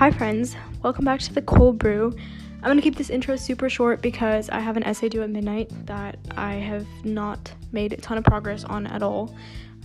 Hi, 0.00 0.10
friends. 0.10 0.56
Welcome 0.82 1.04
back 1.04 1.20
to 1.20 1.34
the 1.34 1.42
Cold 1.42 1.78
Brew. 1.78 2.16
I'm 2.62 2.74
to 2.74 2.80
keep 2.80 2.96
this 2.96 3.10
intro 3.10 3.36
super 3.36 3.68
short 3.68 4.00
because 4.00 4.48
I 4.48 4.58
have 4.58 4.78
an 4.78 4.82
essay 4.82 5.10
due 5.10 5.22
at 5.22 5.28
midnight 5.28 5.70
that 5.84 6.16
I 6.38 6.54
have 6.54 6.86
not 7.04 7.52
made 7.72 7.92
a 7.92 7.98
ton 7.98 8.16
of 8.16 8.24
progress 8.24 8.64
on 8.64 8.86
at 8.86 9.02
all. 9.02 9.34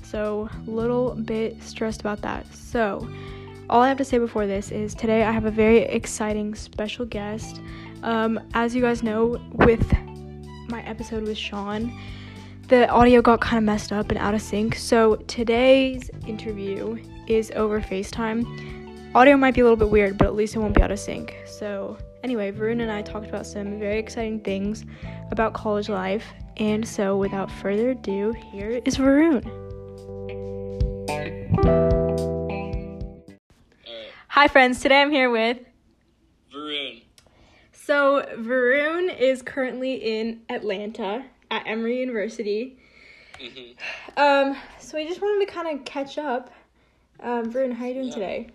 So, 0.03 0.47
little 0.67 1.15
bit 1.15 1.61
stressed 1.61 1.99
about 1.99 2.21
that. 2.21 2.47
So, 2.55 3.05
all 3.69 3.81
I 3.81 3.89
have 3.89 3.97
to 3.97 4.05
say 4.05 4.17
before 4.17 4.47
this 4.47 4.71
is 4.71 4.95
today 4.95 5.23
I 5.23 5.33
have 5.33 5.43
a 5.43 5.51
very 5.51 5.79
exciting 5.79 6.55
special 6.55 7.05
guest. 7.05 7.59
Um, 8.01 8.39
as 8.53 8.73
you 8.73 8.81
guys 8.81 9.03
know, 9.03 9.37
with 9.51 9.93
my 10.69 10.81
episode 10.83 11.23
with 11.23 11.37
Sean, 11.37 11.91
the 12.69 12.87
audio 12.87 13.21
got 13.21 13.41
kind 13.41 13.57
of 13.57 13.65
messed 13.65 13.91
up 13.91 14.11
and 14.11 14.17
out 14.17 14.33
of 14.33 14.41
sync. 14.41 14.75
So, 14.75 15.17
today's 15.27 16.09
interview 16.25 17.03
is 17.27 17.51
over 17.53 17.81
FaceTime 17.81 18.74
audio 19.15 19.37
might 19.37 19.53
be 19.53 19.61
a 19.61 19.63
little 19.63 19.77
bit 19.77 19.89
weird, 19.89 20.17
but 20.17 20.27
at 20.27 20.35
least 20.35 20.55
it 20.55 20.59
won't 20.59 20.75
be 20.75 20.81
out 20.81 20.91
of 20.91 20.99
sync. 20.99 21.37
So, 21.45 21.97
anyway, 22.21 22.51
Varun 22.51 22.81
and 22.81 22.91
I 22.91 23.01
talked 23.01 23.29
about 23.29 23.47
some 23.47 23.79
very 23.79 23.97
exciting 23.97 24.41
things 24.41 24.83
about 25.31 25.53
college 25.53 25.87
life. 25.87 26.25
And 26.57 26.85
so, 26.85 27.15
without 27.15 27.49
further 27.49 27.91
ado, 27.91 28.33
here 28.33 28.81
is 28.83 28.97
Varun. 28.97 29.41
Hi, 34.27 34.49
friends. 34.49 34.81
Today 34.81 35.01
I'm 35.01 35.11
here 35.11 35.29
with 35.29 35.59
Varun. 36.53 37.03
So, 37.71 38.25
Varun 38.37 39.17
is 39.17 39.41
currently 39.41 39.93
in 39.93 40.41
Atlanta 40.49 41.23
at 41.49 41.65
Emory 41.65 42.01
University. 42.01 42.79
Mm-hmm. 43.39 44.19
Um, 44.19 44.57
so 44.79 44.97
we 44.97 45.07
just 45.07 45.21
wanted 45.21 45.45
to 45.45 45.51
kind 45.53 45.79
of 45.79 45.85
catch 45.85 46.17
up. 46.17 46.51
Um, 47.21 47.51
Varun, 47.51 47.71
how 47.71 47.85
you 47.85 47.93
doing 47.93 48.07
Yeah. 48.07 48.13
today? 48.13 48.49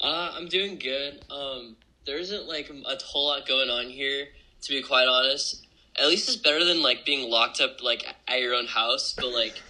Uh, 0.00 0.32
I'm 0.34 0.48
doing 0.48 0.78
good. 0.78 1.24
Um, 1.30 1.76
there 2.06 2.18
isn't 2.18 2.48
like 2.48 2.70
a 2.70 3.04
whole 3.04 3.28
lot 3.28 3.46
going 3.46 3.68
on 3.68 3.86
here, 3.86 4.28
to 4.62 4.68
be 4.68 4.82
quite 4.82 5.06
honest. 5.06 5.66
At 5.98 6.08
least 6.08 6.28
it's 6.28 6.38
better 6.38 6.64
than 6.64 6.82
like 6.82 7.04
being 7.04 7.30
locked 7.30 7.60
up 7.60 7.82
like 7.82 8.04
at 8.26 8.40
your 8.40 8.54
own 8.54 8.66
house. 8.66 9.14
But 9.16 9.32
like, 9.32 9.60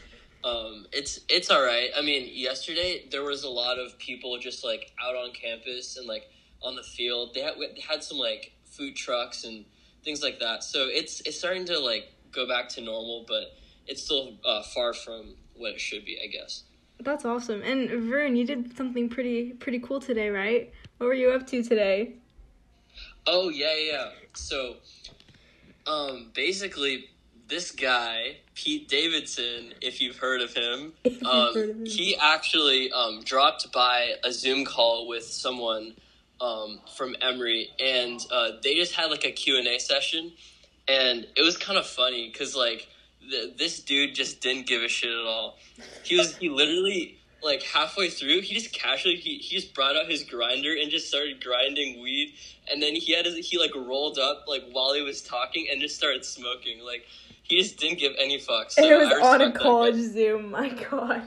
um, 0.45 0.87
it's 0.93 1.21
it's 1.29 1.51
all 1.51 1.63
right. 1.63 1.91
I 1.97 2.03
mean, 2.03 2.31
yesterday 2.33 3.07
there 3.11 3.25
was 3.25 3.45
a 3.45 3.49
lot 3.49 3.79
of 3.79 3.99
people 3.99 4.39
just 4.39 4.65
like 4.65 4.93
out 5.03 5.17
on 5.17 5.33
campus 5.33 5.97
and 5.97 6.07
like 6.07 6.31
on 6.63 6.77
the 6.77 6.83
field. 6.83 7.35
They 7.35 7.41
had 7.41 7.55
they 7.59 7.83
had 7.87 8.03
some 8.03 8.19
like 8.19 8.53
food 8.65 8.97
trucks 8.97 9.45
and 9.45 9.65
things 10.05 10.23
like 10.23 10.39
that. 10.41 10.63
So 10.63 10.87
it's 10.89 11.21
it's 11.23 11.39
starting 11.39 11.65
to 11.67 11.79
like 11.79 12.13
go 12.33 12.47
back 12.47 12.69
to 12.71 12.81
normal, 12.81 13.25
but 13.27 13.57
it's 13.87 14.03
still 14.03 14.35
uh, 14.45 14.63
far 14.63 14.93
from 14.93 15.35
what 15.57 15.73
it 15.73 15.81
should 15.81 16.05
be, 16.05 16.19
I 16.23 16.29
guess. 16.29 16.63
That's 17.03 17.25
awesome. 17.25 17.63
And 17.63 17.89
Varun, 17.89 18.37
you 18.37 18.47
did 18.47 18.77
something 18.77 19.09
pretty 19.09 19.53
pretty 19.53 19.81
cool 19.81 20.01
today, 20.01 20.29
right? 20.29 20.73
What 20.99 21.07
were 21.07 21.15
you 21.15 21.31
up 21.31 21.47
to 21.49 21.63
today? 21.63 22.15
Oh 23.27 23.49
yeah, 23.49 23.77
yeah. 23.77 24.11
So, 24.35 24.77
um, 25.87 26.31
basically, 26.35 27.07
this 27.49 27.71
guy 27.71 28.37
Pete 28.55 28.89
Davidson, 28.89 29.73
if 29.81 30.01
you've 30.03 30.19
heard 30.19 30.43
of 30.43 30.53
him, 30.53 30.93
um, 31.25 31.55
heard 31.55 31.71
of 31.71 31.77
him. 31.77 31.87
he 31.87 32.17
actually 32.17 32.93
um, 32.93 33.23
dropped 33.25 33.73
by 33.73 34.15
a 34.23 34.33
Zoom 34.33 34.65
call 34.65 35.09
with 35.09 35.25
someone 35.25 35.95
um, 36.41 36.81
from 36.97 37.17
Emory, 37.23 37.71
and 37.79 38.21
uh, 38.31 38.53
they 38.63 38.75
just 38.75 38.95
had 38.95 39.11
like 39.11 39.25
a 39.25 39.31
Q 39.31 39.59
and 39.59 39.67
A 39.67 39.79
session, 39.79 40.33
and 40.89 41.27
it 41.37 41.43
was 41.43 41.57
kind 41.57 41.79
of 41.79 41.87
funny 41.87 42.29
because 42.31 42.55
like 42.55 42.89
th- 43.31 43.57
this 43.57 43.81
dude 43.81 44.15
just 44.15 44.41
didn't 44.41 44.67
give 44.67 44.83
a 44.83 44.89
shit 44.89 45.11
at 45.11 45.27
all. 45.27 45.59
He 46.03 46.17
was 46.17 46.37
he 46.37 46.49
literally 46.49 47.17
like 47.43 47.63
halfway 47.63 48.11
through, 48.11 48.43
he 48.43 48.55
just 48.55 48.73
casually 48.73 49.17
he, 49.17 49.37
he 49.39 49.57
just 49.57 49.73
brought 49.75 49.97
out 49.97 50.07
his 50.11 50.25
grinder 50.25 50.75
and 50.79 50.91
just 50.91 51.09
started 51.09 51.43
grinding 51.43 52.03
weed, 52.03 52.35
and 52.71 52.83
then 52.83 52.95
he 52.95 53.15
had 53.15 53.25
his, 53.25 53.37
he 53.49 53.59
like 53.59 53.75
rolled 53.75 54.19
up 54.19 54.45
like 54.47 54.63
while 54.73 54.93
he 54.93 55.01
was 55.03 55.23
talking 55.23 55.67
and 55.71 55.81
just 55.81 55.97
started 55.97 56.25
smoking. 56.25 56.85
Like 56.85 57.07
he 57.43 57.57
just 57.59 57.79
didn't 57.79 57.99
give 57.99 58.13
any 58.19 58.39
fucks. 58.39 58.73
So 58.73 58.83
it 58.85 58.99
was 58.99 59.13
on 59.23 59.41
a 59.41 59.53
college 59.53 59.97
Zoom. 59.97 60.51
My 60.51 60.69
God, 60.91 61.23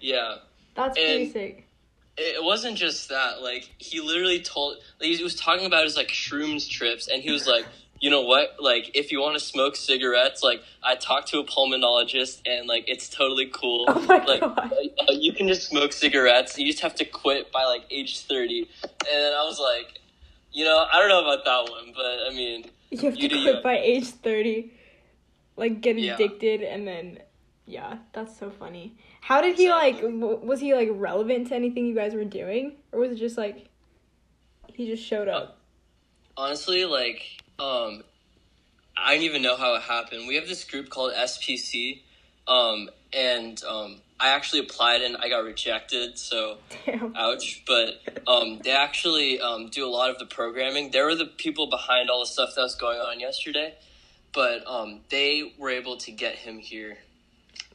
Yeah, 0.00 0.36
that's 0.74 0.96
pretty 0.98 1.24
And- 1.24 1.32
sick. 1.32 1.68
it 2.16 2.42
wasn't 2.42 2.76
just 2.78 3.10
that. 3.10 3.42
Like 3.42 3.70
he 3.78 4.00
literally 4.00 4.40
told, 4.40 4.76
like, 5.00 5.10
he 5.10 5.22
was 5.22 5.34
talking 5.36 5.66
about 5.66 5.84
his 5.84 5.96
like 5.98 6.08
shrooms 6.08 6.66
trips, 6.68 7.08
and 7.08 7.22
he 7.22 7.30
was 7.30 7.46
like, 7.46 7.66
you 8.02 8.10
know 8.10 8.20
what? 8.22 8.56
Like 8.60 8.90
if 8.94 9.12
you 9.12 9.20
want 9.20 9.34
to 9.38 9.40
smoke 9.40 9.76
cigarettes, 9.76 10.42
like 10.42 10.60
I 10.82 10.96
talked 10.96 11.28
to 11.28 11.38
a 11.38 11.44
pulmonologist, 11.44 12.40
and 12.44 12.66
like 12.68 12.84
it's 12.88 13.08
totally 13.08 13.46
cool. 13.46 13.84
Oh 13.88 14.22
like 14.26 14.40
God. 14.40 14.72
uh, 15.08 15.12
you 15.12 15.32
can 15.32 15.46
just 15.48 15.68
smoke 15.68 15.92
cigarettes. 15.92 16.58
You 16.58 16.66
just 16.66 16.80
have 16.82 16.96
to 16.96 17.04
quit 17.04 17.52
by 17.52 17.64
like 17.64 17.84
age 17.90 18.18
thirty. 18.26 18.68
And 18.82 19.34
I 19.34 19.44
was 19.44 19.58
like, 19.60 20.00
you 20.52 20.64
know, 20.64 20.84
I 20.92 20.98
don't 20.98 21.08
know 21.08 21.20
about 21.24 21.44
that 21.44 21.70
one, 21.72 21.92
but 21.94 22.26
I 22.28 22.34
mean, 22.34 22.66
You 22.90 22.98
have 23.02 23.14
you 23.16 23.28
to 23.28 23.34
do 23.36 23.42
quit 23.42 23.56
you. 23.56 23.62
by 23.62 23.78
age 23.78 24.08
thirty, 24.08 24.72
like 25.56 25.80
get 25.80 25.96
Yeah. 25.96 26.14
addicted, 26.14 26.62
and 26.62 26.86
then 26.86 27.20
yeah, 27.66 27.98
that's 28.12 28.36
so 28.36 28.50
funny. 28.50 28.96
How 29.20 29.40
did 29.40 29.56
he 29.56 29.70
like? 29.70 29.98
Exactly. 30.02 30.12
Was 30.42 30.58
he 30.58 30.74
like 30.74 30.88
relevant 30.90 31.48
to 31.50 31.54
anything 31.54 31.86
you 31.86 31.94
guys 31.94 32.14
were 32.14 32.24
doing, 32.24 32.72
or 32.90 32.98
was 32.98 33.12
it 33.12 33.16
just 33.16 33.38
like 33.38 33.68
he 34.74 34.88
just 34.88 35.04
showed 35.04 35.28
up? 35.28 35.58
honestly, 36.34 36.86
like, 36.86 37.41
um, 37.58 38.02
I 38.96 39.14
don't 39.14 39.24
even 39.24 39.42
know 39.42 39.56
how 39.56 39.74
it 39.74 39.82
happened. 39.82 40.26
We 40.28 40.36
have 40.36 40.46
this 40.46 40.64
group 40.64 40.90
called 40.90 41.12
SPC, 41.14 42.02
um, 42.46 42.90
and 43.12 43.62
um, 43.64 44.00
I 44.20 44.28
actually 44.28 44.60
applied 44.60 45.02
and 45.02 45.16
I 45.16 45.28
got 45.28 45.44
rejected. 45.44 46.18
So 46.18 46.58
Damn. 46.86 47.14
ouch. 47.16 47.62
But 47.66 48.00
um, 48.26 48.60
they 48.62 48.70
actually 48.72 49.40
um, 49.40 49.68
do 49.68 49.86
a 49.86 49.90
lot 49.90 50.10
of 50.10 50.18
the 50.18 50.26
programming. 50.26 50.90
They 50.90 51.02
were 51.02 51.14
the 51.14 51.26
people 51.26 51.68
behind 51.68 52.10
all 52.10 52.20
the 52.20 52.26
stuff 52.26 52.50
that 52.56 52.62
was 52.62 52.74
going 52.74 52.98
on 53.00 53.20
yesterday. 53.20 53.74
But 54.32 54.66
um, 54.66 55.00
they 55.10 55.52
were 55.58 55.70
able 55.70 55.96
to 55.98 56.10
get 56.12 56.36
him 56.36 56.58
here 56.58 56.98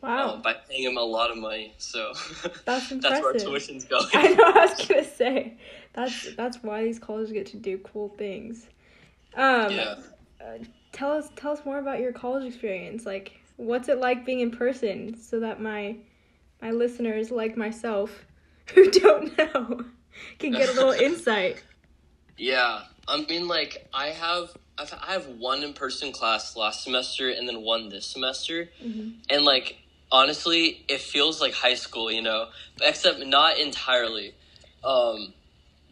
Wow. 0.02 0.34
um, 0.36 0.42
by 0.42 0.54
paying 0.54 0.84
him 0.84 0.98
a 0.98 1.02
lot 1.02 1.32
of 1.32 1.38
money. 1.38 1.74
So 1.78 2.14
That's 2.66 2.90
that's 2.90 3.22
where 3.22 3.34
tuition's 3.34 3.86
going. 3.86 4.06
I 4.14 4.30
know. 4.30 4.44
I 4.44 4.66
was 4.76 4.88
gonna 4.88 5.04
say 5.04 5.58
that's 5.94 6.36
that's 6.36 6.64
why 6.64 6.84
these 6.84 7.00
colleges 7.00 7.32
get 7.32 7.48
to 7.48 7.58
do 7.58 7.78
cool 7.80 8.10
things. 8.10 8.68
Um, 9.36 9.72
Yeah. 9.72 9.96
tell 10.92 11.12
us 11.12 11.30
tell 11.36 11.52
us 11.52 11.66
more 11.66 11.80
about 11.80 12.00
your 12.00 12.12
college 12.12 12.46
experience. 12.46 13.06
Like, 13.06 13.34
what's 13.58 13.90
it 13.90 14.00
like 14.00 14.26
being 14.26 14.40
in 14.40 14.52
person, 14.52 15.16
so 15.20 15.40
that 15.42 15.62
my 15.62 15.98
my 16.62 16.72
listeners, 16.72 17.32
like 17.32 17.56
myself, 17.58 18.26
who 18.74 18.90
don't 18.92 19.38
know, 19.38 19.86
can 20.40 20.52
get 20.52 20.70
a 20.70 20.74
little 20.74 20.92
insight. 21.06 21.64
Yeah, 22.38 22.84
I 23.08 23.26
mean, 23.26 23.48
like 23.48 23.88
I 23.94 24.08
have, 24.08 24.56
I've, 24.78 24.94
I 25.02 25.14
have 25.14 25.28
one 25.28 25.64
in 25.64 25.74
person 25.74 26.12
class 26.12 26.56
last 26.56 26.84
semester 26.84 27.30
and 27.30 27.48
then 27.48 27.62
one 27.62 27.90
this 27.90 28.06
semester, 28.06 28.70
and 29.30 29.44
like 29.44 29.78
honestly, 30.12 30.86
it 30.88 31.02
feels 31.02 31.42
like 31.42 31.54
high 31.54 31.74
school, 31.74 32.12
you 32.12 32.22
know, 32.22 32.48
except 32.82 33.20
not 33.26 33.58
entirely. 33.60 34.34
Um, 34.84 35.34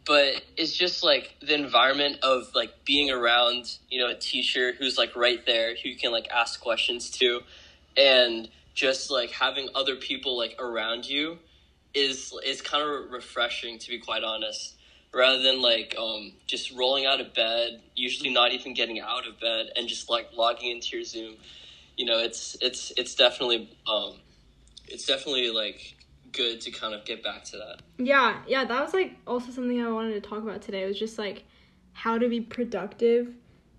but 0.05 0.43
it's 0.55 0.75
just 0.75 1.03
like 1.03 1.35
the 1.41 1.53
environment 1.53 2.19
of 2.21 2.53
like 2.53 2.85
being 2.85 3.09
around, 3.09 3.77
you 3.89 3.99
know, 3.99 4.09
a 4.09 4.15
teacher 4.15 4.73
who's 4.73 4.97
like 4.97 5.15
right 5.15 5.45
there, 5.45 5.75
who 5.75 5.89
you 5.89 5.97
can 5.97 6.11
like 6.11 6.27
ask 6.29 6.61
questions 6.61 7.09
to, 7.11 7.41
and 7.97 8.49
just 8.73 9.09
like 9.09 9.31
having 9.31 9.69
other 9.73 9.95
people 9.95 10.37
like 10.37 10.55
around 10.59 11.05
you 11.05 11.39
is 11.93 12.33
is 12.45 12.61
kind 12.61 12.83
of 12.83 13.11
refreshing 13.11 13.79
to 13.79 13.89
be 13.89 13.99
quite 13.99 14.23
honest 14.23 14.75
rather 15.15 15.41
than 15.41 15.61
like 15.61 15.95
um, 15.97 16.33
just 16.45 16.71
rolling 16.73 17.05
out 17.05 17.21
of 17.21 17.33
bed, 17.33 17.81
usually 17.95 18.29
not 18.29 18.51
even 18.51 18.73
getting 18.73 18.99
out 18.99 19.25
of 19.25 19.39
bed, 19.39 19.67
and 19.75 19.87
just 19.87 20.09
like 20.09 20.29
logging 20.35 20.71
into 20.71 20.97
your 20.97 21.05
Zoom. 21.05 21.37
You 21.97 22.05
know, 22.05 22.19
it's 22.19 22.57
it's 22.61 22.91
it's 22.97 23.15
definitely 23.15 23.69
um, 23.87 24.15
it's 24.87 25.05
definitely 25.05 25.49
like 25.49 25.95
good 26.35 26.61
to 26.61 26.71
kind 26.71 26.93
of 26.93 27.05
get 27.05 27.23
back 27.23 27.43
to 27.45 27.57
that. 27.57 27.81
Yeah, 27.97 28.41
yeah, 28.47 28.65
that 28.65 28.83
was 28.83 28.93
like 28.93 29.17
also 29.25 29.51
something 29.51 29.81
I 29.81 29.89
wanted 29.89 30.21
to 30.21 30.27
talk 30.27 30.43
about 30.43 30.61
today. 30.61 30.83
It 30.83 30.87
was 30.87 30.99
just 30.99 31.17
like 31.17 31.43
how 31.93 32.17
to 32.17 32.27
be 32.27 32.41
productive 32.41 33.33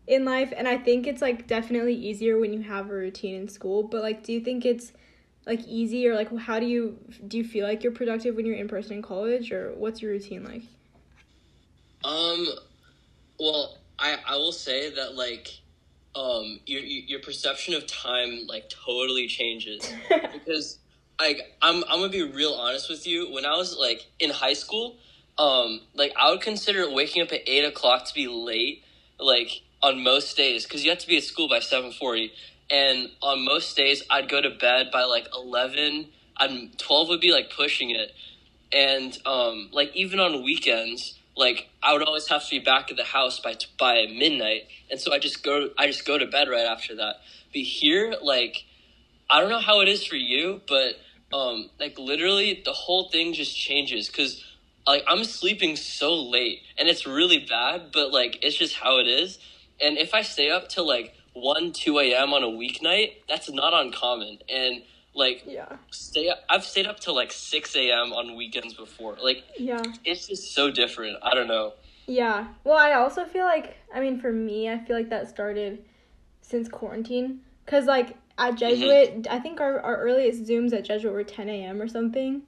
in 0.07 0.25
life, 0.25 0.53
and 0.57 0.67
I 0.67 0.79
think 0.79 1.07
it's 1.07 1.23
like 1.23 1.47
definitely 1.47 1.95
easier 1.95 2.39
when 2.39 2.53
you 2.53 2.63
have 2.63 2.91
a 2.91 2.95
routine 2.95 3.35
in 3.35 3.49
school. 3.49 3.83
But 3.83 4.03
like, 4.03 4.23
do 4.23 4.33
you 4.33 4.41
think 4.41 4.65
it's 4.65 4.93
like 5.47 5.61
easy 5.67 6.09
or 6.09 6.15
like 6.15 6.37
how 6.37 6.59
do 6.59 6.67
you 6.67 6.99
do 7.29 7.39
you 7.39 7.45
feel 7.45 7.67
like 7.67 7.83
you're 7.83 7.93
productive 7.93 8.35
when 8.35 8.47
you're 8.47 8.57
in 8.57 8.69
person 8.69 8.95
in 8.95 9.03
college, 9.03 9.53
or 9.53 9.73
what's 9.77 10.01
your 10.01 10.13
routine 10.13 10.45
like? 10.45 10.63
Um, 12.05 12.49
well, 13.39 13.79
I 13.99 14.19
I 14.27 14.37
will 14.37 14.53
say 14.53 14.91
that 14.95 15.15
like 15.15 15.49
um 16.15 16.61
your 16.67 16.81
your 16.81 17.21
perception 17.21 17.75
of 17.75 17.87
time 17.87 18.47
like 18.47 18.71
totally 18.71 19.29
changes 19.29 19.93
because 20.33 20.79
like 21.21 21.57
I'm 21.63 21.85
I'm 21.85 22.01
gonna 22.01 22.09
be 22.09 22.23
real 22.23 22.53
honest 22.53 22.89
with 22.89 23.07
you. 23.07 23.33
When 23.33 23.47
I 23.47 23.57
was 23.57 23.77
like 23.77 24.07
in 24.19 24.31
high 24.31 24.53
school, 24.53 24.97
um, 25.39 25.81
like 25.95 26.13
I 26.19 26.31
would 26.31 26.41
consider 26.41 26.91
waking 26.91 27.23
up 27.23 27.33
at 27.33 27.49
eight 27.49 27.65
o'clock 27.65 28.05
to 28.07 28.15
be 28.15 28.29
late, 28.29 28.83
like 29.19 29.63
on 29.83 30.03
most 30.03 30.37
days, 30.37 30.65
because 30.65 30.85
you 30.85 30.91
have 30.91 30.99
to 31.01 31.07
be 31.07 31.17
at 31.17 31.23
school 31.23 31.49
by 31.49 31.61
seven 31.61 31.93
forty. 31.93 32.33
And 32.71 33.11
on 33.23 33.45
most 33.45 33.77
days, 33.77 34.03
I'd 34.11 34.29
go 34.29 34.41
to 34.41 34.51
bed 34.51 34.91
by 34.93 35.05
like 35.05 35.29
eleven. 35.35 36.09
I'm 36.37 36.71
twelve 36.77 37.09
would 37.09 37.21
be 37.21 37.33
like 37.33 37.51
pushing 37.51 37.91
it, 37.91 38.13
and 38.73 39.17
um, 39.25 39.71
like 39.73 39.95
even 39.95 40.21
on 40.21 40.43
weekends, 40.43 41.19
like 41.37 41.69
I 41.83 41.93
would 41.93 42.03
always 42.03 42.29
have 42.29 42.45
to 42.45 42.51
be 42.51 42.59
back 42.59 42.91
at 42.91 42.97
the 42.97 43.05
house 43.05 43.41
by 43.41 43.55
by 43.79 44.07
midnight, 44.07 44.65
and 44.91 45.01
so 45.01 45.15
I 45.15 45.19
just 45.19 45.43
go 45.43 45.71
I 45.79 45.87
just 45.87 46.05
go 46.05 46.19
to 46.19 46.27
bed 46.27 46.49
right 46.49 46.67
after 46.67 46.97
that. 46.97 47.17
But 47.53 47.63
here, 47.63 48.17
like 48.21 48.65
I 49.31 49.41
don't 49.41 49.49
know 49.49 49.61
how 49.61 49.81
it 49.81 49.89
is 49.89 50.05
for 50.05 50.17
you, 50.17 50.61
but 50.69 50.97
um, 51.33 51.71
like 51.79 51.99
literally 51.99 52.63
the 52.65 52.73
whole 52.73 53.09
thing 53.11 53.33
just 53.33 53.57
changes 53.57 54.09
because 54.09 54.45
like 54.87 55.05
I'm 55.09 55.25
sleeping 55.25 55.77
so 55.77 56.15
late, 56.15 56.61
and 56.79 56.89
it's 56.89 57.07
really 57.07 57.45
bad, 57.49 57.91
but 57.93 58.13
like 58.13 58.39
it's 58.43 58.57
just 58.57 58.77
how 58.77 58.99
it 58.99 59.07
is. 59.09 59.39
And 59.81 59.99
if 59.99 60.15
I 60.15 60.23
stay 60.23 60.51
up 60.51 60.69
till 60.69 60.87
like 60.87 61.13
one 61.33 61.73
two 61.73 61.99
a.m. 61.99 62.33
on 62.33 62.43
a 62.43 62.47
weeknight, 62.47 63.15
that's 63.29 63.51
not 63.51 63.75
uncommon, 63.75 64.39
and 64.49 64.83
like 65.15 65.43
Yeah. 65.47 65.77
stay 65.91 66.29
up, 66.29 66.39
I've 66.49 66.65
stayed 66.65 66.87
up 66.87 67.01
till 67.01 67.15
like 67.15 67.33
6 67.33 67.75
a.m. 67.77 68.13
on 68.13 68.37
weekends 68.37 68.75
before. 68.75 69.17
Like 69.23 69.43
Yeah. 69.59 69.83
it's 70.05 70.29
just 70.29 70.55
so 70.55 70.71
different. 70.71 71.17
I 71.23 71.35
don't 71.35 71.49
know. 71.49 71.73
Yeah. 72.07 72.49
Well, 72.65 72.77
I 72.77 72.93
also 72.93 73.25
feel 73.25 73.45
like 73.45 73.77
I 73.95 74.01
mean 74.01 74.21
for 74.21 74.31
me, 74.31 74.71
I 74.71 74.79
feel 74.79 74.95
like 74.97 75.09
that 75.11 75.29
started 75.29 75.83
since 76.43 76.69
quarantine 76.69 77.41
cuz 77.67 77.87
like 77.87 78.17
at 78.39 78.57
Jesuit, 78.57 79.27
I 79.31 79.39
think 79.39 79.61
our 79.61 79.81
our 79.81 79.97
earliest 79.99 80.45
zooms 80.45 80.73
at 80.73 80.85
Jesuit 80.85 81.13
were 81.13 81.25
10 81.25 81.49
a.m. 81.49 81.81
or 81.81 81.89
something. 81.89 82.43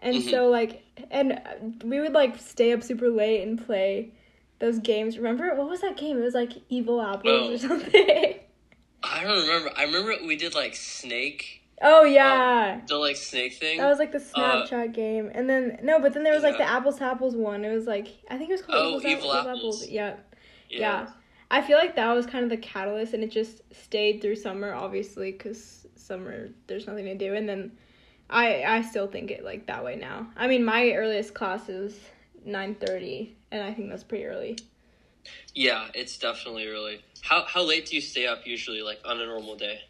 And 0.00 0.16
Mhm. 0.16 0.30
so 0.30 0.48
like 0.48 0.82
and 1.10 1.40
we 1.84 2.00
would 2.00 2.12
like 2.12 2.38
stay 2.38 2.72
up 2.72 2.82
super 2.82 3.08
late 3.08 3.42
and 3.46 3.64
play 3.64 4.12
those 4.58 4.78
games. 4.78 5.16
Remember 5.16 5.54
what 5.54 5.68
was 5.68 5.80
that 5.80 5.96
game? 5.96 6.18
It 6.18 6.22
was 6.22 6.34
like 6.34 6.52
Evil 6.68 7.00
Apples 7.00 7.24
Oh. 7.50 7.52
or 7.54 7.58
something. 7.58 8.34
I 9.02 9.22
don't 9.24 9.46
remember. 9.46 9.70
I 9.76 9.84
remember 9.84 10.14
we 10.26 10.36
did 10.36 10.54
like 10.54 10.74
Snake, 10.74 11.62
oh 11.80 12.02
yeah. 12.04 12.80
the 12.88 12.96
like 12.96 13.16
Snake 13.16 13.54
thing. 13.54 13.78
That 13.78 13.88
was 13.88 13.98
like 13.98 14.10
the 14.12 14.18
Uh, 14.34 14.66
Snapchat 14.66 14.92
game, 14.94 15.30
and 15.32 15.48
then 15.48 15.78
no, 15.82 16.00
but 16.00 16.12
then 16.12 16.24
there 16.24 16.34
was 16.34 16.42
like 16.42 16.56
the 16.58 16.64
Apples 16.68 16.98
to 16.98 17.04
Apples 17.04 17.36
one. 17.36 17.64
It 17.64 17.72
was 17.72 17.86
like 17.86 18.08
I 18.28 18.36
think 18.36 18.50
it 18.50 18.54
was 18.54 18.62
called 18.62 18.78
Oh, 18.78 18.88
Apples 18.98 19.04
Evil 19.04 19.32
Apples. 19.32 19.56
Apples. 19.58 19.88
Yeah, 19.88 20.16
yeah. 20.68 21.06
I 21.50 21.62
feel 21.62 21.78
like 21.78 21.96
that 21.96 22.12
was 22.12 22.26
kind 22.26 22.44
of 22.44 22.50
the 22.50 22.56
catalyst, 22.56 23.14
and 23.14 23.22
it 23.22 23.30
just 23.30 23.62
stayed 23.72 24.20
through 24.20 24.36
summer, 24.36 24.74
obviously, 24.74 25.32
because 25.32 25.86
summer 25.94 26.48
there's 26.66 26.86
nothing 26.86 27.04
to 27.04 27.14
do, 27.14 27.34
and 27.34 27.48
then 27.48 27.72
I 28.28 28.64
I 28.64 28.82
still 28.82 29.06
think 29.06 29.30
it 29.30 29.44
like 29.44 29.66
that 29.66 29.84
way 29.84 29.96
now. 29.96 30.28
I 30.36 30.48
mean, 30.48 30.64
my 30.64 30.92
earliest 30.92 31.34
class 31.34 31.68
is 31.68 31.98
nine 32.44 32.74
thirty, 32.74 33.36
and 33.50 33.62
I 33.62 33.72
think 33.72 33.90
that's 33.90 34.04
pretty 34.04 34.24
early. 34.26 34.58
Yeah, 35.54 35.88
it's 35.94 36.18
definitely 36.18 36.66
early. 36.66 37.00
How 37.22 37.44
how 37.44 37.62
late 37.62 37.86
do 37.86 37.94
you 37.94 38.02
stay 38.02 38.26
up 38.26 38.46
usually, 38.46 38.82
like 38.82 39.00
on 39.04 39.20
a 39.20 39.26
normal 39.26 39.56
day? 39.56 39.80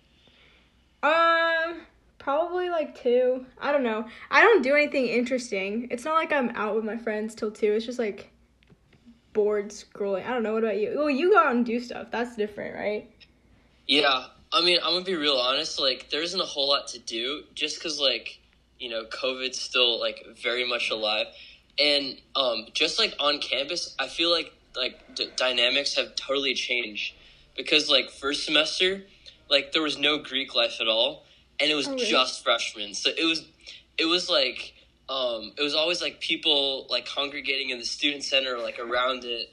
Um, 1.03 1.83
probably 2.19 2.71
like 2.71 3.01
two. 3.01 3.47
I 3.61 3.73
don't 3.73 3.83
know. 3.83 4.07
I 4.31 4.43
don't 4.43 4.63
do 4.63 4.75
anything 4.75 5.07
interesting. 5.07 5.89
It's 5.91 6.05
not 6.05 6.15
like 6.15 6.33
I'm 6.33 6.51
out 6.51 6.75
with 6.75 6.85
my 6.85 6.97
friends 6.97 7.35
till 7.35 7.51
two. 7.51 7.73
It's 7.73 7.87
just 7.87 7.99
like 7.99 8.31
bored 9.37 9.69
scrolling. 9.69 10.27
I 10.27 10.31
don't 10.33 10.43
know. 10.43 10.55
What 10.55 10.65
about 10.65 10.79
you? 10.79 10.97
Oh, 10.99 11.09
you 11.09 11.31
go 11.31 11.39
out 11.39 11.55
and 11.55 11.65
do 11.65 11.79
stuff. 11.79 12.09
That's 12.11 12.35
different, 12.37 12.75
right? 12.75 13.11
Yeah, 13.87 14.25
I 14.53 14.63
mean, 14.65 14.79
I'm 14.83 14.95
gonna 14.95 15.05
be 15.05 15.15
real 15.15 15.37
honest. 15.37 15.79
Like, 15.79 16.09
there 16.11 16.23
isn't 16.23 16.41
a 16.41 16.45
whole 16.47 16.69
lot 16.69 16.89
to 16.89 16.99
do, 16.99 17.45
just 17.55 17.77
because 17.77 18.01
like, 18.01 18.41
you 18.81 18.89
know, 18.89 19.05
COVID's 19.05 19.61
still 19.61 20.01
like 20.01 20.25
very 20.43 20.67
much 20.67 20.91
alive, 20.91 21.27
and 21.79 22.17
um, 22.35 22.67
just 22.73 22.99
like 22.99 23.15
on 23.21 23.39
campus, 23.39 23.95
I 23.99 24.09
feel 24.09 24.31
like 24.33 24.53
like 24.75 25.15
d- 25.15 25.29
dynamics 25.37 25.95
have 25.97 26.17
totally 26.17 26.55
changed 26.55 27.15
because 27.57 27.91
like 27.91 28.11
first 28.11 28.45
semester, 28.47 29.03
like 29.51 29.73
there 29.73 29.83
was 29.83 29.99
no 29.99 30.17
Greek 30.19 30.55
life 30.55 30.79
at 30.81 30.89
all, 30.89 31.25
and 31.61 31.71
it 31.71 31.75
was 31.75 31.87
Oh, 31.89 31.93
really? 31.93 32.07
just 32.07 32.43
freshmen. 32.43 32.95
So 32.95 33.11
it 33.11 33.25
was, 33.27 33.45
it 33.99 34.07
was 34.07 34.29
like, 34.31 34.73
um, 35.09 35.53
it 35.57 35.63
was 35.63 35.75
always 35.75 36.01
like 36.03 36.21
people 36.21 36.87
like 36.91 37.07
congregating 37.07 37.71
in 37.71 37.79
the 37.79 37.85
student 37.85 38.25
center, 38.25 38.59
like 38.59 38.79
around 38.79 39.25
it. 39.25 39.49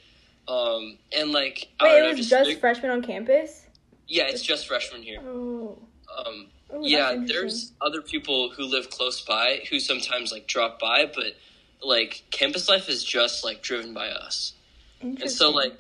Um, 0.48 0.98
and 1.18 1.32
like 1.32 1.70
I 1.80 1.86
Wait, 1.86 1.98
it 2.00 2.02
know, 2.12 2.18
was 2.18 2.30
just 2.30 2.50
like- 2.50 2.60
freshmen 2.60 2.92
on 2.92 3.02
campus. 3.04 3.66
yeah, 4.08 4.24
it's 4.28 4.42
just 4.42 4.68
freshmen 4.68 5.02
here. 5.04 5.20
Oh. 5.24 5.78
Um, 6.16 6.48
Oh, 6.76 6.80
that's 6.80 6.90
yeah, 6.92 7.16
there's 7.28 7.72
other 7.82 8.02
people 8.02 8.50
who 8.50 8.64
live 8.66 8.90
close 8.90 9.22
by 9.22 9.62
who 9.70 9.80
sometimes 9.80 10.32
like 10.32 10.48
drop 10.48 10.80
by, 10.80 11.06
but 11.14 11.36
like 11.84 12.24
campus 12.32 12.68
life 12.68 12.90
is 12.90 13.04
just 13.04 13.44
like 13.44 13.62
driven 13.62 13.94
by 13.94 14.08
us. 14.10 14.54
And 15.00 15.30
so 15.30 15.52
like, 15.52 15.74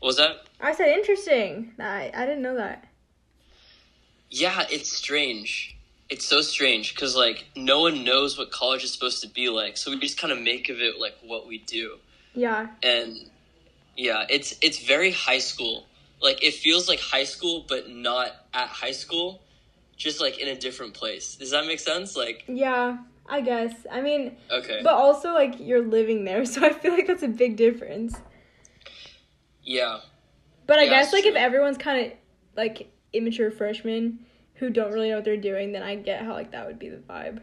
what 0.00 0.08
was 0.08 0.16
that? 0.18 0.44
I 0.60 0.74
said 0.74 0.88
interesting. 0.88 1.72
I 1.80 2.10
I 2.14 2.26
didn't 2.26 2.42
know 2.42 2.56
that. 2.56 2.86
Yeah, 4.28 4.66
it's 4.70 4.92
strange. 4.92 5.74
It's 6.10 6.26
so 6.26 6.42
strange 6.42 6.94
because 6.94 7.16
like 7.16 7.46
no 7.56 7.80
one 7.80 8.04
knows 8.04 8.36
what 8.38 8.50
college 8.50 8.84
is 8.84 8.92
supposed 8.92 9.22
to 9.22 9.28
be 9.28 9.48
like, 9.48 9.76
so 9.76 9.90
we 9.90 9.98
just 9.98 10.18
kind 10.18 10.32
of 10.32 10.40
make 10.40 10.68
of 10.68 10.80
it 10.80 11.00
like 11.00 11.16
what 11.22 11.46
we 11.46 11.58
do. 11.58 11.98
Yeah. 12.34 12.68
And 12.82 13.16
yeah, 13.96 14.26
it's 14.28 14.56
it's 14.60 14.78
very 14.84 15.10
high 15.12 15.38
school. 15.38 15.86
Like 16.20 16.42
it 16.42 16.54
feels 16.54 16.88
like 16.88 17.00
high 17.00 17.24
school, 17.24 17.64
but 17.68 17.88
not 17.90 18.32
at 18.52 18.68
high 18.68 18.92
school, 18.92 19.40
just 19.96 20.20
like 20.20 20.38
in 20.38 20.48
a 20.48 20.54
different 20.54 20.94
place. 20.94 21.36
Does 21.36 21.50
that 21.52 21.66
make 21.66 21.80
sense? 21.80 22.16
Like, 22.16 22.44
Yeah. 22.48 22.98
I 23.26 23.40
guess. 23.40 23.72
I 23.90 24.02
mean, 24.02 24.36
okay, 24.50 24.80
but 24.82 24.92
also 24.92 25.32
like 25.32 25.54
you're 25.58 25.80
living 25.80 26.24
there, 26.26 26.44
so 26.52 26.62
I 26.64 26.72
feel 26.74 26.92
like 26.92 27.06
that's 27.06 27.22
a 27.22 27.28
big 27.28 27.56
difference. 27.56 28.14
yeah. 29.62 30.00
But 30.66 30.78
I 30.78 30.84
Yeah, 30.84 30.90
guess 30.90 31.12
like 31.12 31.24
if 31.24 31.34
everyone's 31.34 31.78
kind 31.78 32.06
of 32.06 32.12
like 32.56 32.90
immature 33.12 33.50
freshmen 33.50 34.26
who 34.64 34.72
don't 34.72 34.92
really 34.92 35.10
know 35.10 35.16
what 35.16 35.24
they're 35.24 35.36
doing, 35.36 35.72
then 35.72 35.82
I 35.82 35.96
get 35.96 36.22
how 36.22 36.32
like 36.32 36.52
that 36.52 36.66
would 36.66 36.78
be 36.78 36.88
the 36.88 36.96
vibe. 36.96 37.40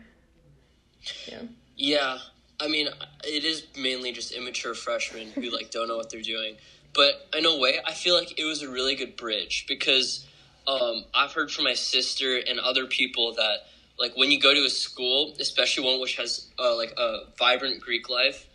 Yeah. 1.27 1.41
Yeah, 1.75 2.18
I 2.59 2.68
mean, 2.68 2.89
it 3.23 3.44
is 3.44 3.65
mainly 3.77 4.12
just 4.12 4.31
immature 4.31 4.73
freshmen 4.73 5.27
who 5.31 5.50
like 5.50 5.71
don't 5.71 5.88
know 5.88 5.97
what 5.97 6.09
they're 6.09 6.21
doing. 6.21 6.57
But 6.94 7.27
in 7.38 7.45
a 7.45 7.57
way, 7.57 7.79
I 7.85 7.94
feel 7.94 8.15
like 8.15 8.39
it 8.39 8.44
was 8.44 8.62
a 8.62 8.69
really 8.69 8.95
good 8.95 9.15
bridge 9.15 9.65
because 9.68 10.25
um, 10.68 11.06
I've 11.13 11.31
heard 11.31 11.51
from 11.51 11.63
my 11.63 11.73
sister 11.73 12.38
and 12.38 12.59
other 12.59 12.85
people 12.88 13.33
that 13.35 13.67
like 13.97 14.17
when 14.17 14.31
you 14.31 14.39
go 14.39 14.53
to 14.53 14.65
a 14.65 14.69
school, 14.69 15.35
especially 15.39 15.85
one 15.85 16.01
which 16.01 16.17
has 16.17 16.47
uh, 16.59 16.75
like 16.75 16.94
a 16.97 17.25
vibrant 17.38 17.81
Greek 17.81 18.09
life, 18.09 18.47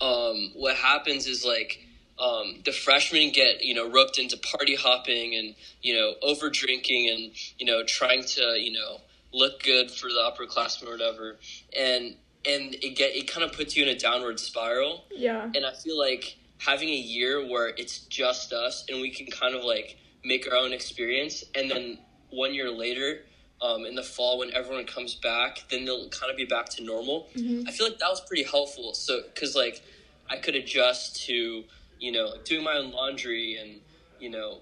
um, 0.00 0.52
what 0.54 0.76
happens 0.76 1.26
is 1.26 1.44
like 1.44 1.84
um, 2.22 2.60
the 2.64 2.72
freshmen 2.72 3.32
get 3.32 3.64
you 3.64 3.74
know 3.74 3.90
roped 3.90 4.18
into 4.18 4.36
party 4.36 4.76
hopping 4.76 5.34
and 5.34 5.54
you 5.82 5.94
know 5.94 6.14
over 6.22 6.48
drinking 6.50 7.10
and 7.10 7.32
you 7.58 7.66
know 7.66 7.82
trying 7.84 8.22
to 8.22 8.54
you 8.58 8.72
know 8.72 9.00
look 9.34 9.62
good 9.62 9.90
for 9.90 10.08
the 10.08 10.20
upperclassmen 10.20 10.86
or 10.86 10.92
whatever, 10.92 11.36
and 11.76 12.14
and 12.46 12.74
it 12.76 12.96
get 12.96 13.16
it 13.16 13.28
kind 13.28 13.44
of 13.44 13.52
puts 13.52 13.76
you 13.76 13.82
in 13.82 13.88
a 13.88 13.98
downward 13.98 14.38
spiral. 14.38 15.04
Yeah. 15.10 15.44
And 15.44 15.66
I 15.66 15.74
feel 15.74 15.98
like 15.98 16.36
having 16.58 16.90
a 16.90 16.96
year 16.96 17.44
where 17.44 17.68
it's 17.68 17.98
just 17.98 18.52
us 18.52 18.84
and 18.88 19.00
we 19.00 19.10
can 19.10 19.26
kind 19.26 19.54
of 19.56 19.64
like 19.64 19.96
make 20.24 20.46
our 20.50 20.56
own 20.56 20.72
experience, 20.72 21.44
and 21.54 21.70
then 21.70 21.98
one 22.30 22.54
year 22.54 22.70
later. 22.70 23.24
Um, 23.60 23.86
in 23.86 23.94
the 23.94 24.02
fall, 24.02 24.40
when 24.40 24.52
everyone 24.52 24.86
comes 24.86 25.14
back, 25.14 25.62
then 25.70 25.84
they'll 25.84 26.08
kind 26.08 26.32
of 26.32 26.36
be 26.36 26.44
back 26.44 26.68
to 26.70 26.82
normal. 26.82 27.28
Mhm. 27.36 27.68
I 27.68 27.70
feel 27.70 27.86
like 27.86 28.00
that 28.00 28.10
was 28.10 28.20
pretty 28.20 28.42
helpful. 28.42 28.92
So, 28.92 29.22
because 29.22 29.54
like 29.54 29.82
I 30.28 30.36
could 30.38 30.56
adjust 30.56 31.24
to 31.26 31.62
you 32.02 32.10
know 32.10 32.34
doing 32.44 32.64
my 32.64 32.76
own 32.76 32.90
laundry 32.90 33.56
and 33.56 33.80
you 34.18 34.28
know 34.28 34.60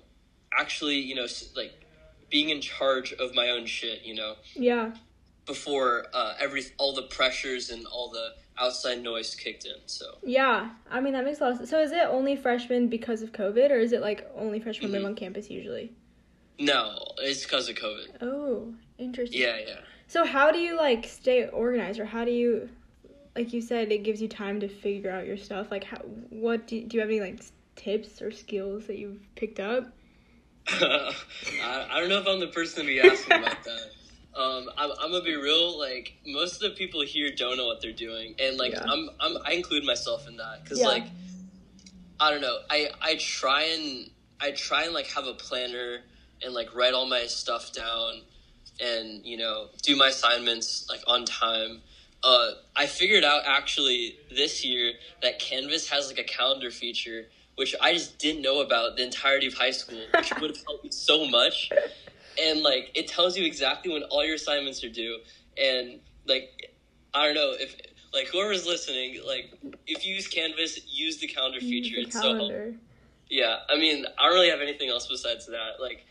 actually 0.57 0.97
you 0.97 1.15
know 1.15 1.27
like 1.57 1.73
being 2.29 2.51
in 2.51 2.61
charge 2.61 3.13
of 3.15 3.35
my 3.35 3.49
own 3.51 3.67
shit. 3.67 4.03
You 4.05 4.15
know 4.15 4.35
Yeah. 4.55 4.93
before 5.47 6.07
uh, 6.15 6.35
every 6.39 6.63
all 6.79 6.95
the 6.95 7.03
pressures 7.19 7.71
and 7.71 7.87
all 7.87 8.11
the 8.11 8.35
outside 8.59 9.03
noise 9.03 9.35
kicked 9.35 9.65
in. 9.65 9.79
So 9.87 10.19
Yeah. 10.23 10.71
I 10.91 11.01
mean 11.01 11.15
that 11.15 11.25
makes 11.25 11.41
a 11.41 11.45
lot 11.45 11.53
of 11.53 11.57
sense. 11.59 11.71
So 11.71 11.81
is 11.81 11.93
it 11.93 12.05
only 12.19 12.37
freshmen 12.37 12.89
because 12.89 13.23
of 13.23 13.33
COVID, 13.33 13.71
or 13.71 13.79
is 13.79 13.93
it 13.93 14.03
like 14.03 14.31
only 14.37 14.61
freshmen 14.61 14.93
live 14.93 15.03
Mhm. 15.03 15.07
on 15.07 15.15
campus 15.17 15.51
usually? 15.51 15.93
no, 16.63 16.83
it's 17.19 17.43
because 17.43 17.71
of 17.71 17.77
COVID. 17.77 18.09
Oh, 18.21 18.75
interesting. 18.99 19.41
Yeah, 19.41 19.57
yeah. 19.67 19.81
So 20.09 20.27
how 20.27 20.51
do 20.53 20.59
you 20.59 20.77
like 20.77 21.07
stay 21.07 21.47
organized, 21.49 21.99
or 21.99 22.05
how 22.05 22.27
do 22.27 22.31
you, 22.33 22.69
like 23.37 23.53
you 23.53 23.61
said, 23.61 23.93
it 23.93 24.03
gives 24.03 24.21
you 24.21 24.29
time 24.29 24.61
to 24.61 24.69
figure 24.69 25.11
out 25.11 25.27
your 25.27 25.37
stuff. 25.37 25.71
Like, 25.71 25.85
how, 25.85 25.99
what 25.99 26.67
do, 26.67 26.85
do 26.85 26.97
you 26.97 27.01
have 27.01 27.11
any 27.11 27.21
like 27.21 27.41
tips 27.77 28.21
or 28.21 28.31
skills 28.31 28.87
that 28.87 28.99
you've 28.99 29.21
picked 29.37 29.61
up? 29.61 29.93
I, 30.69 31.15
I 31.91 32.01
don't 32.01 32.09
know 32.09 32.21
if 32.21 32.27
I'm 32.27 32.41
the 32.41 32.49
person 32.49 32.81
to 32.81 32.87
be 32.87 33.01
asking 33.01 33.39
about 33.39 33.63
that. 33.65 33.91
Um, 34.35 34.69
I'm, 34.77 34.91
I'm 35.01 35.11
gonna 35.11 35.25
be 35.25 35.35
real. 35.35 35.79
Like 35.79 36.15
most 36.27 36.63
of 36.63 36.71
the 36.71 36.77
people 36.77 37.03
here 37.03 37.31
don't 37.37 37.57
know 37.57 37.67
what 37.67 37.81
they're 37.81 37.93
doing, 37.93 38.35
and 38.39 38.57
like 38.57 38.73
Yeah. 38.73 38.85
I'm, 38.89 39.11
I'm, 39.19 39.37
I 39.45 39.53
include 39.53 39.85
myself 39.85 40.29
in 40.29 40.37
that 40.37 40.63
because 40.63 40.79
Yeah. 40.79 40.87
like 40.87 41.07
I 42.21 42.31
don't 42.31 42.41
know. 42.41 42.59
I, 42.71 42.91
I 43.01 43.17
try 43.17 43.65
and 43.65 44.11
I 44.41 44.53
try 44.53 44.85
and 44.85 44.95
like 44.95 45.09
have 45.09 45.27
a 45.27 45.35
planner 45.35 46.01
and 46.43 46.55
like 46.55 46.75
write 46.75 46.95
all 46.95 47.07
my 47.07 47.27
stuff 47.27 47.73
down, 47.73 48.23
and 48.81 49.25
you 49.27 49.37
know 49.37 49.69
do 49.83 49.97
my 49.97 50.09
assignments 50.09 50.87
like 50.89 51.03
on 51.09 51.25
time. 51.25 51.81
Uh, 52.23 52.51
I 52.77 52.87
figured 52.87 53.25
out 53.25 53.43
actually 53.47 54.19
this 54.31 54.65
year 54.65 54.93
that 55.23 55.39
Canvas 55.39 55.89
has 55.89 56.09
like 56.09 56.19
a 56.19 56.25
calendar 56.25 56.71
feature, 56.71 57.27
which 57.57 57.75
I 57.81 57.95
just 57.95 58.19
didn't 58.19 58.43
know 58.43 58.61
about 58.61 58.97
the 58.97 59.05
entirety 59.05 59.47
of 59.47 59.55
high 59.55 59.71
school, 59.71 60.03
which 60.15 60.31
would 60.41 60.51
have 60.51 60.65
helped 60.67 60.85
me 60.85 60.91
so 60.91 61.27
much. 61.27 61.71
And 62.41 62.63
like 62.63 62.91
it 62.95 63.09
tells 63.09 63.37
you 63.39 63.45
exactly 63.45 63.93
when 63.93 64.03
all 64.05 64.25
your 64.25 64.35
assignments 64.35 64.85
are 64.85 64.91
due, 64.91 65.19
and 65.57 66.01
like 66.27 66.75
I 67.15 67.25
don't 67.27 67.35
know 67.35 67.55
if 67.59 67.75
like 68.13 68.29
whoever's 68.29 68.67
listening, 68.67 69.21
like 69.27 69.53
if 69.87 70.07
you 70.07 70.15
use 70.15 70.29
Canvas, 70.29 70.79
use 70.87 71.19
the 71.19 71.27
calendar 71.27 71.61
feature. 71.61 71.97
The 71.97 72.03
it's 72.03 72.15
so 72.15 72.21
helpful. 72.23 72.49
calendar. 72.49 72.75
Yeah, 73.29 73.59
I 73.69 73.79
mean, 73.79 74.05
I 74.19 74.27
don't 74.27 74.35
really 74.35 74.51
have 74.51 74.61
anything 74.61 74.89
else 74.91 75.07
besides 75.07 75.47
that. 75.47 75.81
Like, 75.81 76.05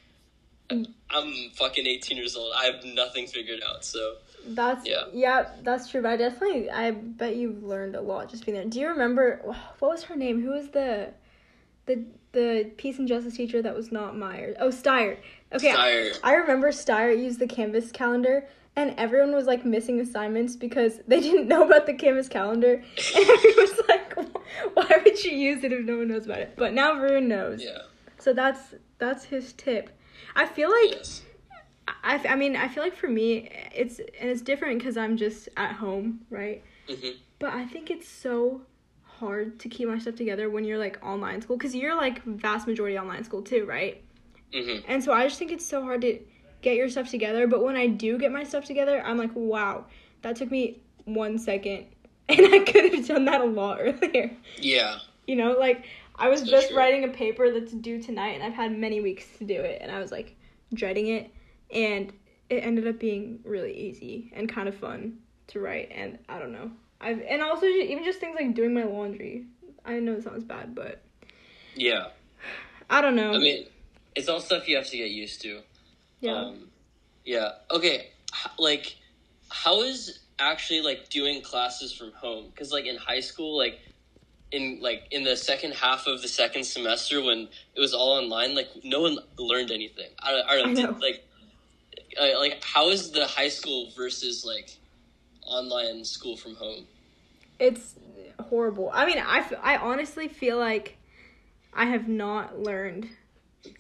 Mm. 0.69 0.85
I'm 1.09 1.49
fucking 1.55 1.87
18 1.87 2.15
years 2.15 2.35
old. 2.35 2.53
I 2.55 2.65
have 2.65 2.83
nothing 2.85 3.25
figured 3.27 3.61
out. 3.67 3.83
So 3.83 4.17
That's 4.48 4.88
Yeah. 4.88 5.03
yeah. 5.13 5.50
that's 5.63 5.89
true. 5.89 6.01
But 6.01 6.12
I 6.12 6.17
definitely, 6.17 6.69
I 6.69 6.91
bet 6.91 7.36
you've 7.36 7.63
learned 7.63 7.96
a 7.96 8.01
lot 8.01 8.29
just 8.29 8.46
being 8.46 8.55
there. 8.58 8.65
Do 8.65 8.79
you 8.79 8.88
remember 8.88 9.41
what 9.79 9.91
was 9.91 10.03
her 10.03 10.15
name? 10.15 10.41
Who 10.41 10.50
was 10.51 10.69
the, 10.69 11.10
the 11.86 12.03
the 12.31 12.72
peace 12.77 13.00
and 13.00 13.08
justice 13.08 13.36
teacher 13.36 13.62
that 13.62 13.75
was 13.75 13.91
not 13.91 14.15
Myers? 14.17 14.55
Oh, 14.60 14.69
Steyer. 14.69 15.17
Okay, 15.53 15.72
Steyer. 15.74 16.17
I 16.24 16.34
remember 16.36 16.69
Steyer 16.72 17.12
used 17.17 17.39
the 17.39 17.48
Canvas 17.48 17.91
calendar, 17.91 18.48
and 18.75 18.93
everyone 18.98 19.34
was 19.34 19.46
like 19.48 19.65
missing 19.65 20.00
assignments 20.00 20.55
because 20.55 21.00
they 21.08 21.19
didn't 21.27 21.48
know 21.48 21.65
about 21.65 21.86
the 21.88 21.93
Canvas 21.93 22.27
calendar, 22.27 22.74
and 23.15 23.29
everyone 23.29 23.55
was 23.58 23.81
like, 23.88 24.15
"Why 24.75 25.01
would 25.03 25.24
you 25.24 25.31
use 25.31 25.63
it 25.63 25.74
if 25.74 25.86
no 25.86 25.98
one 25.98 26.08
knows 26.08 26.25
about 26.25 26.39
it?" 26.39 26.53
But 26.55 26.74
now 26.74 26.96
everyone 26.96 27.27
knows. 27.27 27.63
yeah, 27.63 27.79
So 28.19 28.34
that's 28.34 28.75
that's 29.00 29.25
his 29.25 29.53
tip. 29.53 29.89
I 30.36 30.46
feel 30.46 30.69
like 30.69 30.91
yes, 30.91 31.24
I, 32.03 32.17
I 32.29 32.36
mean, 32.36 32.55
I 32.55 32.67
feel 32.67 32.84
like 32.84 32.96
for 32.96 33.08
me, 33.08 33.50
it's 33.75 34.00
and 34.00 34.29
it's 34.29 34.41
different 34.41 34.79
because 34.79 34.98
I'm 34.98 35.17
just 35.17 35.50
at 35.58 35.74
home, 35.74 36.22
right? 36.29 36.63
hmm 36.88 37.19
But 37.39 37.53
I 37.53 37.65
think 37.65 37.89
it's 37.91 38.08
so 38.08 38.62
hard 39.03 39.60
to 39.60 39.69
keep 39.69 39.88
my 39.89 40.00
stuff 40.00 40.15
together 40.15 40.50
when 40.50 40.63
you're 40.65 40.77
like 40.77 41.00
online 41.05 41.41
school 41.41 41.58
because 41.58 41.75
you're 41.75 41.96
like 41.96 42.24
vast 42.24 42.67
majority 42.67 42.98
online 42.98 43.24
school 43.24 43.41
too, 43.41 43.65
right? 43.65 44.03
hmm 44.53 44.79
And 44.88 45.03
so 45.03 45.13
I 45.13 45.25
just 45.27 45.39
think 45.39 45.51
it's 45.51 45.65
so 45.65 45.84
hard 45.84 46.01
to 46.01 46.19
get 46.62 46.75
your 46.75 46.89
stuff 46.89 47.10
together. 47.10 47.48
But 47.48 47.63
when 47.63 47.75
I 47.75 47.88
do 47.88 48.17
get 48.17 48.31
my 48.31 48.43
stuff 48.43 48.65
together, 48.65 49.01
I'm 49.05 49.17
like, 49.17 49.31
wow, 49.36 49.86
that 50.22 50.36
took 50.36 50.51
me 50.51 50.81
one 51.05 51.38
second, 51.38 51.88
and 52.29 52.53
I 52.53 52.60
could 52.60 52.93
have 52.93 53.08
done 53.08 53.25
that 53.25 53.41
a 53.41 53.46
lot 53.46 53.79
earlier. 53.81 54.31
yeah, 54.58 55.00
You 55.27 55.36
know, 55.36 55.53
like 55.53 55.86
I 56.15 56.29
was 56.29 56.41
So 56.41 56.48
just 56.48 56.67
true. 56.69 56.77
writing 56.77 57.03
a 57.03 57.10
paper 57.10 57.51
that's 57.51 57.72
due 57.74 58.01
tonight, 58.01 58.31
and 58.36 58.43
I've 58.43 58.53
had 58.53 58.77
many 58.77 59.01
weeks 59.01 59.25
to 59.38 59.46
do 59.46 59.60
it, 59.60 59.79
and 59.81 59.91
I 59.91 60.00
was 60.00 60.12
like 60.12 60.36
dreading 60.74 61.08
it, 61.08 61.31
and 61.71 62.11
it 62.49 62.63
ended 62.63 62.88
up 62.88 62.99
being 62.99 63.39
really 63.43 63.73
easy 63.73 64.31
and 64.35 64.49
kind 64.49 64.67
of 64.67 64.75
fun 64.75 65.19
to 65.47 65.59
write. 65.59 65.91
And 65.93 66.17
I 66.27 66.39
don't 66.39 66.51
know, 66.51 66.71
I've 67.01 67.21
and 67.21 67.41
also 67.41 67.65
even 67.65 68.03
just 68.03 68.19
things 68.19 68.35
like 68.39 68.53
doing 68.55 68.73
my 68.73 68.83
laundry. 68.83 69.45
I 69.85 69.99
know 69.99 70.13
it 70.13 70.23
sounds 70.23 70.43
bad, 70.43 70.75
but 70.75 71.01
yeah. 71.75 72.07
I 72.89 73.01
don't 73.01 73.15
know. 73.15 73.33
I 73.33 73.38
mean, 73.38 73.65
it's 74.15 74.27
all 74.27 74.39
stuff 74.39 74.67
you 74.67 74.75
have 74.77 74.88
to 74.88 74.97
get 74.97 75.11
used 75.11 75.41
to. 75.43 75.61
yeah, 76.21 76.33
Um, 76.33 76.69
yeah. 77.23 77.51
Okay. 77.71 78.07
H- 78.33 78.51
like, 78.57 78.95
how 79.49 79.81
is 79.81 80.19
actually 80.39 80.81
like 80.81 81.09
doing 81.09 81.41
classes 81.41 81.93
from 81.93 82.11
home? 82.13 82.45
Because 82.49 82.71
like 82.71 82.85
in 82.85 82.97
high 82.97 83.19
school, 83.19 83.55
like 83.57 83.79
in 84.51 84.79
like 84.81 85.03
in 85.11 85.23
the 85.23 85.38
second 85.38 85.73
half 85.75 86.07
of 86.07 86.21
the 86.23 86.27
second 86.27 86.63
semester 86.63 87.21
when 87.21 87.47
it 87.75 87.79
was 87.79 87.93
all 87.93 88.17
online, 88.17 88.55
like 88.55 88.69
no 88.83 89.01
one 89.01 89.19
learned 89.38 89.69
anything. 89.71 90.09
I 90.19 90.31
don't, 90.31 90.49
I 90.49 90.55
don't 90.55 90.69
I 90.69 90.73
know. 90.81 90.91
know. 90.91 90.97
Like, 90.99 91.23
uh, 92.19 92.39
like 92.39 92.63
how 92.63 92.89
is 92.89 93.11
the 93.11 93.27
high 93.27 93.49
school 93.49 93.89
versus 93.95 94.45
like 94.45 94.77
online 95.45 96.03
school 96.05 96.37
from 96.37 96.55
home? 96.55 96.85
it's 97.59 97.95
horrible. 98.39 98.89
I 98.93 99.05
mean, 99.05 99.19
I, 99.19 99.39
f- 99.39 99.53
I 99.61 99.77
honestly 99.77 100.27
feel 100.27 100.57
like 100.57 100.97
I 101.73 101.85
have 101.85 102.07
not 102.07 102.59
learned 102.59 103.09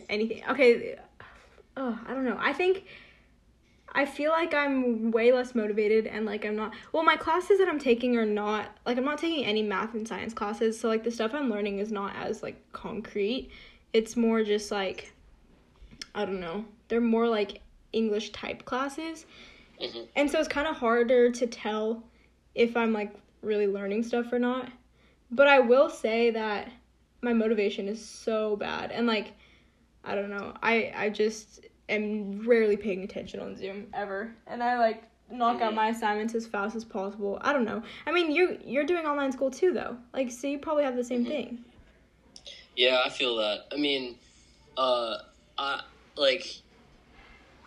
anything. 0.09 0.43
Okay, 0.49 0.97
oh, 1.77 1.97
I 2.05 2.13
don't 2.13 2.25
know. 2.25 2.37
I 2.39 2.53
think 2.53 2.85
I 3.91 4.05
feel 4.05 4.31
like 4.31 4.53
I'm 4.53 5.11
way 5.11 5.31
less 5.31 5.55
motivated 5.55 6.05
and 6.05 6.25
like 6.25 6.45
I'm 6.45 6.55
not. 6.55 6.73
Well, 6.91 7.03
my 7.03 7.15
classes 7.15 7.57
that 7.59 7.69
I'm 7.69 7.79
taking 7.79 8.17
are 8.17 8.25
not 8.25 8.77
like 8.85 8.97
I'm 8.97 9.05
not 9.05 9.17
taking 9.17 9.45
any 9.45 9.63
math 9.63 9.93
and 9.93 10.07
science 10.07 10.33
classes, 10.33 10.79
so 10.79 10.89
like 10.89 11.03
the 11.03 11.11
stuff 11.11 11.33
I'm 11.33 11.49
learning 11.49 11.79
is 11.79 11.91
not 11.91 12.15
as 12.17 12.43
like 12.43 12.61
concrete. 12.73 13.49
It's 13.93 14.15
more 14.15 14.43
just 14.43 14.71
like 14.71 15.13
I 16.13 16.25
don't 16.25 16.41
know. 16.41 16.65
They're 16.89 17.01
more 17.01 17.29
like 17.29 17.61
English 17.93 18.31
type 18.31 18.65
classes. 18.65 19.25
Mhm. 19.81 20.07
And 20.15 20.29
so 20.29 20.39
it's 20.39 20.47
kind 20.47 20.67
of 20.67 20.75
harder 20.75 21.31
to 21.31 21.47
tell 21.47 22.03
if 22.55 22.75
I'm 22.75 22.93
like 22.93 23.13
really 23.41 23.67
learning 23.67 24.03
stuff 24.03 24.31
or 24.33 24.39
not. 24.39 24.69
But 25.31 25.47
I 25.47 25.59
will 25.59 25.89
say 25.89 26.31
that 26.31 26.71
my 27.21 27.33
motivation 27.33 27.87
is 27.87 28.03
so 28.03 28.55
bad 28.55 28.91
and 28.91 29.05
like 29.07 29.33
I 30.03 30.15
don't 30.15 30.29
know. 30.29 30.53
I 30.63 30.91
I 30.95 31.09
just 31.09 31.65
am 31.89 32.41
rarely 32.47 32.77
paying 32.77 33.03
attention 33.03 33.39
on 33.39 33.55
Zoom 33.57 33.87
ever. 33.93 34.33
And 34.47 34.63
I 34.63 34.77
like 34.79 35.03
knock 35.31 35.61
out 35.61 35.73
Mhm. 35.73 35.75
my 35.75 35.89
assignments 35.89 36.33
as 36.33 36.47
fast 36.47 36.75
as 36.75 36.83
possible. 36.85 37.37
I 37.41 37.53
don't 37.53 37.65
know. 37.65 37.83
I 38.07 38.11
mean, 38.11 38.31
you 38.31 38.57
you're 38.63 38.85
doing 38.85 39.05
online 39.05 39.31
school 39.31 39.51
too 39.51 39.73
though. 39.73 39.97
Like 40.13 40.31
so 40.31 40.47
you 40.47 40.59
probably 40.59 40.83
have 40.83 40.95
the 40.95 41.03
same 41.03 41.25
Mhm. 41.25 41.27
thing. 41.27 41.65
Yeah, 42.75 43.01
I 43.05 43.09
feel 43.09 43.35
that. 43.37 43.65
I 43.71 43.75
mean, 43.75 44.15
uh, 44.77 45.17
I 45.57 45.81
like 46.15 46.61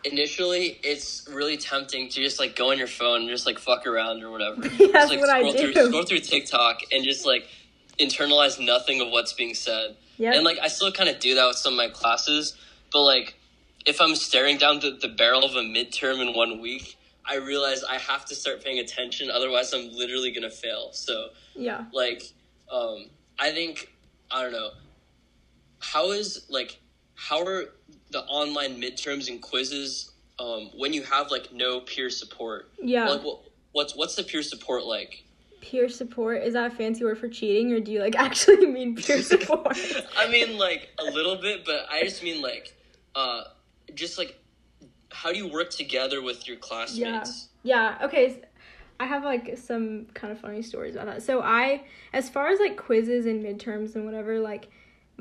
initially 0.04 0.80
it's 0.82 1.28
really 1.30 1.56
tempting 1.56 2.08
to 2.08 2.22
just 2.22 2.38
like 2.40 2.56
go 2.56 2.70
on 2.70 2.78
your 2.78 2.86
phone 2.86 3.22
and 3.22 3.28
just 3.28 3.46
like 3.46 3.58
fuck 3.58 3.86
around 3.86 4.22
or 4.22 4.30
whatever. 4.30 4.60
That's 4.62 4.78
just, 4.78 5.10
like, 5.10 5.20
what 5.20 5.30
I 5.30 5.42
do. 5.42 5.72
Through, 5.72 5.86
scroll 5.88 6.02
through 6.04 6.20
TikTok 6.20 6.80
and 6.92 7.04
just 7.04 7.26
like 7.26 7.46
internalize 7.98 8.64
nothing 8.64 9.00
of 9.00 9.08
what's 9.08 9.32
being 9.32 9.54
said. 9.54 9.96
Yeah. 10.16 10.34
And 10.34 10.44
like 10.44 10.58
I 10.60 10.68
still 10.68 10.92
kind 10.92 11.08
of 11.08 11.18
do 11.20 11.34
that 11.34 11.46
with 11.46 11.56
some 11.56 11.74
of 11.74 11.76
my 11.76 11.88
classes, 11.88 12.56
but 12.92 13.02
like 13.02 13.34
if 13.86 14.00
I'm 14.00 14.14
staring 14.14 14.58
down 14.58 14.80
the, 14.80 14.96
the 15.00 15.08
barrel 15.08 15.44
of 15.44 15.56
a 15.56 15.62
midterm 15.62 16.26
in 16.26 16.34
one 16.34 16.60
week, 16.60 16.96
I 17.24 17.36
realize 17.36 17.82
I 17.84 17.98
have 17.98 18.24
to 18.26 18.34
start 18.34 18.64
paying 18.64 18.78
attention, 18.78 19.30
otherwise 19.30 19.72
I'm 19.72 19.92
literally 19.92 20.32
gonna 20.32 20.50
fail. 20.50 20.90
So 20.92 21.28
yeah. 21.54 21.84
like 21.92 22.22
um 22.72 23.06
i 23.38 23.50
think 23.50 23.92
i 24.30 24.42
don't 24.42 24.52
know 24.52 24.70
how 25.80 26.12
is 26.12 26.46
like 26.48 26.78
how 27.28 27.44
are 27.46 27.64
the 28.10 28.20
online 28.24 28.80
midterms 28.80 29.28
and 29.28 29.40
quizzes 29.40 30.12
um 30.38 30.70
when 30.76 30.92
you 30.92 31.02
have 31.02 31.30
like 31.30 31.52
no 31.52 31.80
peer 31.80 32.10
support 32.10 32.70
Yeah. 32.82 33.08
like 33.08 33.22
what, 33.22 33.40
what's 33.72 33.96
what's 33.96 34.14
the 34.16 34.22
peer 34.24 34.42
support 34.42 34.84
like 34.84 35.24
peer 35.60 35.88
support 35.88 36.42
is 36.42 36.54
that 36.54 36.72
a 36.72 36.74
fancy 36.74 37.04
word 37.04 37.18
for 37.18 37.28
cheating 37.28 37.72
or 37.72 37.80
do 37.80 37.92
you 37.92 38.00
like 38.00 38.16
actually 38.26 38.66
mean 38.66 38.96
peer 38.96 39.22
support? 39.34 39.76
i 40.16 40.28
mean 40.28 40.58
like 40.58 40.88
a 40.98 41.04
little 41.04 41.36
bit 41.36 41.64
but 41.64 41.86
i 41.90 42.02
just 42.02 42.22
mean 42.22 42.42
like 42.42 42.74
uh 43.14 43.42
just 43.94 44.18
like 44.18 44.38
how 45.10 45.30
do 45.30 45.38
you 45.38 45.46
work 45.48 45.70
together 45.70 46.22
with 46.22 46.48
your 46.48 46.56
classmates 46.56 47.48
Yeah. 47.62 47.94
Yeah. 47.98 48.06
Okay. 48.06 48.42
I 48.98 49.06
have 49.06 49.24
like 49.24 49.56
some 49.58 50.06
kind 50.14 50.32
of 50.32 50.40
funny 50.40 50.62
stories 50.62 50.94
about 50.94 51.06
that. 51.06 51.22
So 51.22 51.40
I, 51.42 51.84
as 52.12 52.28
far 52.28 52.48
as 52.48 52.58
like 52.60 52.76
quizzes 52.76 53.26
and 53.26 53.44
midterms 53.44 53.94
and 53.94 54.04
whatever, 54.04 54.38
like 54.40 54.68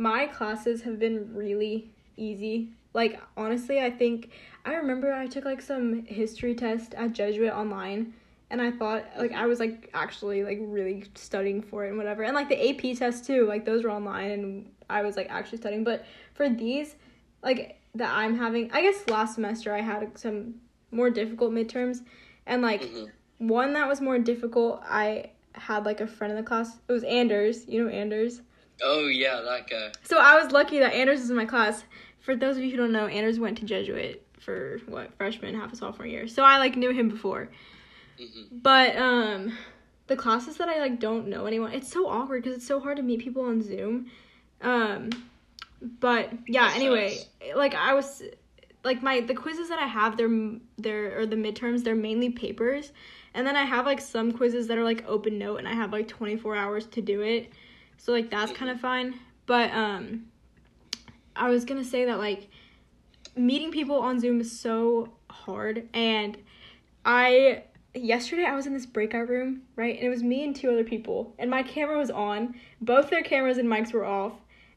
my 0.01 0.25
classes 0.25 0.81
have 0.81 0.97
been 0.97 1.31
really 1.35 1.91
easy. 2.17 2.69
Like 2.93 3.21
honestly, 3.37 3.79
I 3.79 3.91
think 3.91 4.31
I 4.65 4.73
remember 4.73 5.13
I 5.13 5.27
took 5.27 5.45
like 5.45 5.61
some 5.61 6.03
history 6.05 6.55
test 6.55 6.95
at 6.95 7.13
Jesuit 7.13 7.53
online, 7.53 8.13
and 8.49 8.59
I 8.59 8.71
thought 8.71 9.05
like 9.15 9.31
I 9.31 9.45
was 9.45 9.59
like 9.59 9.91
actually 9.93 10.43
like 10.43 10.57
really 10.59 11.05
studying 11.13 11.61
for 11.61 11.85
it 11.85 11.89
and 11.89 11.99
whatever. 11.99 12.23
And 12.23 12.33
like 12.33 12.49
the 12.49 12.69
AP 12.69 12.97
test 12.97 13.25
too, 13.25 13.45
like 13.45 13.63
those 13.63 13.83
were 13.83 13.91
online, 13.91 14.31
and 14.31 14.71
I 14.89 15.03
was 15.03 15.15
like 15.15 15.27
actually 15.29 15.59
studying. 15.59 15.83
But 15.83 16.03
for 16.33 16.49
these, 16.49 16.95
like 17.43 17.79
that 17.93 18.11
I'm 18.11 18.35
having, 18.35 18.71
I 18.71 18.81
guess 18.81 19.07
last 19.07 19.35
semester 19.35 19.71
I 19.71 19.81
had 19.81 20.17
some 20.17 20.55
more 20.89 21.11
difficult 21.11 21.53
midterms, 21.53 22.01
and 22.47 22.63
like 22.63 22.81
Mhm. 22.81 23.11
one 23.37 23.73
that 23.73 23.87
was 23.87 24.01
more 24.01 24.17
difficult, 24.17 24.81
I 24.83 25.29
had 25.53 25.85
like 25.85 26.01
a 26.01 26.07
friend 26.07 26.31
in 26.31 26.37
the 26.37 26.43
class. 26.43 26.79
It 26.87 26.91
was 26.91 27.03
Anders. 27.03 27.67
You 27.67 27.83
know 27.83 27.89
Anders. 27.91 28.41
Oh 28.83 29.07
yeah 29.07 29.41
that 29.41 29.69
guy 29.69 29.91
So 30.03 30.17
I 30.19 30.41
was 30.41 30.51
lucky 30.51 30.79
that 30.79 30.93
Anders 30.93 31.19
was 31.21 31.29
in 31.29 31.35
my 31.35 31.45
class. 31.45 31.83
For 32.19 32.35
those 32.35 32.57
of 32.57 32.63
you 32.63 32.71
who 32.71 32.77
don't 32.77 32.91
know, 32.91 33.07
Anders 33.07 33.39
went 33.39 33.57
to 33.59 33.65
Jesuit 33.65 34.23
for 34.39 34.79
what 34.87 35.13
freshman, 35.17 35.55
half 35.55 35.73
a 35.73 35.75
sophomore 35.75 36.07
year. 36.07 36.27
So 36.27 36.43
I 36.43 36.57
like 36.57 36.75
knew 36.75 36.91
him 36.91 37.09
before. 37.09 37.49
hmm 38.17 38.43
But 38.51 38.95
um, 38.97 39.57
the 40.07 40.15
classes 40.15 40.57
that 40.57 40.69
I 40.69 40.79
like 40.79 40.99
don't 40.99 41.27
know 41.27 41.45
anyone. 41.45 41.71
It's 41.73 41.91
so 41.91 42.07
awkward 42.07 42.43
because 42.43 42.57
it's 42.57 42.67
so 42.67 42.79
hard 42.79 42.97
to 42.97 43.03
meet 43.03 43.19
people 43.21 43.43
on 43.43 43.61
Zoom. 43.61 44.11
Um, 44.61 45.09
but 45.99 46.29
yeah. 46.47 46.65
That's 46.65 46.75
Anyway, 46.75 47.17
nice. 47.41 47.55
like 47.55 47.73
I 47.75 47.93
was, 47.93 48.21
like 48.83 49.01
my 49.01 49.21
the 49.21 49.33
quizzes 49.33 49.69
that 49.69 49.79
I 49.79 49.87
have, 49.87 50.17
they're 50.17 50.29
they're 50.77 51.19
or 51.19 51.25
the 51.25 51.35
midterms, 51.35 51.83
they're 51.83 51.95
mainly 51.95 52.29
papers, 52.29 52.91
and 53.33 53.45
then 53.47 53.55
I 53.55 53.63
have 53.63 53.85
like 53.85 54.01
some 54.01 54.31
quizzes 54.31 54.67
that 54.67 54.77
are 54.77 54.83
like 54.83 55.03
open 55.07 55.37
note, 55.39 55.57
and 55.57 55.67
I 55.67 55.73
have 55.73 55.91
like 55.91 56.07
twenty 56.07 56.35
four 56.35 56.55
hours 56.55 56.85
to 56.87 57.01
do 57.01 57.21
it. 57.21 57.51
So 58.01 58.11
like 58.11 58.31
that's 58.31 58.51
kind 58.51 58.71
of 58.71 58.79
fine. 58.79 59.19
But 59.45 59.71
um, 59.71 60.25
I 61.35 61.49
was 61.49 61.65
gonna 61.65 61.83
say 61.83 62.05
that 62.05 62.17
like 62.17 62.49
meeting 63.35 63.71
people 63.71 63.99
on 63.99 64.19
Zoom 64.19 64.41
is 64.41 64.59
so 64.59 65.13
hard, 65.29 65.87
and 65.93 66.35
I 67.05 67.63
yesterday 67.93 68.45
I 68.45 68.55
was 68.55 68.65
in 68.65 68.73
this 68.73 68.87
breakout 68.87 69.29
room, 69.29 69.61
right? 69.75 69.95
And 69.95 70.03
it 70.03 70.09
was 70.09 70.23
me 70.23 70.43
and 70.43 70.55
two 70.55 70.71
other 70.71 70.83
people, 70.83 71.35
and 71.37 71.51
my 71.51 71.61
camera 71.61 71.99
was 71.99 72.09
on. 72.09 72.55
Both 72.81 73.11
their 73.11 73.21
cameras 73.21 73.59
and 73.59 73.69
mics 73.69 73.93
were 73.93 74.05
off. 74.05 74.33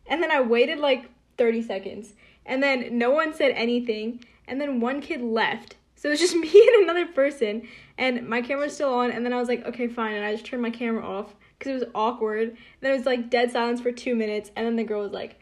And 0.06 0.22
then 0.22 0.30
I 0.30 0.42
waited 0.42 0.78
like 0.78 1.08
30 1.38 1.62
seconds, 1.62 2.12
and 2.44 2.62
then 2.62 2.98
no 2.98 3.10
one 3.10 3.32
said 3.32 3.52
anything, 3.52 4.22
and 4.46 4.60
then 4.60 4.80
one 4.80 5.00
kid 5.00 5.22
left. 5.22 5.76
So 5.96 6.08
it 6.08 6.10
was 6.10 6.20
just 6.26 6.36
me 6.36 6.50
and 6.50 6.82
another 6.82 7.06
person, 7.06 7.66
and 7.96 8.28
my 8.28 8.42
camera's 8.42 8.74
still 8.74 8.92
on. 8.92 9.10
And 9.10 9.24
then 9.24 9.32
I 9.32 9.38
was 9.38 9.48
like, 9.48 9.64
okay, 9.64 9.88
fine. 9.88 10.14
And 10.14 10.26
I 10.26 10.32
just 10.32 10.44
turned 10.44 10.60
my 10.60 10.68
camera 10.68 11.02
off 11.02 11.34
because 11.64 11.82
it 11.82 11.86
was 11.86 11.92
awkward. 11.94 12.48
And 12.48 12.58
then 12.80 12.92
it 12.92 12.96
was 12.96 13.06
like 13.06 13.30
dead 13.30 13.50
silence 13.50 13.80
for 13.80 13.92
two 13.92 14.14
minutes, 14.14 14.50
and 14.56 14.66
then 14.66 14.76
the 14.76 14.84
girl 14.84 15.02
was 15.02 15.12
like, 15.12 15.40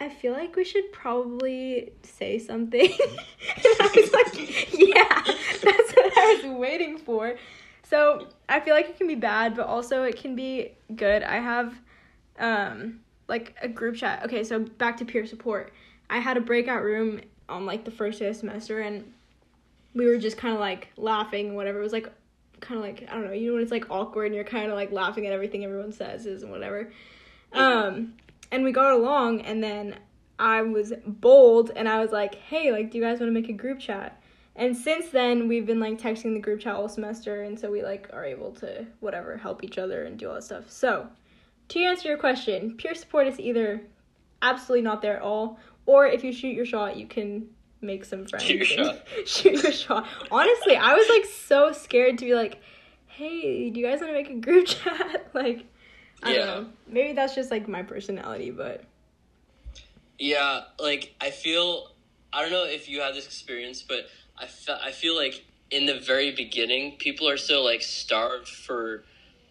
I 0.00 0.08
feel 0.08 0.32
like 0.32 0.56
we 0.56 0.64
should 0.64 0.90
probably 0.92 1.92
say 2.02 2.38
something. 2.38 2.90
and 2.90 3.66
I 3.80 3.92
was 3.94 4.12
like, 4.12 4.72
yeah, 4.72 5.22
that's 5.62 5.92
what 5.92 6.18
I 6.18 6.40
was 6.42 6.58
waiting 6.58 6.98
for. 6.98 7.36
So 7.82 8.28
I 8.48 8.60
feel 8.60 8.74
like 8.74 8.88
it 8.88 8.96
can 8.96 9.08
be 9.08 9.14
bad, 9.14 9.54
but 9.54 9.66
also 9.66 10.04
it 10.04 10.16
can 10.16 10.34
be 10.34 10.72
good. 10.96 11.22
I 11.22 11.36
have 11.36 11.74
um 12.38 13.00
like 13.28 13.54
a 13.60 13.68
group 13.68 13.96
chat. 13.96 14.24
Okay, 14.24 14.42
so 14.42 14.60
back 14.60 14.96
to 14.98 15.04
peer 15.04 15.26
support. 15.26 15.72
I 16.08 16.18
had 16.18 16.36
a 16.36 16.40
breakout 16.40 16.82
room 16.82 17.20
on 17.48 17.66
like 17.66 17.84
the 17.84 17.90
first 17.90 18.20
day 18.20 18.28
of 18.28 18.36
semester 18.36 18.80
and 18.80 19.12
we 19.94 20.06
were 20.06 20.18
just 20.18 20.36
kind 20.36 20.54
of 20.54 20.60
like 20.60 20.88
laughing 20.96 21.54
whatever. 21.54 21.80
It 21.80 21.82
was 21.82 21.92
like 21.92 22.10
kind 22.60 22.78
of 22.78 22.84
like 22.84 23.08
I 23.10 23.14
don't 23.14 23.24
know, 23.24 23.32
you 23.32 23.48
know 23.48 23.54
when 23.54 23.62
it's 23.62 23.70
like 23.70 23.90
awkward 23.90 24.26
and 24.26 24.34
you're 24.34 24.44
kind 24.44 24.70
of 24.70 24.76
like 24.76 24.92
laughing 24.92 25.26
at 25.26 25.32
everything 25.32 25.64
everyone 25.64 25.92
says 25.92 26.26
is 26.26 26.42
and 26.42 26.52
whatever. 26.52 26.90
Um 27.52 28.14
and 28.52 28.64
we 28.64 28.72
got 28.72 28.92
along 28.92 29.42
and 29.42 29.62
then 29.62 29.96
I 30.38 30.62
was 30.62 30.92
bold 31.06 31.72
and 31.76 31.88
I 31.88 32.00
was 32.00 32.12
like, 32.12 32.34
"Hey, 32.34 32.72
like 32.72 32.90
do 32.90 32.98
you 32.98 33.04
guys 33.04 33.20
want 33.20 33.28
to 33.28 33.40
make 33.40 33.48
a 33.48 33.54
group 33.54 33.78
chat?" 33.78 34.22
And 34.56 34.76
since 34.76 35.08
then, 35.08 35.48
we've 35.48 35.66
been 35.66 35.80
like 35.80 35.98
texting 35.98 36.34
the 36.34 36.40
group 36.40 36.60
chat 36.60 36.74
all 36.74 36.88
semester 36.88 37.42
and 37.42 37.58
so 37.58 37.70
we 37.70 37.82
like 37.82 38.08
are 38.12 38.24
able 38.24 38.52
to 38.52 38.86
whatever 39.00 39.36
help 39.36 39.62
each 39.62 39.78
other 39.78 40.04
and 40.04 40.18
do 40.18 40.28
all 40.28 40.34
that 40.34 40.44
stuff. 40.44 40.70
So, 40.70 41.08
to 41.68 41.80
answer 41.80 42.08
your 42.08 42.18
question, 42.18 42.76
peer 42.76 42.94
support 42.94 43.26
is 43.26 43.38
either 43.38 43.82
absolutely 44.42 44.82
not 44.82 45.02
there 45.02 45.16
at 45.16 45.22
all, 45.22 45.58
or 45.86 46.06
if 46.06 46.24
you 46.24 46.32
shoot 46.32 46.54
your 46.54 46.66
shot, 46.66 46.96
you 46.96 47.06
can 47.06 47.48
make 47.80 48.04
some 48.04 48.26
friends. 48.26 48.44
Shoot 48.46 48.56
your 48.56 48.64
shot. 48.66 49.06
shoot 49.26 49.62
your 49.62 49.72
shot. 49.72 50.06
Honestly, 50.30 50.76
I 50.76 50.94
was 50.94 51.08
like 51.08 51.24
so 51.24 51.72
scared 51.72 52.18
to 52.18 52.24
be 52.24 52.34
like, 52.34 52.60
hey, 53.06 53.70
do 53.70 53.80
you 53.80 53.86
guys 53.86 54.00
want 54.00 54.12
to 54.12 54.14
make 54.14 54.30
a 54.30 54.34
group 54.34 54.66
chat? 54.68 55.30
like, 55.34 55.66
I 56.22 56.32
Yeah. 56.32 56.38
don't 56.46 56.46
know. 56.64 56.70
Maybe 56.86 57.12
that's 57.14 57.34
just 57.34 57.50
like 57.50 57.68
my 57.68 57.82
personality, 57.82 58.50
but 58.50 58.84
Yeah, 60.18 60.62
like 60.78 61.14
I 61.20 61.30
feel 61.30 61.88
I 62.32 62.42
don't 62.42 62.50
know 62.52 62.64
if 62.64 62.88
you 62.88 63.00
had 63.00 63.14
this 63.14 63.26
experience, 63.26 63.82
but 63.82 64.06
I 64.38 64.46
fe- 64.46 64.78
I 64.82 64.92
feel 64.92 65.16
like 65.16 65.44
in 65.70 65.86
the 65.86 65.98
very 65.98 66.32
beginning, 66.32 66.96
people 66.98 67.28
are 67.28 67.36
so 67.36 67.62
like 67.62 67.82
starved 67.82 68.48
for 68.48 69.04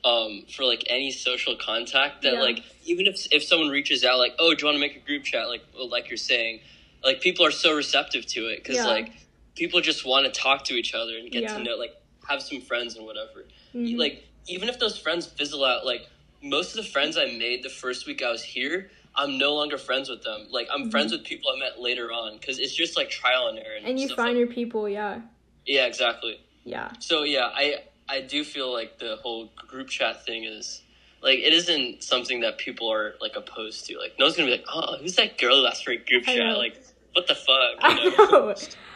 um 0.05 0.43
for 0.55 0.63
like 0.63 0.83
any 0.89 1.11
social 1.11 1.55
contact 1.57 2.21
that 2.21 2.33
Yeah. 2.33 2.39
like 2.41 2.63
even 2.85 3.05
if 3.07 3.27
if 3.33 3.43
someone 3.43 3.69
reaches 3.69 4.05
out 4.05 4.17
like, 4.19 4.35
"Oh, 4.39 4.53
do 4.53 4.61
you 4.61 4.65
want 4.67 4.75
to 4.75 4.79
make 4.79 4.95
a 4.95 4.99
group 5.05 5.23
chat?" 5.23 5.47
like 5.49 5.63
well, 5.75 5.89
like 5.89 6.07
you're 6.09 6.17
saying, 6.17 6.61
like 7.03 7.21
people 7.21 7.45
are 7.45 7.51
so 7.51 7.75
receptive 7.75 8.25
to 8.27 8.47
it 8.47 8.63
cuz 8.63 8.75
Yeah. 8.75 8.85
like 8.87 9.11
people 9.55 9.81
just 9.81 10.05
want 10.05 10.25
to 10.25 10.31
talk 10.31 10.63
to 10.65 10.73
each 10.75 10.93
other 10.93 11.17
and 11.17 11.31
get 11.31 11.43
Yeah. 11.43 11.57
to 11.57 11.63
know 11.63 11.75
like 11.75 11.95
have 12.27 12.41
some 12.41 12.61
friends 12.61 12.95
and 12.95 13.05
whatever. 13.05 13.45
mhm. 13.73 13.97
Like 13.97 14.23
even 14.47 14.69
if 14.69 14.79
those 14.79 14.97
friends 14.97 15.25
fizzle 15.27 15.63
out, 15.65 15.85
like 15.85 16.07
most 16.41 16.69
of 16.77 16.83
the 16.83 16.89
friends 16.91 17.17
I 17.17 17.25
made 17.25 17.63
the 17.63 17.69
first 17.69 18.05
week 18.07 18.21
I 18.23 18.31
was 18.31 18.43
here, 18.43 18.91
I'm 19.15 19.37
no 19.37 19.53
longer 19.55 19.77
friends 19.77 20.09
with 20.09 20.23
them. 20.23 20.47
Like 20.49 20.67
I'm 20.71 20.89
friends 20.91 21.11
with 21.11 21.23
people 21.23 21.51
I 21.51 21.57
met 21.59 21.79
later 21.81 22.11
on 22.11 22.37
because 22.37 22.59
it's 22.59 22.73
just 22.73 22.95
like 22.95 23.09
trial 23.09 23.47
and 23.47 23.57
error. 23.59 23.75
And, 23.75 23.83
Mm-hmm. 23.85 23.89
and 23.89 23.99
you 23.99 24.07
find 24.15 24.29
like- 24.29 24.37
your 24.37 24.47
people, 24.47 24.87
yeah. 24.87 25.21
yeah, 25.65 25.85
exactly. 25.85 26.39
Yeah. 26.63 26.91
So 26.99 27.23
yeah, 27.23 27.49
I 27.53 27.83
I 28.07 28.21
do 28.21 28.43
feel 28.43 28.71
like 28.71 28.97
the 28.97 29.17
whole 29.17 29.51
group 29.67 29.89
chat 29.89 30.25
thing 30.25 30.43
is 30.45 30.81
like 31.21 31.39
it 31.39 31.53
isn't 31.53 32.03
something 32.03 32.41
that 32.41 32.57
people 32.57 32.91
are 32.91 33.15
like 33.21 33.35
opposed 33.35 33.85
to. 33.87 33.97
Like 33.97 34.15
no 34.19 34.25
one's 34.25 34.37
gonna 34.37 34.47
be 34.47 34.57
like, 34.57 34.65
oh, 34.71 34.97
who's 34.97 35.15
that 35.15 35.37
girl 35.37 35.61
who 35.61 35.65
asked 35.65 35.83
for 35.83 35.91
a 35.91 35.97
group 35.97 36.27
I 36.27 36.35
chat? 36.35 36.57
Like 36.57 36.81
what 37.13 37.27
the 37.27 37.35
fuck? 37.35 37.75
I 37.81 37.99
You 38.03 38.17
know? 38.17 38.25
know. 38.25 38.55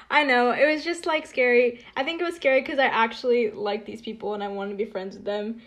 I 0.09 0.23
know. 0.23 0.51
It 0.51 0.71
was 0.71 0.83
just 0.83 1.05
like 1.05 1.25
scary. 1.25 1.83
I 1.97 2.03
think 2.03 2.21
it 2.21 2.23
was 2.23 2.35
scary 2.35 2.61
because 2.61 2.77
I 2.79 2.85
actually 2.85 3.51
like 3.51 3.85
these 3.85 4.01
people 4.01 4.35
and 4.35 4.43
I 4.43 4.47
wanted 4.47 4.71
to 4.71 4.77
be 4.77 4.85
friends 4.85 5.15
with 5.15 5.25
them. 5.25 5.61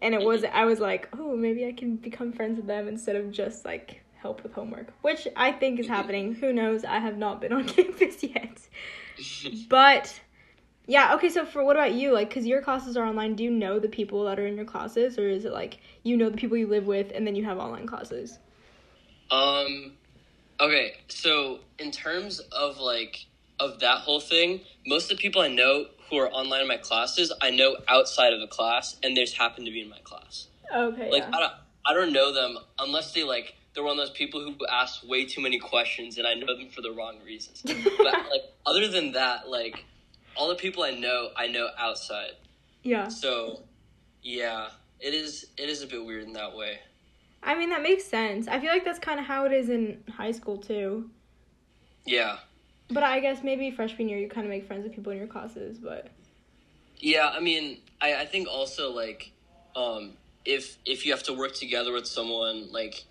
And 0.00 0.14
it 0.14 0.20
was, 0.20 0.42
mm-hmm. 0.42 0.56
I 0.56 0.64
was 0.64 0.80
like, 0.80 1.08
oh, 1.16 1.36
maybe 1.36 1.64
I 1.66 1.72
can 1.72 1.96
become 1.96 2.32
friends 2.32 2.56
with 2.56 2.66
them 2.66 2.88
instead 2.88 3.14
of 3.14 3.30
just 3.30 3.64
like 3.64 4.02
help 4.16 4.42
with 4.42 4.52
homework, 4.52 4.92
which 5.02 5.28
I 5.36 5.52
think 5.52 5.78
is 5.78 5.86
mm-hmm. 5.86 5.94
happening. 5.94 6.34
Who 6.34 6.52
knows? 6.52 6.84
I 6.84 6.98
have 6.98 7.16
not 7.16 7.40
been 7.40 7.52
on 7.52 7.64
campus 7.68 8.22
yet. 8.22 8.58
But 9.68 10.20
yeah, 10.86 11.14
okay, 11.14 11.28
so 11.28 11.44
for 11.44 11.64
what 11.64 11.76
about 11.76 11.92
you? 11.92 12.12
Like, 12.12 12.28
because 12.28 12.46
your 12.46 12.60
classes 12.60 12.96
are 12.96 13.04
online, 13.04 13.36
do 13.36 13.44
you 13.44 13.50
know 13.50 13.78
the 13.78 13.88
people 13.88 14.24
that 14.24 14.38
are 14.38 14.46
in 14.46 14.56
your 14.56 14.64
classes? 14.64 15.18
Or 15.18 15.28
is 15.28 15.44
it 15.44 15.52
like 15.52 15.78
you 16.02 16.16
know 16.16 16.28
the 16.28 16.36
people 16.36 16.56
you 16.56 16.66
live 16.66 16.86
with 16.86 17.12
and 17.14 17.26
then 17.26 17.36
you 17.36 17.44
have 17.44 17.58
online 17.58 17.86
classes? 17.86 18.38
Um, 19.30 19.92
okay, 20.60 20.94
so 21.08 21.60
in 21.78 21.90
terms 21.90 22.40
of 22.50 22.78
like 22.78 23.26
of 23.60 23.78
that 23.80 23.98
whole 23.98 24.20
thing, 24.20 24.60
most 24.86 25.10
of 25.10 25.16
the 25.16 25.22
people 25.22 25.40
I 25.40 25.48
know 25.48 25.86
who 26.10 26.18
are 26.18 26.30
online 26.30 26.62
in 26.62 26.68
my 26.68 26.76
classes, 26.76 27.32
I 27.40 27.50
know 27.50 27.76
outside 27.88 28.32
of 28.32 28.40
the 28.40 28.48
class, 28.48 28.96
and 29.02 29.16
they 29.16 29.22
just 29.22 29.38
happen 29.38 29.64
to 29.64 29.70
be 29.70 29.80
in 29.80 29.88
my 29.88 30.00
class. 30.02 30.48
Okay. 30.74 31.10
Like 31.10 31.22
yeah. 31.22 31.30
I 31.32 31.40
don't, 31.40 31.52
I 31.86 31.94
don't 31.94 32.12
know 32.12 32.32
them 32.32 32.58
unless 32.78 33.12
they 33.12 33.22
like 33.22 33.54
they're 33.74 33.84
one 33.84 33.98
of 33.98 34.06
those 34.06 34.14
people 34.14 34.42
who 34.42 34.54
ask 34.66 35.06
way 35.08 35.24
too 35.24 35.40
many 35.40 35.58
questions, 35.58 36.18
and 36.18 36.26
I 36.26 36.34
know 36.34 36.54
them 36.56 36.68
for 36.68 36.82
the 36.82 36.90
wrong 36.90 37.18
reasons. 37.24 37.62
but 37.64 38.12
like 38.12 38.42
other 38.66 38.88
than 38.88 39.12
that, 39.12 39.48
like 39.48 39.84
all 40.36 40.48
the 40.48 40.54
people 40.54 40.82
I 40.82 40.90
know, 40.92 41.30
I 41.36 41.46
know 41.46 41.68
outside. 41.78 42.32
yeah. 42.82 43.08
So 43.08 43.62
yeah, 44.22 44.68
it 45.00 45.14
is 45.14 45.46
it 45.56 45.68
is 45.68 45.82
a 45.82 45.86
bit 45.86 46.04
weird 46.04 46.24
in 46.24 46.32
that 46.34 46.54
way. 46.56 46.78
I 47.42 47.56
mean, 47.56 47.70
that 47.70 47.82
makes 47.82 48.04
sense. 48.04 48.46
I 48.46 48.60
feel 48.60 48.70
like 48.70 48.84
that's 48.84 49.00
kind 49.00 49.18
of 49.18 49.26
how 49.26 49.44
it 49.46 49.52
is 49.52 49.68
in 49.68 50.04
high 50.08 50.30
school, 50.30 50.58
too. 50.58 51.10
Yeah. 52.06 52.36
But 52.88 53.02
I 53.02 53.18
guess 53.18 53.42
maybe 53.42 53.70
freshman 53.72 54.08
year 54.08 54.18
you 54.18 54.28
kind 54.28 54.46
of 54.46 54.50
make 54.50 54.64
friends 54.66 54.84
with 54.84 54.92
people 54.94 55.10
in 55.12 55.18
your 55.18 55.26
classes, 55.26 55.78
but 55.78 56.08
Yeah, 56.98 57.30
I 57.34 57.40
mean, 57.40 57.78
I, 58.00 58.14
I 58.14 58.26
think 58.26 58.46
also 58.48 58.92
like, 58.92 59.32
um, 59.74 60.12
if 60.44 60.78
if 60.84 61.04
you 61.04 61.12
have 61.12 61.22
to 61.24 61.32
work 61.32 61.54
together 61.54 61.92
with 61.92 62.06
someone 62.06 62.70
like, 62.70 63.04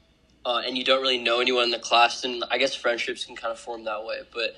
uh, 0.46 0.62
and 0.66 0.78
you 0.78 0.84
don't 0.86 1.02
really 1.02 1.18
know 1.22 1.42
anyone 1.42 1.66
in 1.66 1.72
the 1.72 1.80
class, 1.80 2.22
then 2.22 2.42
I 2.50 2.58
guess 2.58 2.74
friendships 2.74 3.26
can 3.26 3.36
kind 3.36 3.52
of 3.52 3.60
form 3.60 3.84
that 3.86 4.06
way. 4.06 4.20
But 4.34 4.56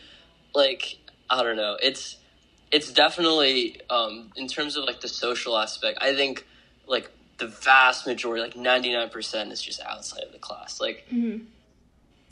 like, 0.54 0.98
I 1.32 1.42
don't 1.42 1.58
know, 1.58 1.78
it's 1.82 2.18
it's 2.74 2.92
definitely 2.92 3.80
um, 3.92 4.32
in 4.36 4.48
terms 4.48 4.76
of 4.76 4.84
like 4.86 5.00
the 5.00 5.08
social 5.08 5.58
aspect. 5.58 6.00
I 6.02 6.16
think 6.16 6.46
like 6.88 7.10
the 7.38 7.48
vast 7.48 8.08
majority, 8.08 8.42
like 8.42 8.58
ninety 8.58 8.92
nine 8.92 9.10
percent, 9.10 9.52
is 9.52 9.62
just 9.62 9.80
outside 9.82 10.24
of 10.24 10.32
the 10.32 10.40
class. 10.40 10.82
Like, 10.82 11.06
Mhm. 11.14 11.46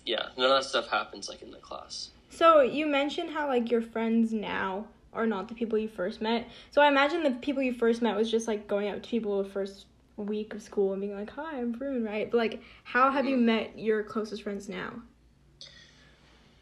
yeah, 0.04 0.30
none 0.36 0.50
of 0.52 0.58
that 0.58 0.64
stuff 0.68 0.90
happens 0.90 1.30
like 1.30 1.44
in 1.44 1.52
the 1.52 1.60
class. 1.60 2.10
So 2.32 2.62
you 2.62 2.88
mentioned 2.88 3.30
how 3.30 3.48
like 3.48 3.70
your 3.70 3.84
friends 3.84 4.34
now 4.34 4.88
are 5.14 5.28
not 5.28 5.48
the 5.48 5.54
people 5.54 5.78
you 5.78 5.88
first 5.90 6.22
met. 6.22 6.48
So 6.72 6.82
I 6.82 6.88
imagine 6.88 7.22
the 7.22 7.32
people 7.32 7.62
you 7.62 7.74
first 7.74 8.02
met 8.02 8.16
was 8.16 8.32
just 8.32 8.48
like 8.48 8.68
going 8.68 8.88
out 8.88 9.04
to 9.04 9.10
people 9.10 9.44
the 9.44 9.50
first 9.50 9.86
week 10.18 10.56
of 10.56 10.62
school 10.64 10.94
and 10.94 11.02
being 11.02 11.16
like, 11.16 11.30
"Hi, 11.32 11.60
I'm 11.60 11.76
Varun," 11.76 12.04
right? 12.04 12.32
But 12.32 12.38
like, 12.38 12.62
how 12.84 13.12
have 13.12 13.28
you 13.28 13.38
met 13.38 13.78
your 13.78 14.02
closest 14.02 14.42
friends 14.42 14.68
now? 14.68 15.04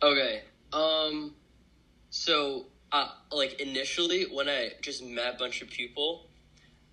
Okay. 0.02 0.42
Um 0.74 1.34
so 2.10 2.66
uh 2.92 3.10
like 3.32 3.60
initially 3.62 4.24
when 4.24 4.48
I 4.50 4.72
just 4.82 5.04
met 5.04 5.36
a 5.36 5.38
bunch 5.38 5.62
of 5.62 5.70
people, 5.70 6.28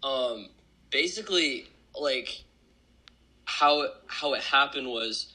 um 0.03 0.49
basically 0.91 1.69
like 1.99 2.45
how 3.45 3.89
how 4.07 4.35
it 4.35 4.43
happened 4.43 4.89
was 4.89 5.33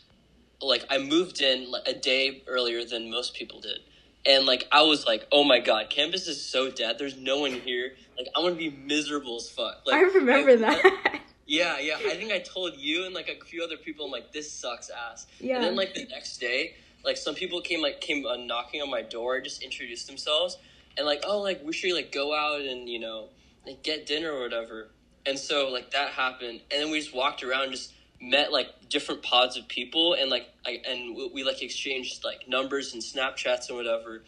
like 0.62 0.86
I 0.90 0.98
moved 1.00 1.42
in 1.42 1.72
like 1.72 1.88
a 1.88 1.94
day 1.94 2.44
earlier 2.48 2.86
than 2.86 3.10
most 3.10 3.34
people 3.34 3.60
did. 3.62 3.80
And 4.26 4.46
like 4.46 4.68
I 4.72 4.84
was 4.84 5.08
like, 5.08 5.26
"Oh 5.32 5.44
my 5.44 5.60
god, 5.60 5.90
campus 5.90 6.28
is 6.28 6.40
so 6.44 6.70
dead. 6.70 7.00
There's 7.00 7.18
no 7.18 7.40
one 7.40 7.54
here. 7.54 7.94
Like 8.18 8.28
I'm 8.36 8.46
to 8.46 8.52
be 8.54 8.70
miserable 8.70 9.38
as 9.38 9.50
fuck." 9.50 9.82
Like 9.86 9.96
I 9.96 10.02
remember 10.02 10.52
I- 10.52 10.56
that. 10.58 11.22
yeah, 11.48 11.80
yeah. 11.80 11.98
I 11.98 12.16
think 12.16 12.32
I 12.32 12.38
told 12.40 12.76
you 12.78 13.06
and 13.06 13.16
like 13.16 13.30
a 13.30 13.44
few 13.44 13.64
other 13.64 13.78
people. 13.78 14.06
I'm 14.06 14.12
like, 14.12 14.32
this 14.32 14.52
sucks 14.52 14.92
ass. 14.92 15.26
yeah. 15.40 15.56
And 15.56 15.64
then 15.64 15.76
like 15.76 15.96
the 15.96 16.06
next 16.06 16.38
day, 16.38 16.76
like 17.04 17.18
some 17.18 17.36
people 17.36 17.62
came 17.62 17.82
like 17.82 18.02
came 18.02 18.26
uh, 18.26 18.38
knocking 18.38 18.82
on 18.82 18.90
my 18.90 19.02
door, 19.02 19.42
just 19.42 19.64
introduced 19.64 20.08
themselves, 20.08 20.58
and 20.98 21.06
like, 21.06 21.24
oh, 21.26 21.40
like 21.40 21.62
we 21.64 21.74
should 21.74 21.94
like 21.94 22.12
go 22.12 22.34
out 22.34 22.62
and 22.62 22.88
you 22.88 23.00
know 23.00 23.30
like 23.66 23.84
get 23.84 24.06
dinner 24.06 24.32
or 24.32 24.42
whatever. 24.42 24.90
And 25.26 25.38
so 25.38 25.70
like 25.70 25.92
that 25.92 26.10
happened, 26.12 26.62
and 26.72 26.82
then 26.82 26.92
we 26.92 27.00
just 27.00 27.14
walked 27.14 27.44
around, 27.44 27.72
just 27.72 27.94
met 28.22 28.52
like 28.52 28.68
different 28.90 29.24
pods 29.24 29.58
of 29.58 29.68
people, 29.68 30.14
and 30.14 30.30
like 30.30 30.48
I, 30.66 30.82
and 30.88 31.16
we, 31.16 31.32
we 31.34 31.44
like 31.44 31.62
exchanged 31.62 32.24
like 32.24 32.48
numbers 32.48 32.94
and 32.94 33.02
Snapchats 33.02 33.70
and 33.70 33.78
whatever, 33.78 34.24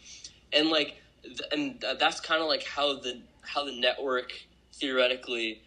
and 0.52 0.68
like 0.68 0.96
th- 1.22 1.40
and 1.52 1.80
th- 1.80 1.98
that's 1.98 2.20
kind 2.20 2.42
of 2.42 2.48
like 2.48 2.64
how 2.64 2.94
the 2.98 3.20
how 3.42 3.64
the 3.64 3.78
network 3.78 4.32
theoretically 4.72 5.62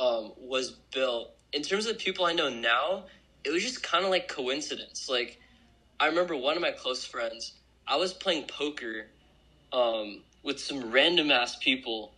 um, 0.00 0.32
was 0.38 0.70
built. 0.92 1.34
In 1.52 1.62
terms 1.62 1.86
of 1.86 1.96
the 1.96 2.02
people 2.02 2.24
I 2.24 2.32
know 2.32 2.48
now, 2.48 3.04
it 3.44 3.50
was 3.50 3.62
just 3.62 3.82
kind 3.82 4.04
of 4.04 4.10
like 4.10 4.28
coincidence. 4.28 5.08
Like, 5.08 5.40
I 6.00 6.06
remember 6.06 6.36
one 6.36 6.54
of 6.54 6.62
my 6.62 6.70
close 6.70 7.04
friends. 7.04 7.54
I 7.86 7.96
was 7.96 8.12
playing 8.12 8.44
poker 8.44 9.06
um, 9.72 10.22
with 10.44 10.60
some 10.60 10.92
random 10.92 11.30
ass 11.30 11.56
people, 11.56 12.14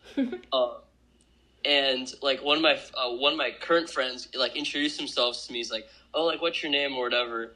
uh, 0.53 0.75
and 1.65 2.13
like 2.23 2.43
one 2.43 2.57
of 2.59 2.63
my 2.63 2.79
uh, 2.95 3.11
one 3.17 3.33
of 3.33 3.39
my 3.39 3.53
current 3.59 3.89
friends 3.89 4.29
like 4.35 4.55
introduced 4.57 4.99
themselves 4.99 5.47
to 5.47 5.53
me. 5.53 5.59
He's 5.61 5.71
like, 5.71 5.87
"Oh, 6.13 6.27
like 6.27 6.43
what's 6.43 6.63
your 6.63 6.71
name 6.71 6.95
or 6.95 7.05
whatever," 7.05 7.55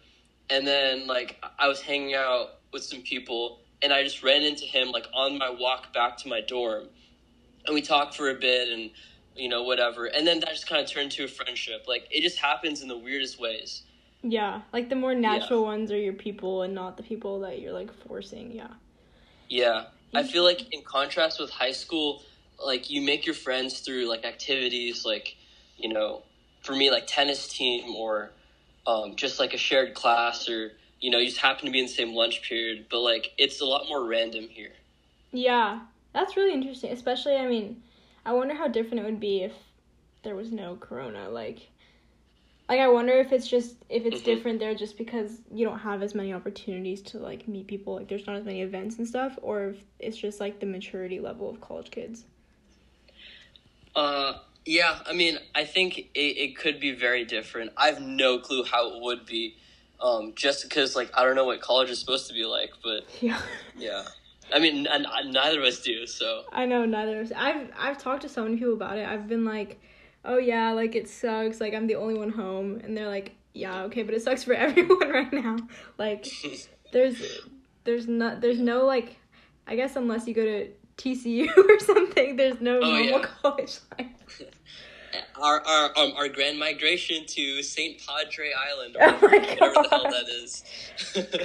and 0.48 0.66
then 0.66 1.06
like 1.06 1.42
I 1.58 1.68
was 1.68 1.82
hanging 1.82 2.14
out 2.14 2.60
with 2.72 2.84
some 2.84 3.02
people, 3.02 3.60
and 3.82 3.92
I 3.92 4.02
just 4.02 4.22
ran 4.22 4.42
into 4.42 4.64
him 4.64 4.92
like 4.92 5.06
on 5.12 5.37
my 5.37 5.50
walk 5.50 5.92
back 5.92 6.16
to 6.18 6.28
my 6.28 6.40
dorm, 6.40 6.88
and 7.66 7.74
we 7.74 7.82
talked 7.82 8.14
for 8.16 8.30
a 8.30 8.34
bit 8.34 8.68
and 8.68 8.90
you 9.37 9.50
know 9.50 9.64
whatever, 9.64 10.06
and 10.06 10.26
then 10.26 10.40
that 10.40 10.50
just 10.50 10.68
kind 10.68 10.82
of 10.82 10.90
turned 10.90 11.12
to 11.12 11.24
a 11.24 11.28
friendship. 11.28 11.84
Like 11.87 12.06
it 12.10 12.22
just 12.22 12.38
happens 12.38 12.80
in 12.80 12.88
the 12.88 12.98
weirdest 12.98 13.38
ways. 13.38 13.82
Yeah, 14.26 14.62
like 14.72 14.88
the 14.88 14.96
more 14.96 15.14
natural 15.14 15.60
yeah. 15.60 15.66
ones 15.66 15.92
are 15.92 15.98
your 15.98 16.14
people 16.14 16.62
and 16.62 16.74
not 16.74 16.96
the 16.96 17.02
people 17.02 17.40
that 17.40 17.60
you're 17.60 17.74
like 17.74 17.92
forcing. 18.06 18.52
Yeah. 18.52 18.68
Yeah. 19.50 19.84
I 20.14 20.22
feel 20.22 20.44
like 20.44 20.72
in 20.72 20.80
contrast 20.82 21.38
with 21.38 21.50
high 21.50 21.72
school, 21.72 22.22
like 22.64 22.88
you 22.88 23.02
make 23.02 23.26
your 23.26 23.34
friends 23.34 23.80
through 23.80 24.08
like 24.08 24.24
activities 24.24 25.04
like, 25.04 25.37
you 25.76 25.92
know, 25.92 26.22
for 26.62 26.74
me 26.74 26.90
like 26.90 27.06
tennis 27.06 27.48
team 27.48 27.94
or 27.96 28.30
um, 28.87 29.14
just 29.14 29.38
like 29.38 29.52
a 29.52 29.58
shared 29.58 29.92
class 29.92 30.48
or 30.48 30.72
you 31.00 31.10
know, 31.10 31.18
you 31.18 31.26
just 31.26 31.40
happen 31.40 31.66
to 31.66 31.70
be 31.70 31.80
in 31.80 31.84
the 31.84 31.92
same 31.92 32.14
lunch 32.14 32.40
period, 32.48 32.87
but 32.90 33.00
like 33.00 33.32
it's 33.37 33.60
a 33.60 33.66
lot 33.66 33.87
more 33.88 34.06
random 34.06 34.48
here. 34.48 34.72
Yeah. 35.32 35.80
That's 36.14 36.34
really 36.34 36.54
interesting, 36.54 36.92
especially 36.92 37.37
I 37.37 37.46
mean, 37.46 37.82
I 38.24 38.32
wonder 38.32 38.54
how 38.54 38.68
different 38.68 39.00
it 39.00 39.04
would 39.04 39.20
be 39.20 39.42
if 39.42 39.52
there 40.22 40.34
was 40.34 40.50
no 40.50 40.76
corona 40.76 41.28
like 41.28 41.68
like 42.68 42.81
I 42.81 42.88
wonder 42.88 43.12
if 43.12 43.33
it's 43.33 43.46
just 43.46 43.77
if 43.88 44.07
it's 44.07 44.16
mm-hmm. 44.16 44.24
different 44.24 44.59
there 44.59 44.74
just 44.74 44.96
because 44.96 45.38
you 45.53 45.66
don't 45.66 45.79
have 45.79 46.03
as 46.03 46.14
many 46.14 46.33
opportunities 46.33 47.03
to 47.03 47.18
like 47.18 47.46
meet 47.46 47.66
people 47.66 47.96
like 47.96 48.09
there's 48.09 48.27
not 48.27 48.37
as 48.37 48.44
many 48.44 48.62
events 48.62 48.98
and 48.98 49.07
stuff 49.07 49.38
or 49.42 49.68
if 49.70 49.77
it's 49.98 50.16
just 50.16 50.40
like 50.40 50.61
the 50.61 50.66
maturity 50.66 51.20
level 51.20 51.50
of 51.50 51.61
college 51.61 51.90
kids. 51.90 52.24
Uh 53.94 54.35
yeah, 54.66 55.00
I 55.07 55.12
mean, 55.12 55.38
I 55.55 55.66
think 55.66 55.98
it, 55.98 56.09
it 56.14 56.57
could 56.57 56.81
be 56.81 56.92
very 56.92 57.27
different. 57.27 57.72
I 57.77 57.88
have 57.88 58.00
no 58.00 58.38
clue 58.38 58.64
how 58.64 58.96
it 58.96 59.03
would 59.03 59.27
be 59.27 59.57
um 60.00 60.33
just 60.35 60.62
because 60.62 60.96
like 60.96 61.11
I 61.14 61.24
don't 61.24 61.37
know 61.37 61.44
what 61.44 61.61
college 61.61 61.90
is 61.90 62.00
supposed 62.00 62.29
to 62.29 62.35
be 62.35 62.46
like, 62.46 62.70
but 62.83 63.05
Yeah. 63.20 63.40
Yeah. 63.77 64.05
I 64.53 64.59
mean, 64.59 64.87
n- 64.87 65.07
neither 65.31 65.59
of 65.59 65.64
us 65.64 65.81
do, 65.81 66.07
so. 66.07 66.44
I 66.53 66.66
know 66.66 66.85
neither 66.85 67.20
of 67.20 67.27
us. 67.27 67.33
I've 67.37 67.70
I've 67.79 67.98
talked 67.98 68.22
to 68.22 68.29
so 68.29 68.44
many 68.44 68.57
people 68.57 68.74
about 68.74 68.98
it. 68.98 69.07
I've 69.07 69.29
been 69.29 69.44
like 69.44 69.81
oh 70.24 70.38
yeah, 70.38 70.72
like 70.72 70.94
it 70.94 71.08
sucks, 71.08 71.60
like 71.60 71.74
I'm 71.74 71.87
the 71.87 71.96
only 71.96 72.14
one 72.14 72.30
home, 72.30 72.80
and 72.82 72.96
they're 72.96 73.08
like, 73.08 73.37
yeah, 73.52 73.82
okay, 73.84 74.02
but 74.02 74.14
it 74.14 74.22
sucks 74.22 74.44
for 74.44 74.54
everyone 74.54 75.10
right 75.10 75.32
now. 75.32 75.56
Like, 75.98 76.26
there's, 76.92 77.22
there's 77.84 78.08
not, 78.08 78.40
there's 78.40 78.58
no 78.58 78.84
like, 78.84 79.16
I 79.66 79.76
guess 79.76 79.96
unless 79.96 80.26
you 80.26 80.34
go 80.34 80.44
to 80.44 80.68
TCU 80.98 81.48
or 81.56 81.80
something, 81.80 82.37
there's 82.37 82.60
no 82.60 82.78
oh, 82.78 82.80
normal 82.80 83.20
yeah. 83.20 83.26
college 83.42 83.78
life. 83.98 84.08
Our 85.40 85.64
our 85.64 85.96
um, 85.96 86.12
our 86.16 86.28
grand 86.28 86.58
migration 86.58 87.24
to 87.24 87.62
Saint 87.62 88.04
Padre 88.04 88.50
Island, 88.52 88.96
or 88.96 89.02
oh 89.04 89.12
whatever 89.12 89.82
the 89.82 89.88
hell 89.88 90.10
that 90.10 90.28
is. 90.28 90.64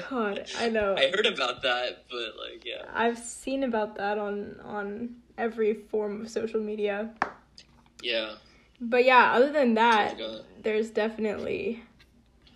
God, 0.09 0.49
I 0.57 0.69
know. 0.69 0.95
I 0.97 1.11
heard 1.11 1.27
about 1.27 1.61
that, 1.61 2.05
but 2.09 2.33
like, 2.35 2.65
yeah. 2.65 2.85
I've 2.91 3.19
seen 3.19 3.63
about 3.63 3.95
that 3.97 4.17
on 4.17 4.59
on 4.63 5.17
every 5.37 5.75
form 5.75 6.21
of 6.21 6.31
social 6.31 6.59
media. 6.59 7.11
Yeah. 8.01 8.37
But 8.81 9.05
yeah, 9.05 9.33
other 9.33 9.51
than 9.51 9.73
that, 9.75 10.19
there's 10.63 10.89
definitely 10.89 11.83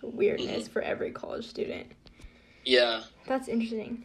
weirdness 0.02 0.64
mm-hmm. 0.64 0.72
for 0.72 0.82
every 0.82 1.10
college 1.10 1.46
student. 1.46 1.86
Yeah. 2.64 3.02
That's 3.26 3.48
interesting. 3.48 4.04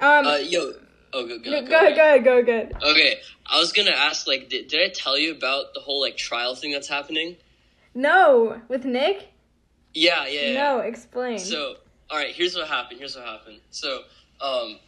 Um, 0.00 0.26
uh, 0.26 0.36
yo, 0.36 0.72
oh, 1.12 1.26
go, 1.26 1.38
go, 1.38 1.50
no, 1.50 1.62
go, 1.62 1.68
go, 1.68 1.76
ahead, 1.76 1.94
go 1.94 2.02
ahead, 2.02 2.46
go 2.46 2.52
ahead. 2.52 2.72
Okay, 2.82 3.20
I 3.46 3.58
was 3.58 3.72
gonna 3.72 3.92
ask, 3.92 4.26
like, 4.26 4.48
did, 4.48 4.68
did 4.68 4.82
I 4.84 4.92
tell 4.92 5.16
you 5.16 5.32
about 5.32 5.72
the 5.74 5.80
whole 5.80 6.00
like 6.00 6.16
trial 6.16 6.54
thing 6.56 6.72
that's 6.72 6.88
happening? 6.88 7.36
No, 7.94 8.60
with 8.68 8.84
Nick. 8.84 9.32
Yeah, 9.92 10.26
yeah. 10.26 10.48
yeah. 10.48 10.54
No, 10.54 10.78
explain. 10.80 11.38
So, 11.38 11.76
all 12.10 12.18
right, 12.18 12.34
here's 12.34 12.56
what 12.56 12.66
happened. 12.66 12.98
Here's 12.98 13.14
what 13.14 13.24
happened. 13.24 13.60
So, 13.70 14.00
um, 14.40 14.78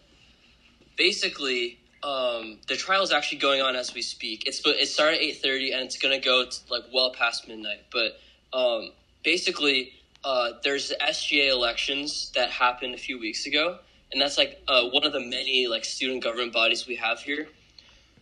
basically, 0.96 1.79
um, 2.07 2.59
the 2.69 2.77
trial 2.77 3.03
is 3.03 3.12
actually 3.12 3.38
going 3.38 3.61
on 3.61 3.75
as 3.75 3.92
we 3.92 4.01
speak. 4.01 4.47
It's 4.47 4.62
it 4.64 4.87
started 4.87 5.16
at 5.16 5.23
eight 5.23 5.42
thirty 5.42 5.73
and 5.73 5.83
it's 5.83 5.99
gonna 5.99 6.21
go 6.21 6.47
to, 6.47 6.57
like 6.71 6.85
well 6.95 7.12
past 7.12 7.49
midnight. 7.49 7.85
But 7.92 8.21
um, 8.57 8.92
basically, 9.25 9.92
uh, 10.25 10.53
there's 10.62 10.90
the 10.90 10.95
SGA 11.03 11.51
elections 11.51 12.31
that 12.37 12.51
happened 12.51 12.95
a 12.95 12.99
few 12.99 13.19
weeks 13.19 13.47
ago, 13.47 13.79
and 14.12 14.21
that's 14.21 14.38
like 14.38 14.62
uh, 14.69 14.88
one 14.90 15.05
of 15.05 15.12
the 15.12 15.21
many 15.21 15.66
like 15.66 15.85
student 15.85 16.23
government 16.23 16.53
bodies 16.53 16.87
we 16.87 16.95
have 16.95 17.19
here. 17.19 17.49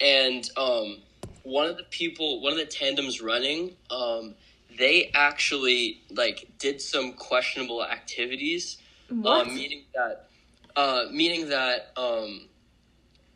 And 0.00 0.48
um, 0.56 1.02
one 1.42 1.68
of 1.68 1.76
the 1.76 1.84
people, 1.84 2.40
one 2.40 2.52
of 2.52 2.58
the 2.58 2.64
tandems 2.64 3.20
running, 3.20 3.76
um, 3.90 4.34
they 4.78 5.10
actually 5.14 6.00
like 6.10 6.48
did 6.58 6.80
some 6.80 7.12
questionable 7.12 7.84
activities. 7.84 8.78
What? 9.10 9.46
Uh, 9.46 9.50
meaning 9.50 9.82
that, 9.94 10.28
uh, 10.74 11.04
meaning 11.12 11.50
that 11.50 11.92
um, 11.98 12.48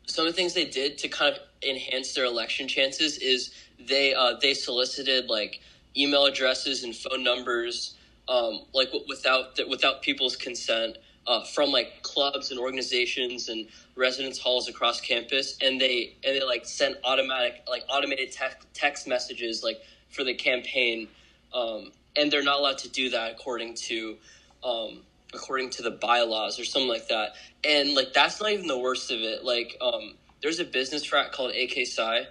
some 0.09 0.27
of 0.27 0.33
the 0.33 0.37
things 0.37 0.55
they 0.55 0.65
did 0.65 0.99
to 0.99 1.09
kind 1.09 1.35
of 1.35 1.41
enhance 1.67 2.13
their 2.15 2.25
election 2.25 2.69
chances 2.69 3.19
is 3.19 3.53
they 3.79 4.15
uh, 4.15 4.35
they 4.41 4.55
solicited 4.55 5.29
like 5.29 5.61
email 5.97 6.25
addresses 6.25 6.83
and 6.85 6.95
phone 6.95 7.23
numbers 7.23 7.95
um, 8.29 8.61
like 8.73 8.89
without 9.09 9.59
without 9.69 10.03
people's 10.03 10.37
consent 10.37 10.97
uh, 11.27 11.43
from 11.45 11.71
like 11.71 12.03
clubs 12.03 12.51
and 12.51 12.59
organizations 12.59 13.49
and 13.49 13.67
residence 13.97 14.39
halls 14.39 14.69
across 14.69 15.01
campus 15.01 15.57
and 15.61 15.81
they 15.81 16.15
and 16.25 16.35
they 16.37 16.43
like 16.45 16.65
sent 16.65 16.97
automatic 17.05 17.63
like 17.69 17.83
automated 17.89 18.31
te- 18.33 18.45
text 18.75 19.07
messages 19.07 19.63
like 19.63 19.81
for 20.11 20.25
the 20.25 20.35
campaign 20.35 21.09
um, 21.53 21.91
and 22.17 22.31
they're 22.31 22.43
not 22.43 22.59
allowed 22.59 22.79
to 22.79 22.89
do 22.89 23.11
that 23.11 23.31
according 23.33 23.75
to 23.75 24.17
um, 24.63 25.03
according 25.33 25.71
to 25.71 25.83
the 25.83 25.91
bylaws 25.91 26.59
or 26.59 26.65
something 26.65 26.89
like 26.89 27.09
that. 27.09 27.33
And 27.63 27.93
like 27.93 28.13
that's 28.13 28.39
not 28.39 28.51
even 28.51 28.67
the 28.67 28.77
worst 28.77 29.11
of 29.11 29.19
it. 29.19 29.43
Like 29.43 29.77
um, 29.81 30.15
there's 30.41 30.59
a 30.59 30.65
business 30.65 31.05
frat 31.05 31.31
called 31.31 31.51
AK 31.51 31.85
Psi, 31.85 32.27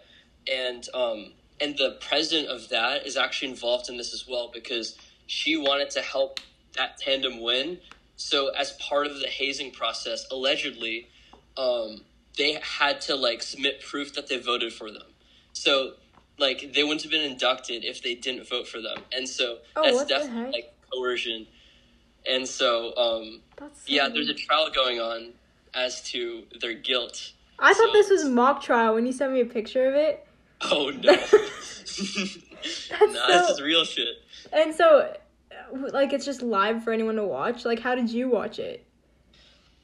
and 0.50 0.86
um, 0.94 1.32
and 1.60 1.76
the 1.76 1.98
president 2.00 2.48
of 2.48 2.68
that 2.70 3.06
is 3.06 3.16
actually 3.16 3.50
involved 3.50 3.88
in 3.88 3.96
this 3.96 4.14
as 4.14 4.26
well 4.26 4.50
because 4.52 4.96
she 5.26 5.56
wanted 5.56 5.90
to 5.90 6.00
help 6.00 6.40
that 6.76 6.98
tandem 6.98 7.42
win. 7.42 7.78
So 8.16 8.48
as 8.48 8.72
part 8.72 9.06
of 9.06 9.20
the 9.20 9.28
hazing 9.28 9.70
process, 9.70 10.26
allegedly, 10.30 11.08
um, 11.56 12.02
they 12.36 12.58
had 12.62 13.00
to 13.02 13.14
like 13.14 13.42
submit 13.42 13.80
proof 13.82 14.14
that 14.14 14.28
they 14.28 14.38
voted 14.38 14.72
for 14.72 14.90
them. 14.90 15.06
So 15.52 15.94
like 16.38 16.72
they 16.72 16.82
wouldn't 16.82 17.02
have 17.02 17.10
been 17.10 17.30
inducted 17.30 17.84
if 17.84 18.02
they 18.02 18.14
didn't 18.14 18.48
vote 18.48 18.66
for 18.66 18.80
them. 18.80 19.02
And 19.12 19.28
so 19.28 19.58
oh, 19.76 19.82
that's 19.84 20.08
definitely 20.08 20.52
like 20.52 20.74
coercion 20.90 21.46
and 22.28 22.46
so, 22.46 22.94
um, 22.96 23.40
so 23.58 23.66
yeah, 23.86 24.04
weird. 24.04 24.14
there's 24.14 24.28
a 24.28 24.34
trial 24.34 24.70
going 24.74 25.00
on 25.00 25.32
as 25.74 26.02
to 26.10 26.44
their 26.60 26.74
guilt. 26.74 27.32
I 27.58 27.72
so. 27.72 27.84
thought 27.84 27.92
this 27.92 28.10
was 28.10 28.24
mock 28.24 28.62
trial 28.62 28.94
when 28.94 29.06
you 29.06 29.12
sent 29.12 29.32
me 29.32 29.40
a 29.40 29.46
picture 29.46 29.88
of 29.88 29.94
it. 29.94 30.26
Oh 30.62 30.90
no! 30.90 31.12
nah, 31.12 33.26
so... 33.26 33.26
this 33.26 33.50
is 33.50 33.60
real 33.60 33.84
shit. 33.84 34.22
And 34.52 34.74
so, 34.74 35.14
like, 35.72 36.12
it's 36.12 36.24
just 36.24 36.42
live 36.42 36.82
for 36.82 36.92
anyone 36.92 37.16
to 37.16 37.24
watch. 37.24 37.64
Like, 37.64 37.80
how 37.80 37.94
did 37.94 38.10
you 38.10 38.28
watch 38.28 38.58
it? 38.58 38.84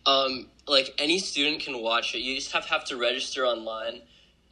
Um, 0.07 0.47
like 0.67 0.95
any 0.99 1.19
student 1.19 1.63
can 1.63 1.83
watch 1.83 2.15
it. 2.15 2.19
You 2.19 2.35
just 2.35 2.53
have 2.53 2.67
have 2.67 2.85
to 2.87 2.97
register 2.97 3.47
online, 3.47 4.03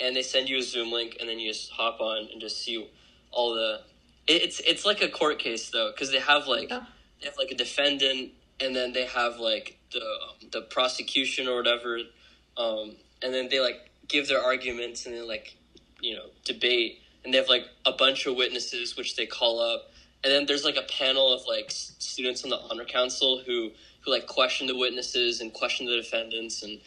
and 0.01 0.17
they 0.17 0.23
send 0.23 0.49
you 0.49 0.59
a 0.59 0.63
Zoom 0.63 0.91
link, 0.91 1.17
and 1.21 1.29
then 1.29 1.39
you 1.39 1.51
just 1.51 1.71
hop 1.71 2.01
on 2.01 2.29
and 2.33 2.41
just 2.41 2.63
see 2.63 2.89
all 3.31 3.55
the. 3.55 3.83
It's 4.29 4.61
it's 4.61 4.87
like 4.87 5.03
a 5.03 5.09
court 5.09 5.39
case 5.39 5.71
though, 5.71 5.91
because 5.93 6.11
they 6.11 6.21
have 6.21 6.47
like. 6.47 6.71
Yeah 6.71 6.85
they 7.23 7.29
have 7.29 7.39
like 7.39 7.51
a 7.51 7.57
defendant, 7.57 8.33
and 8.62 8.75
then 8.75 8.92
they 8.92 9.07
have 9.07 9.38
like 9.38 9.79
the 9.92 10.18
the 10.53 10.62
prosecution 10.62 11.48
or 11.48 11.57
whatever, 11.57 11.98
um, 12.57 12.96
and 13.22 13.35
then 13.35 13.48
they 13.48 13.61
like 13.61 13.90
give 14.09 14.29
their 14.29 14.42
arguments 14.42 15.07
and 15.07 15.14
then 15.14 15.27
like 15.27 15.57
you 16.01 16.14
know 16.14 16.27
debate, 16.44 17.01
and 17.25 17.35
they 17.35 17.38
have 17.38 17.48
like 17.48 17.66
a 17.85 17.92
bunch 17.92 18.27
of 18.27 18.37
witnesses 18.37 18.96
which 18.96 19.16
they 19.16 19.27
call 19.27 19.61
up, 19.61 19.90
and 20.22 20.33
then 20.33 20.46
there's 20.46 20.64
like 20.64 20.77
a 20.77 20.87
panel 20.98 21.33
of 21.33 21.42
like 21.46 21.66
students 21.70 22.44
on 22.44 22.51
the 22.51 22.59
honor 22.70 22.85
council 22.85 23.42
who 23.44 23.70
who 24.03 24.11
like 24.11 24.27
question 24.27 24.66
the 24.66 24.77
witnesses 24.77 25.40
and 25.40 25.53
question 25.53 25.87
the 25.87 25.96
defendants, 25.96 26.62
and 26.62 26.81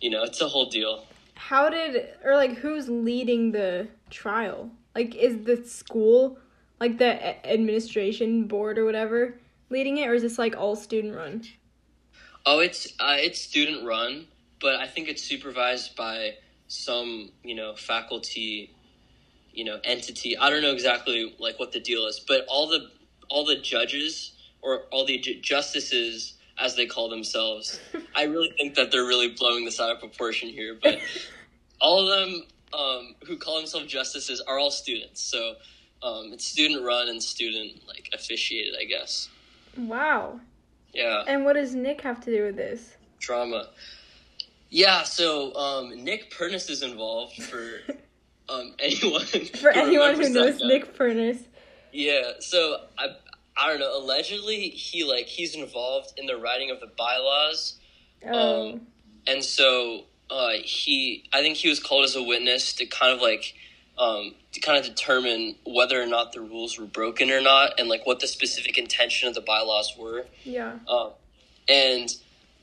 you 0.00 0.10
know 0.10 0.22
it's 0.22 0.40
a 0.40 0.48
whole 0.48 0.70
deal. 0.70 1.04
How 1.34 1.68
did 1.68 2.08
or 2.24 2.34
like 2.34 2.58
who's 2.58 2.88
leading 2.88 3.52
the 3.52 3.88
trial? 4.10 4.70
Like 4.94 5.14
is 5.14 5.44
the 5.44 5.64
school 5.64 6.38
like 6.80 6.98
the 6.98 7.46
administration 7.48 8.44
board 8.44 8.78
or 8.78 8.84
whatever 8.84 9.34
leading 9.70 9.98
it, 9.98 10.08
or 10.08 10.14
is 10.14 10.22
this 10.22 10.38
like 10.38 10.56
all 10.56 10.76
student 10.76 11.14
run? 11.14 11.44
Oh, 12.46 12.60
it's 12.60 12.92
uh, 12.98 13.16
it's 13.18 13.40
student 13.40 13.86
run, 13.86 14.26
but 14.60 14.76
I 14.76 14.86
think 14.86 15.08
it's 15.08 15.22
supervised 15.22 15.96
by 15.96 16.34
some 16.68 17.30
you 17.42 17.54
know 17.54 17.74
faculty, 17.74 18.74
you 19.52 19.64
know 19.64 19.80
entity. 19.84 20.36
I 20.36 20.50
don't 20.50 20.62
know 20.62 20.72
exactly 20.72 21.34
like 21.38 21.58
what 21.58 21.72
the 21.72 21.80
deal 21.80 22.06
is, 22.06 22.20
but 22.26 22.44
all 22.48 22.68
the 22.68 22.90
all 23.28 23.44
the 23.44 23.56
judges 23.56 24.32
or 24.62 24.82
all 24.90 25.04
the 25.04 25.18
justices 25.18 26.34
as 26.58 26.74
they 26.74 26.86
call 26.86 27.08
themselves. 27.08 27.80
I 28.16 28.24
really 28.24 28.50
think 28.56 28.74
that 28.74 28.90
they're 28.90 29.06
really 29.06 29.28
blowing 29.28 29.64
this 29.64 29.80
out 29.80 29.90
of 29.90 30.00
proportion 30.00 30.48
here, 30.48 30.76
but 30.82 30.98
all 31.80 32.00
of 32.00 32.08
them 32.08 32.42
um, 32.72 33.14
who 33.26 33.36
call 33.36 33.56
themselves 33.56 33.86
justices 33.86 34.40
are 34.40 34.58
all 34.58 34.70
students. 34.70 35.22
So 35.22 35.54
um, 36.02 36.32
it's 36.32 36.46
student 36.46 36.84
run 36.84 37.08
and 37.08 37.22
student 37.22 37.86
like 37.86 38.10
officiated, 38.12 38.74
I 38.78 38.84
guess. 38.84 39.28
Wow. 39.78 40.40
Yeah. 40.92 41.22
And 41.26 41.44
what 41.44 41.54
does 41.54 41.74
Nick 41.74 42.00
have 42.02 42.20
to 42.24 42.30
do 42.30 42.44
with 42.44 42.56
this? 42.56 42.96
Drama. 43.20 43.68
Yeah, 44.70 45.02
so 45.04 45.54
um, 45.54 46.04
Nick 46.04 46.30
Pernis 46.30 46.68
is 46.68 46.82
involved 46.82 47.42
for 47.42 47.80
um, 48.48 48.74
anyone. 48.78 49.24
For 49.24 49.70
anyone 49.70 50.14
who 50.14 50.28
knows 50.28 50.60
guy. 50.60 50.66
Nick 50.66 50.86
Furness. 50.94 51.38
Yeah, 51.92 52.32
so 52.40 52.76
I 52.98 53.16
I 53.56 53.68
don't 53.68 53.80
know. 53.80 53.96
Allegedly, 53.98 54.68
he 54.68 55.04
like 55.04 55.26
he's 55.26 55.54
involved 55.54 56.18
in 56.18 56.26
the 56.26 56.36
writing 56.36 56.70
of 56.70 56.80
the 56.80 56.86
bylaws, 56.98 57.76
Oh, 58.26 58.70
Um, 58.72 58.80
and 59.26 59.42
so 59.42 60.04
uh, 60.30 60.50
he 60.62 61.24
I 61.32 61.40
think 61.40 61.56
he 61.56 61.68
was 61.68 61.80
called 61.80 62.04
as 62.04 62.14
a 62.14 62.22
witness 62.22 62.74
to 62.74 62.86
kind 62.86 63.12
of 63.14 63.20
like 63.22 63.54
um, 63.98 64.34
to 64.52 64.60
kind 64.60 64.78
of 64.78 64.84
determine 64.84 65.56
whether 65.66 66.00
or 66.00 66.06
not 66.06 66.32
the 66.32 66.40
rules 66.40 66.78
were 66.78 66.86
broken 66.86 67.30
or 67.30 67.40
not, 67.40 67.78
and 67.78 67.88
like 67.88 68.06
what 68.06 68.20
the 68.20 68.26
specific 68.28 68.78
intention 68.78 69.28
of 69.28 69.34
the 69.34 69.40
bylaws 69.40 69.94
were. 69.98 70.24
yeah. 70.44 70.78
Um, 70.88 71.10
and 71.68 72.08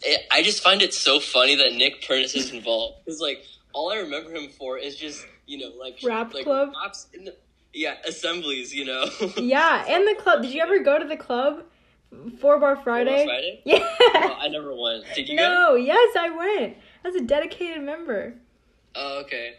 it, 0.01 0.21
I 0.31 0.41
just 0.41 0.63
find 0.63 0.81
it 0.81 0.93
so 0.93 1.19
funny 1.19 1.55
that 1.55 1.73
Nick 1.73 2.01
Pernis 2.07 2.35
is 2.35 2.51
involved 2.51 3.05
because 3.05 3.19
like 3.21 3.43
all 3.73 3.91
I 3.91 3.97
remember 3.97 4.31
him 4.31 4.49
for 4.49 4.77
is 4.77 4.95
just 4.95 5.25
you 5.45 5.59
know 5.59 5.75
like 5.79 5.99
Rap 6.03 6.33
like 6.33 6.43
club? 6.43 6.73
the, 7.13 7.35
yeah 7.73 7.95
assemblies 8.07 8.73
you 8.73 8.85
know 8.85 9.05
Yeah, 9.37 9.85
and 9.87 10.07
the 10.07 10.15
club. 10.21 10.41
Did 10.41 10.53
you 10.53 10.61
ever 10.61 10.79
go 10.79 10.97
to 10.97 11.05
the 11.07 11.17
club? 11.17 11.63
Four 12.39 12.59
Bar 12.59 12.77
Friday? 12.77 13.25
Friday? 13.25 13.61
Yeah. 13.65 13.79
Oh, 13.81 14.37
I 14.39 14.47
never 14.47 14.73
went. 14.73 15.03
Did 15.15 15.27
you 15.27 15.37
go? 15.37 15.43
no, 15.43 15.75
yes, 15.75 16.15
I 16.17 16.29
went. 16.29 16.77
I 17.03 17.07
was 17.09 17.15
a 17.15 17.25
dedicated 17.25 17.83
member. 17.83 18.35
Oh, 18.95 19.21
okay. 19.25 19.55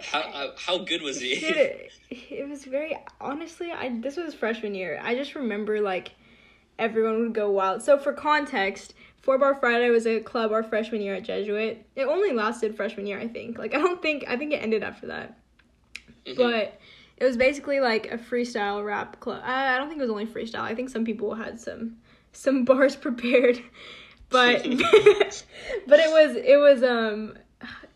How 0.00 0.20
uh, 0.20 0.52
how 0.58 0.78
good 0.78 1.02
was 1.02 1.20
he? 1.20 1.38
Dude, 1.38 1.56
it, 1.56 1.92
it 2.10 2.48
was 2.48 2.64
very 2.64 2.96
honestly. 3.20 3.70
I 3.72 3.98
this 4.00 4.16
was 4.16 4.34
freshman 4.34 4.74
year. 4.74 5.00
I 5.02 5.14
just 5.14 5.34
remember 5.34 5.80
like 5.80 6.12
everyone 6.78 7.20
would 7.20 7.34
go 7.34 7.50
wild. 7.50 7.82
So 7.82 7.98
for 7.98 8.12
context, 8.12 8.94
Four 9.20 9.38
Bar 9.38 9.54
Friday 9.54 9.90
was 9.90 10.06
a 10.06 10.20
club 10.20 10.50
our 10.50 10.62
freshman 10.62 11.02
year 11.02 11.14
at 11.14 11.24
Jesuit. 11.24 11.84
It 11.94 12.04
only 12.04 12.32
lasted 12.32 12.76
freshman 12.76 13.06
year, 13.06 13.20
I 13.20 13.28
think. 13.28 13.58
Like 13.58 13.74
I 13.74 13.78
don't 13.78 14.00
think 14.00 14.24
I 14.28 14.36
think 14.36 14.52
it 14.52 14.62
ended 14.62 14.82
after 14.82 15.08
that. 15.08 15.38
Mhm. 16.26 16.36
But 16.36 16.80
it 17.18 17.24
was 17.24 17.36
basically 17.36 17.80
like 17.80 18.10
a 18.10 18.18
freestyle 18.18 18.84
rap 18.84 19.20
club. 19.20 19.42
I, 19.44 19.74
I 19.74 19.78
don't 19.78 19.88
think 19.88 19.98
it 19.98 20.02
was 20.02 20.10
only 20.10 20.26
freestyle. 20.26 20.62
I 20.62 20.74
think 20.74 20.90
some 20.90 21.04
people 21.04 21.34
had 21.34 21.60
some 21.60 21.98
some 22.32 22.64
bars 22.64 22.96
prepared, 23.06 23.60
but 24.28 24.62
but 25.86 26.00
it 26.00 26.10
was 26.10 26.36
it 26.36 26.58
was 26.58 26.82
um 26.82 27.34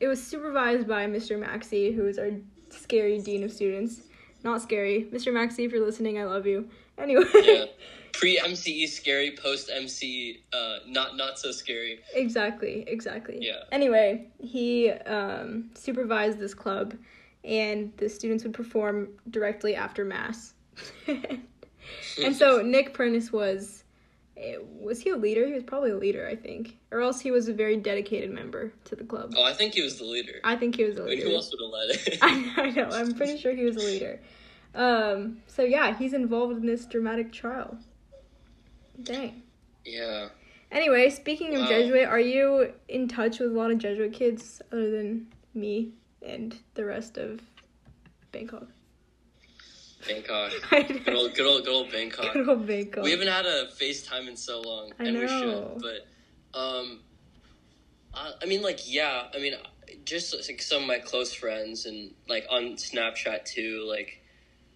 it 0.01 0.09
was 0.09 0.25
supervised 0.25 0.87
by 0.87 1.07
Mr. 1.07 1.39
Maxey, 1.39 1.93
who 1.93 2.07
is 2.07 2.19
our 2.19 2.31
scary 2.71 3.19
dean 3.19 3.45
of 3.45 3.53
students. 3.53 4.03
Not 4.45 4.63
scary, 4.63 5.09
Mr. 5.13 5.33
Maxey. 5.33 5.65
If 5.65 5.73
you're 5.73 5.85
listening, 5.85 6.19
I 6.19 6.25
love 6.25 6.47
you. 6.47 6.69
Anyway, 6.99 7.25
yeah. 7.35 7.65
Pre 8.13 8.39
MCE 8.39 8.89
scary, 8.89 9.37
post 9.37 9.69
MCE 9.69 10.39
uh 10.53 10.79
not 10.87 11.17
not 11.17 11.39
so 11.39 11.51
scary. 11.53 12.01
exactly, 12.15 12.85
exactly. 12.87 13.39
Yeah. 13.41 13.65
Anyway, 13.73 14.29
he 14.39 14.91
um, 14.91 15.71
supervised 15.75 16.39
this 16.39 16.55
club, 16.55 16.95
and 17.45 17.93
the 17.99 18.09
students 18.09 18.45
would 18.45 18.55
perform 18.55 19.09
directly 19.31 19.75
after 19.75 20.05
mass. 20.05 20.55
and 21.07 22.35
so 22.35 22.63
Nick 22.63 22.95
Pernis 22.95 23.33
was, 23.33 23.85
was 24.81 25.01
he 25.01 25.11
a 25.11 25.17
leader? 25.17 25.47
He 25.47 25.53
was 25.55 25.63
probably 25.63 25.91
a 25.91 25.97
leader, 25.97 26.29
I 26.31 26.37
think, 26.37 26.77
or 26.91 27.01
else 27.01 27.21
he 27.21 27.31
was 27.31 27.49
a 27.49 27.53
very 27.55 27.77
dedicated 27.77 28.31
member 28.31 28.73
to 28.85 28.95
the 28.97 29.05
club. 29.05 29.33
Oh, 29.37 29.43
I 29.45 29.53
think 29.55 29.75
he 29.75 29.83
was 29.83 29.97
the 29.99 30.05
leader. 30.05 30.41
I 30.45 30.57
think 30.57 30.77
he 30.77 30.85
was 30.85 30.99
a 30.99 31.03
I 31.03 31.07
mean, 31.07 31.17
leader. 31.19 31.29
who 31.31 31.35
else 31.37 31.51
would 31.53 31.61
have 31.61 31.73
led 31.73 31.91
it? 32.07 32.19
I, 32.23 32.63
I 32.67 32.71
know. 32.71 32.89
I'm 32.93 33.15
pretty 33.15 33.39
sure 33.39 33.55
he 33.55 33.65
was 33.65 33.77
a 33.77 33.81
leader. 33.81 34.21
Um, 34.75 35.39
so 35.47 35.63
yeah, 35.63 35.97
he's 35.97 36.13
involved 36.13 36.57
in 36.59 36.67
this 36.67 36.85
dramatic 36.87 37.33
trial. 37.33 37.79
Dang. 39.03 39.43
yeah. 39.85 40.29
Anyway, 40.71 41.09
speaking 41.11 41.55
of 41.55 41.63
Wow. 41.63 41.69
Jesuit, 41.69 42.07
are 42.09 42.21
you 42.21 42.73
in 42.89 43.07
touch 43.09 43.39
with 43.39 43.53
a 43.53 43.55
lot 43.55 43.71
of 43.71 43.79
Jesuit 43.79 44.13
kids 44.13 44.61
other 44.73 44.91
than 44.91 45.29
me 45.55 45.93
and 46.23 46.57
the 46.75 46.85
rest 46.85 47.17
of 47.19 47.41
Bangkok? 48.33 48.67
Bangkok. 50.07 50.53
Good 50.71 51.15
old 51.15 51.35
good 51.35 51.47
old 51.47 51.65
good 51.65 51.73
old 51.73 51.93
Bangkok. 51.93 52.33
Good 52.33 52.49
old 52.49 52.67
Bangkok. 52.67 53.05
We 53.05 53.11
haven't 53.11 53.29
had 53.29 53.47
a 53.47 53.69
FaceTime 53.81 54.29
in 54.29 54.37
so 54.37 54.61
long, 54.61 54.93
I 54.99 55.05
and 55.05 55.19
we 55.19 55.29
should. 55.29 55.83
But, 55.83 56.59
um, 56.59 57.01
I, 58.15 58.33
I 58.43 58.47
mean, 58.47 58.63
like, 58.63 58.93
yeah, 58.93 59.25
I 59.35 59.39
mean, 59.39 59.55
just 60.05 60.35
like 60.49 60.63
some 60.63 60.83
of 60.83 60.89
my 60.89 60.99
close 60.99 61.33
friends, 61.33 61.87
and 61.87 62.15
like 62.29 62.47
on 62.51 62.77
Snapchat 62.77 63.45
too. 63.45 63.85
Like, 63.89 64.23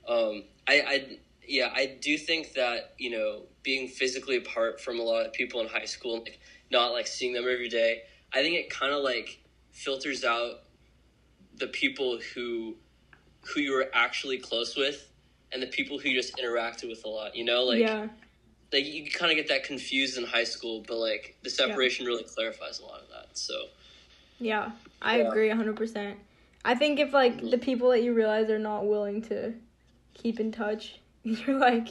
um, 0.08 0.44
I, 0.68 0.80
I, 0.80 1.18
yeah, 1.46 1.72
I 1.74 1.98
do 2.00 2.18
think 2.18 2.54
that 2.54 2.94
you 2.98 3.10
know 3.10 3.42
being 3.62 3.88
physically 3.88 4.36
apart 4.36 4.80
from 4.80 4.98
a 4.98 5.02
lot 5.02 5.26
of 5.26 5.32
people 5.32 5.60
in 5.60 5.68
high 5.68 5.84
school, 5.84 6.16
and 6.16 6.24
like 6.24 6.40
not 6.70 6.92
like 6.92 7.06
seeing 7.06 7.32
them 7.32 7.44
every 7.44 7.68
day, 7.68 8.02
I 8.32 8.42
think 8.42 8.56
it 8.56 8.70
kind 8.70 8.92
of 8.92 9.02
like 9.02 9.40
filters 9.72 10.24
out 10.24 10.62
the 11.54 11.66
people 11.66 12.18
who 12.34 12.76
who 13.42 13.60
you 13.60 13.72
were 13.72 13.88
actually 13.94 14.38
close 14.38 14.76
with 14.76 15.09
and 15.52 15.62
the 15.62 15.66
people 15.66 15.98
who 15.98 16.08
you 16.08 16.20
just 16.20 16.36
interacted 16.36 16.88
with 16.88 17.04
a 17.04 17.08
lot 17.08 17.34
you 17.34 17.44
know 17.44 17.64
like 17.64 17.78
yeah, 17.78 18.06
like 18.72 18.86
you 18.86 19.10
kind 19.10 19.32
of 19.32 19.36
get 19.36 19.48
that 19.48 19.64
confused 19.64 20.16
in 20.16 20.24
high 20.24 20.44
school, 20.44 20.84
but 20.86 20.96
like 20.96 21.36
the 21.42 21.50
separation 21.50 22.06
really 22.06 22.22
clarifies 22.22 22.78
a 22.80 22.84
lot 22.84 23.00
of 23.00 23.08
that. 23.08 23.36
So 23.36 23.54
yeah, 24.38 24.72
I 25.02 25.18
Yeah. 25.18 25.28
agree 25.28 25.48
100%. 25.50 26.14
I 26.64 26.74
think 26.74 27.00
if 27.00 27.12
like 27.12 27.50
the 27.50 27.58
people 27.58 27.90
that 27.90 28.02
you 28.02 28.12
realize 28.14 28.48
are 28.50 28.58
not 28.58 28.86
willing 28.86 29.22
to 29.22 29.54
keep 30.14 30.38
in 30.40 30.52
touch, 30.52 31.00
you're 31.22 31.58
like, 31.58 31.88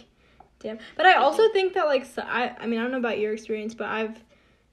damn. 0.59 0.79
But 0.95 1.05
I 1.05 1.15
also 1.15 1.43
mm-hmm. 1.43 1.53
think 1.53 1.73
that 1.73 1.85
like 1.85 2.05
so, 2.05 2.21
I 2.21 2.55
I 2.59 2.65
mean 2.67 2.79
I 2.79 2.83
don't 2.83 2.91
know 2.91 2.97
about 2.97 3.19
your 3.19 3.33
experience, 3.33 3.73
but 3.73 3.87
I've 3.87 4.17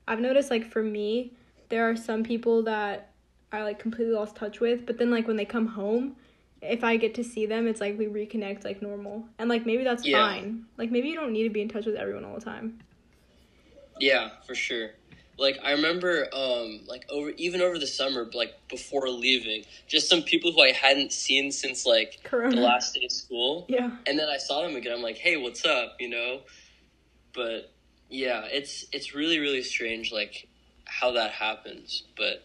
I've 0.06 0.20
noticed 0.20 0.50
like 0.50 0.70
for 0.70 0.82
me 0.82 1.32
there 1.70 1.90
are 1.90 1.96
some 1.96 2.22
people 2.22 2.62
that 2.64 3.10
I 3.50 3.62
like 3.62 3.78
completely 3.78 4.14
lost 4.14 4.36
touch 4.36 4.60
with, 4.60 4.86
but 4.86 4.98
then 4.98 5.10
like 5.10 5.26
when 5.26 5.36
they 5.36 5.44
come 5.44 5.66
home, 5.66 6.16
if 6.62 6.82
I 6.84 6.96
get 6.96 7.14
to 7.16 7.24
see 7.24 7.46
them, 7.46 7.66
it's 7.68 7.80
like 7.80 7.98
we 7.98 8.06
reconnect 8.06 8.64
like 8.64 8.80
normal, 8.82 9.24
and 9.38 9.48
like 9.48 9.66
maybe 9.66 9.84
that's 9.84 10.04
Yeah. 10.06 10.18
fine. 10.26 10.64
Like 10.76 10.90
maybe 10.90 11.08
you 11.08 11.14
don't 11.14 11.32
need 11.32 11.44
to 11.44 11.50
be 11.50 11.60
in 11.62 11.68
touch 11.68 11.86
with 11.86 11.96
everyone 11.96 12.24
all 12.24 12.34
the 12.34 12.44
time. 12.44 12.80
yeah, 13.98 14.30
for 14.46 14.54
sure. 14.54 14.90
Like 15.38 15.58
I 15.62 15.72
remember, 15.72 16.28
um, 16.32 16.80
like 16.86 17.04
over 17.10 17.30
even 17.36 17.60
over 17.60 17.78
the 17.78 17.86
summer, 17.86 18.28
like 18.34 18.54
before 18.68 19.08
leaving, 19.08 19.64
just 19.86 20.08
some 20.08 20.22
people 20.22 20.52
who 20.52 20.62
I 20.62 20.72
hadn't 20.72 21.12
seen 21.12 21.52
since 21.52 21.84
like 21.86 22.20
Corona. 22.24 22.56
the 22.56 22.62
last 22.62 22.94
day 22.94 23.04
of 23.04 23.12
school, 23.12 23.66
Yeah. 23.68 23.90
and 24.06 24.18
then 24.18 24.28
I 24.28 24.38
saw 24.38 24.62
them 24.62 24.76
again. 24.76 24.92
I'm 24.94 25.02
like, 25.02 25.18
hey, 25.18 25.36
what's 25.36 25.64
up? 25.64 25.96
You 26.00 26.08
know, 26.08 26.40
but 27.34 27.70
yeah, 28.08 28.44
it's 28.50 28.86
it's 28.92 29.14
really 29.14 29.38
really 29.38 29.62
strange, 29.62 30.10
like 30.12 30.48
how 30.86 31.12
that 31.12 31.32
happens, 31.32 32.02
but. 32.16 32.42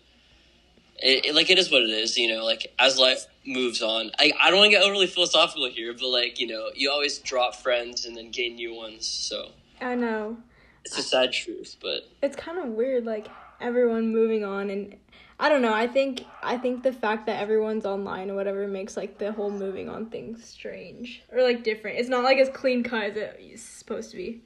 It, 1.04 1.26
it- 1.28 1.36
like 1.36 1.50
it 1.50 1.58
is 1.58 1.72
what 1.72 1.82
it 1.82 1.90
is, 1.90 2.16
you 2.18 2.28
know. 2.32 2.46
Like 2.46 2.72
as 2.78 3.00
life 3.00 3.26
moves 3.46 3.82
on, 3.82 4.12
I, 4.20 4.34
I 4.40 4.50
don't 4.50 4.60
want 4.60 4.72
to 4.72 4.78
get 4.78 4.84
overly 4.86 5.08
philosophical 5.08 5.70
here, 5.70 5.94
but 5.94 6.08
like 6.08 6.40
you 6.40 6.48
know, 6.48 6.70
you 6.76 6.92
always 6.92 7.20
drop 7.20 7.56
friends 7.56 8.06
and 8.06 8.16
then 8.16 8.32
gain 8.32 8.56
new 8.56 8.74
ones. 8.74 9.06
So 9.06 9.52
I 9.80 9.96
know. 9.96 10.38
it's 10.86 10.98
a 10.98 11.04
sad 11.04 11.34
truth, 11.34 11.78
but 11.82 12.10
it's 12.22 12.36
kind 12.36 12.58
of 12.58 12.66
weird 12.68 13.06
like 13.06 13.28
everyone 13.60 14.12
moving 14.12 14.44
on 14.44 14.72
and 14.72 14.96
i 15.40 15.48
don't 15.48 15.62
know 15.62 15.72
i 15.72 15.86
think 15.86 16.26
i 16.42 16.58
think 16.58 16.82
the 16.82 16.92
fact 16.92 17.28
that 17.28 17.40
everyone's 17.40 17.86
online 17.86 18.32
or 18.32 18.34
whatever 18.34 18.68
makes 18.68 18.98
like 18.98 19.20
the 19.20 19.32
whole 19.32 19.52
moving 19.52 19.88
on 19.88 20.08
thing 20.08 20.36
strange 20.36 21.22
or 21.32 21.44
like 21.44 21.64
different 21.64 22.00
it's 22.00 22.10
not 22.10 22.24
like 22.24 22.40
as 22.40 22.50
clean 22.50 22.82
cut 22.82 23.04
as 23.04 23.16
it 23.16 23.40
is 23.40 23.62
supposed 23.62 24.10
to 24.10 24.18
be 24.18 24.42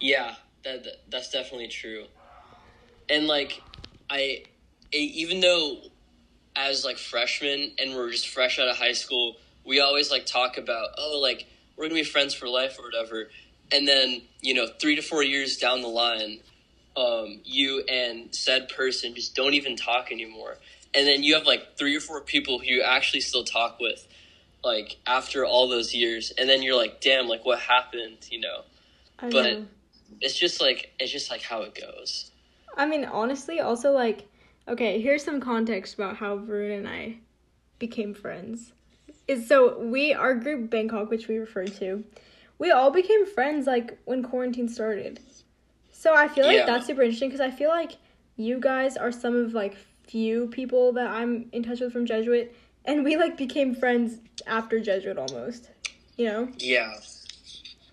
yeah, 0.00 0.34
that, 0.64 0.84
that 0.84 0.96
that's 1.08 1.30
definitely 1.30 1.68
true. 1.68 2.04
And 3.08 3.26
like, 3.26 3.62
I 4.10 4.44
even 4.92 5.40
though 5.40 5.78
as 6.56 6.84
like 6.84 6.98
freshmen 6.98 7.72
and 7.78 7.94
we're 7.94 8.10
just 8.10 8.28
fresh 8.28 8.58
out 8.58 8.68
of 8.68 8.76
high 8.76 8.92
school, 8.92 9.36
we 9.64 9.80
always 9.80 10.10
like 10.10 10.26
talk 10.26 10.56
about 10.58 10.90
oh 10.98 11.18
like 11.22 11.46
we're 11.76 11.84
gonna 11.84 11.94
be 11.94 12.04
friends 12.04 12.34
for 12.34 12.48
life 12.48 12.78
or 12.78 12.84
whatever. 12.84 13.28
And 13.72 13.86
then 13.86 14.22
you 14.40 14.54
know 14.54 14.66
three 14.80 14.96
to 14.96 15.02
four 15.02 15.22
years 15.22 15.56
down 15.58 15.82
the 15.82 15.88
line, 15.88 16.40
um, 16.96 17.40
you 17.44 17.80
and 17.88 18.34
said 18.34 18.68
person 18.68 19.14
just 19.14 19.34
don't 19.34 19.54
even 19.54 19.76
talk 19.76 20.10
anymore. 20.10 20.56
And 20.94 21.06
then 21.06 21.22
you 21.22 21.34
have 21.34 21.44
like 21.46 21.76
three 21.76 21.96
or 21.96 22.00
four 22.00 22.20
people 22.22 22.58
who 22.58 22.64
you 22.66 22.82
actually 22.82 23.20
still 23.20 23.44
talk 23.44 23.78
with, 23.80 24.06
like 24.64 24.96
after 25.06 25.44
all 25.44 25.68
those 25.68 25.94
years. 25.94 26.32
And 26.38 26.48
then 26.48 26.62
you're 26.62 26.76
like, 26.76 27.02
damn, 27.02 27.28
like 27.28 27.44
what 27.44 27.58
happened, 27.58 28.18
you 28.30 28.40
know? 28.40 28.62
i 29.18 29.28
But- 29.30 29.42
know 29.44 29.66
it's 30.20 30.38
just 30.38 30.60
like 30.60 30.92
it's 31.00 31.10
just 31.12 31.30
like 31.32 31.42
how 31.42 31.62
it 31.62 31.74
goes. 31.74 32.30
i 32.76 32.86
mean 32.86 33.04
honestly 33.04 33.58
also 33.60 33.90
like 33.90 34.26
okay 34.68 35.00
here's 35.00 35.22
some 35.24 35.40
context 35.40 35.94
about 35.94 36.16
how 36.16 36.36
varun 36.38 36.78
and 36.78 36.88
i 36.88 37.16
became 37.78 38.14
friends 38.14 38.72
is 39.28 39.46
so 39.46 39.78
we 39.78 40.12
our 40.14 40.34
group 40.34 40.70
bangkok 40.70 41.10
which 41.10 41.28
we 41.28 41.38
referred 41.38 41.72
to 41.74 42.04
we 42.58 42.70
all 42.70 42.90
became 42.90 43.26
friends 43.26 43.66
like 43.66 43.98
when 44.04 44.22
quarantine 44.22 44.68
started 44.68 45.20
so 45.92 46.14
i 46.14 46.26
feel 46.28 46.46
like 46.46 46.56
Yeah. 46.56 46.66
that's 46.66 46.86
super 46.86 47.02
interesting 47.02 47.28
because 47.28 47.40
i 47.40 47.50
feel 47.50 47.68
like 47.70 47.92
you 48.36 48.58
guys 48.58 48.96
are 48.96 49.12
some 49.12 49.36
of 49.36 49.54
like 49.54 49.76
few 50.06 50.46
people 50.48 50.92
that 50.92 51.08
i'm 51.08 51.48
in 51.52 51.62
touch 51.62 51.80
with 51.80 51.92
from 51.92 52.06
jesuit 52.06 52.54
and 52.84 53.04
we 53.04 53.16
like 53.16 53.36
became 53.36 53.74
friends 53.74 54.18
after 54.46 54.80
jesuit 54.80 55.18
almost 55.18 55.70
you 56.16 56.26
know 56.26 56.48
Yeah, 56.58 56.94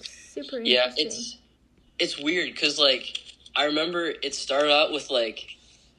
super 0.02 0.58
interesting 0.58 0.66
yeah. 0.66 0.94
It's 0.96 1.38
it's 2.00 2.20
weird 2.20 2.52
because 2.54 2.80
like 2.80 3.20
I 3.56 3.66
remember 3.66 4.06
it 4.22 4.34
started 4.34 4.72
out 4.72 4.92
with 4.92 5.10
like 5.12 5.46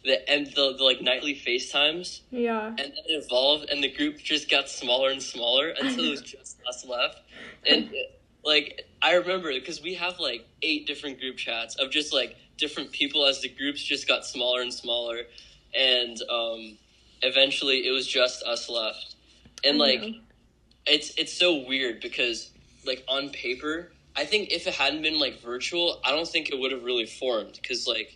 the 0.04 0.28
and 0.30 0.46
the, 0.48 0.74
the 0.76 0.84
like 0.84 1.00
nightly 1.00 1.34
FaceTimes, 1.34 2.20
Yeah. 2.30 2.68
and 2.68 2.78
then 2.78 2.92
it 3.06 3.24
evolved, 3.24 3.70
and 3.70 3.82
the 3.82 3.90
group 3.90 4.18
just 4.18 4.50
got 4.50 4.68
smaller 4.68 5.10
and 5.10 5.22
smaller 5.22 5.68
until 5.70 6.04
it 6.04 6.10
was 6.10 6.22
just 6.22 6.58
us 6.68 6.84
left. 6.86 7.18
And 7.66 7.90
like 8.44 8.82
I 9.02 9.14
remember 9.14 9.52
because 9.52 9.82
we 9.82 9.94
have 9.94 10.18
like 10.20 10.46
eight 10.62 10.86
different 10.86 11.20
group 11.20 11.36
chats 11.36 11.76
of 11.76 11.90
just 11.90 12.12
like 12.12 12.36
different 12.58 12.92
people 12.92 13.26
as 13.26 13.40
the 13.40 13.48
groups 13.48 13.82
just 13.82 14.06
got 14.06 14.24
smaller 14.26 14.60
and 14.60 14.72
smaller, 14.72 15.22
and 15.74 16.16
um, 16.30 16.76
eventually 17.22 17.86
it 17.86 17.90
was 17.90 18.06
just 18.06 18.42
us 18.44 18.68
left. 18.68 19.16
And 19.64 19.78
like 19.78 20.02
it's 20.86 21.14
it's 21.16 21.32
so 21.32 21.64
weird 21.66 22.00
because 22.00 22.50
like 22.86 23.02
on 23.08 23.30
paper 23.30 23.90
i 24.14 24.26
think 24.26 24.50
if 24.52 24.66
it 24.66 24.74
hadn't 24.74 25.00
been 25.00 25.18
like 25.18 25.40
virtual 25.40 25.98
i 26.04 26.10
don't 26.10 26.28
think 26.28 26.50
it 26.50 26.58
would 26.58 26.70
have 26.72 26.84
really 26.84 27.06
formed 27.06 27.58
because 27.62 27.86
like 27.86 28.14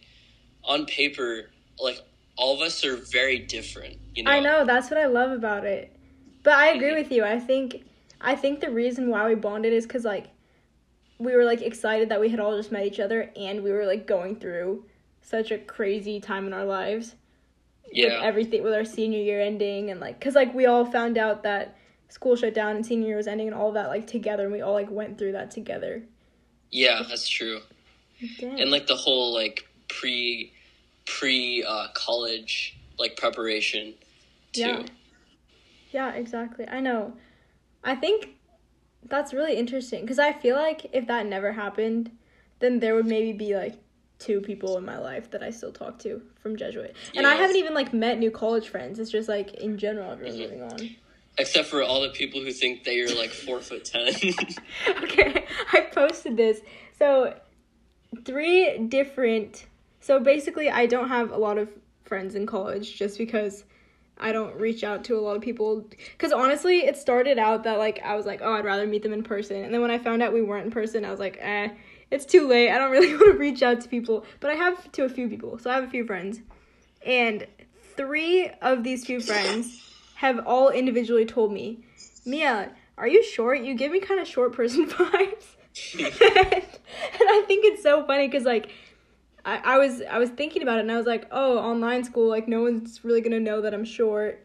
on 0.63 0.85
paper 0.85 1.49
like 1.81 2.01
all 2.37 2.55
of 2.55 2.61
us 2.61 2.85
are 2.85 2.97
very 2.97 3.39
different 3.39 3.97
you 4.15 4.25
know 4.25 4.31
I 4.31 4.41
know 4.41 4.65
that's 4.65 4.91
what 4.91 4.99
I 4.99 5.07
love 5.07 5.31
about 5.31 5.65
it. 5.65 5.95
But 6.43 6.55
I 6.55 6.69
agree 6.69 6.95
with 6.95 7.13
you. 7.13 7.25
I 7.25 7.39
think 7.39 7.85
I 8.21 8.35
think 8.35 8.61
the 8.61 8.71
reason 8.71 9.11
why 9.11 9.29
we 9.29 9.35
bonded 9.35 9.73
is 9.73 9.87
because 9.87 10.05
like 10.05 10.27
we 11.19 11.35
were 11.35 11.45
like 11.45 11.63
excited 11.63 12.09
that 12.09 12.21
we 12.21 12.29
had 12.29 12.41
all 12.41 12.57
just 12.57 12.73
met 12.73 12.85
each 12.85 13.01
other 13.01 13.31
and 13.37 13.63
we 13.63 13.71
were 13.71 13.87
like 13.87 14.07
going 14.07 14.37
through 14.37 14.85
such 15.23 15.51
a 15.51 15.59
crazy 15.59 16.21
time 16.21 16.47
in 16.47 16.53
our 16.53 16.65
lives 16.65 17.15
with 17.85 17.97
yeah 17.97 18.21
everything 18.23 18.63
with 18.63 18.75
our 18.75 18.85
senior 18.85 19.21
year 19.21 19.41
ending 19.41 19.91
and 19.91 20.01
like 20.01 20.19
because 20.19 20.35
like 20.35 20.53
we 20.55 20.67
all 20.67 20.85
found 20.85 21.19
out 21.19 21.43
that 21.43 21.77
school 22.09 22.35
shut 22.35 22.55
down 22.55 22.77
and 22.77 22.87
senior 22.87 23.09
year 23.09 23.17
was 23.17 23.27
ending 23.27 23.47
and 23.47 23.57
all 23.57 23.73
that 23.73 23.89
like 23.89 24.07
together 24.07 24.45
and 24.45 24.53
we 24.53 24.61
all 24.61 24.73
like 24.73 24.91
went 24.91 25.19
through 25.19 25.33
that 25.33 25.51
together. 25.51 26.03
yeah 26.71 27.03
that's 27.09 27.29
true 27.29 27.61
Dang. 28.39 28.61
and 28.61 28.71
like 28.71 28.87
the 28.87 28.97
whole 28.97 29.35
like 29.35 29.69
pre 29.89 30.53
pre 31.09 31.65
uh 31.65 31.89
college 31.95 32.77
like 32.99 33.17
preparation 33.17 33.95
too 34.53 34.61
Yeah. 34.61 34.83
Yeah, 35.91 36.13
exactly. 36.13 36.69
I 36.69 36.81
know. 36.81 37.15
I 37.83 37.95
think 37.95 38.29
that's 39.09 39.33
really 39.33 39.57
interesting 39.57 40.03
because 40.03 40.19
I 40.19 40.33
feel 40.35 40.55
like 40.55 40.87
if 40.93 41.07
that 41.07 41.25
never 41.27 41.53
happened, 41.53 42.11
then 42.59 42.81
there 42.81 42.95
would 42.95 43.07
maybe 43.07 43.33
be 43.33 43.57
like 43.57 43.75
two 44.19 44.41
people 44.43 44.77
in 44.77 44.85
my 44.85 44.99
life 44.99 45.31
that 45.31 45.43
I 45.43 45.49
still 45.51 45.73
talk 45.73 45.99
to 46.01 46.21
from 46.43 46.57
Jesuit. 46.57 46.95
And 47.17 47.27
I 47.27 47.35
haven't 47.37 47.57
even 47.57 47.73
like 47.73 47.95
met 47.95 48.19
new 48.19 48.31
college 48.31 48.69
friends. 48.69 48.99
It's 48.99 49.11
just 49.11 49.29
like 49.31 49.55
in 49.55 49.79
general 49.79 50.11
everyone's 50.13 50.37
Mhm. 50.37 50.43
moving 50.43 50.63
on. 50.63 50.97
except 51.39 51.69
for 51.69 51.83
all 51.83 52.01
the 52.03 52.11
people 52.11 52.41
who 52.41 52.53
think 52.53 52.83
that 52.85 52.95
you're 52.95 53.15
like 53.15 53.31
four 53.31 53.61
foot 53.61 53.85
ten 53.85 54.09
okay, 55.05 55.45
I 55.73 55.81
posted 55.93 56.37
this. 56.37 56.61
So, 56.99 57.33
three 58.25 58.77
different. 58.89 59.65
So 60.01 60.21
basically, 60.21 60.71
I 60.71 60.87
don't 60.87 61.09
have 61.09 61.31
a 61.31 61.37
lot 61.37 61.59
of 61.59 61.69
friends 62.05 62.35
in 62.35 62.47
college 62.47 62.97
just 62.97 63.19
because 63.19 63.65
I 64.19 64.33
don't 64.33 64.55
reach 64.57 64.83
out 64.83 65.05
to 65.05 65.19
a 65.19 65.21
lot 65.21 65.37
of 65.37 65.43
people. 65.43 65.87
Because 66.13 66.33
honestly, 66.33 66.79
it 66.79 66.97
started 66.97 67.39
out 67.39 67.65
that 67.65 67.79
like 67.79 68.01
I 68.05 68.15
was 68.17 68.27
like, 68.27 68.41
oh, 68.43 68.53
I'd 68.53 68.65
rather 68.65 68.87
meet 68.87 69.03
them 69.03 69.13
in 69.13 69.23
person. 69.23 69.65
And 69.65 69.73
then 69.73 69.81
when 69.81 69.91
I 69.91 69.99
found 69.99 70.23
out 70.23 70.33
we 70.33 70.43
weren't 70.43 70.67
in 70.67 70.73
person, 70.73 71.05
I 71.05 71.11
was 71.11 71.21
like, 71.21 71.39
eh, 71.41 71.69
it's 72.11 72.25
too 72.25 72.49
late. 72.49 72.71
I 72.71 72.79
don't 72.79 72.91
really 72.93 73.15
want 73.15 73.33
to 73.33 73.39
reach 73.39 73.63
out 73.63 73.81
to 73.81 73.89
people. 73.89 74.25
But 74.41 74.51
I 74.51 74.55
have 74.55 74.91
to 74.93 75.05
a 75.05 75.09
few 75.09 75.29
people. 75.29 75.59
So 75.59 75.71
I 75.71 75.75
have 75.75 75.85
a 75.85 75.91
few 75.91 76.05
friends. 76.05 76.41
And 77.05 77.47
three 77.97 78.51
of 78.63 78.83
these 78.83 79.05
few 79.05 79.21
friends 79.21 79.85
have 80.17 80.41
all 80.47 80.71
individually 80.71 81.25
told 81.25 81.53
me, 81.53 81.85
Mia, 82.27 82.73
are 82.97 83.09
you 83.09 83.23
short? 83.23 83.61
You 83.61 83.75
give 83.75 83.93
me 83.93 84.01
kind 84.01 84.21
of 84.21 84.27
short 84.27 84.53
person 84.53 84.87
vibes. 84.89 85.45
and, 85.95 86.11
I 86.11 87.45
think 87.47 87.65
it's 87.65 87.85
so 87.85 88.05
funny 88.05 88.27
because 88.27 88.45
like 88.45 88.73
I, 89.49 89.75
I 89.75 89.79
was 89.79 90.03
I 90.03 90.19
was 90.19 90.31
thinking 90.31 90.63
about 90.63 90.79
it 90.79 90.83
and 90.83 90.93
I 90.93 90.97
was 90.97 91.07
like, 91.07 91.27
oh, 91.31 91.59
online 91.59 92.05
school, 92.05 92.29
like 92.29 92.47
no 92.49 92.63
one's 92.63 93.05
really 93.05 93.21
gonna 93.21 93.41
know 93.41 93.61
that 93.63 93.73
I'm 93.73 93.85
short 93.85 94.45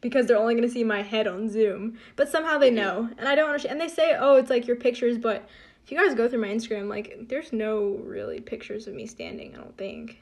because 0.00 0.26
they're 0.26 0.36
only 0.38 0.54
gonna 0.54 0.68
see 0.68 0.84
my 0.84 1.02
head 1.02 1.26
on 1.26 1.48
Zoom. 1.48 1.98
But 2.16 2.28
somehow 2.28 2.58
they 2.58 2.70
know, 2.70 3.08
and 3.18 3.26
I 3.28 3.34
don't 3.34 3.46
understand. 3.48 3.80
And 3.80 3.80
they 3.80 3.92
say, 3.92 4.16
oh, 4.18 4.36
it's 4.36 4.50
like 4.50 4.66
your 4.66 4.76
pictures, 4.76 5.16
but 5.18 5.48
if 5.84 5.90
you 5.90 5.96
guys 5.98 6.14
go 6.14 6.28
through 6.28 6.40
my 6.40 6.48
Instagram, 6.48 6.88
like 6.88 7.28
there's 7.28 7.52
no 7.52 7.98
really 8.04 8.40
pictures 8.40 8.86
of 8.86 8.94
me 8.94 9.06
standing. 9.06 9.54
I 9.54 9.58
don't 9.58 9.76
think. 9.78 10.20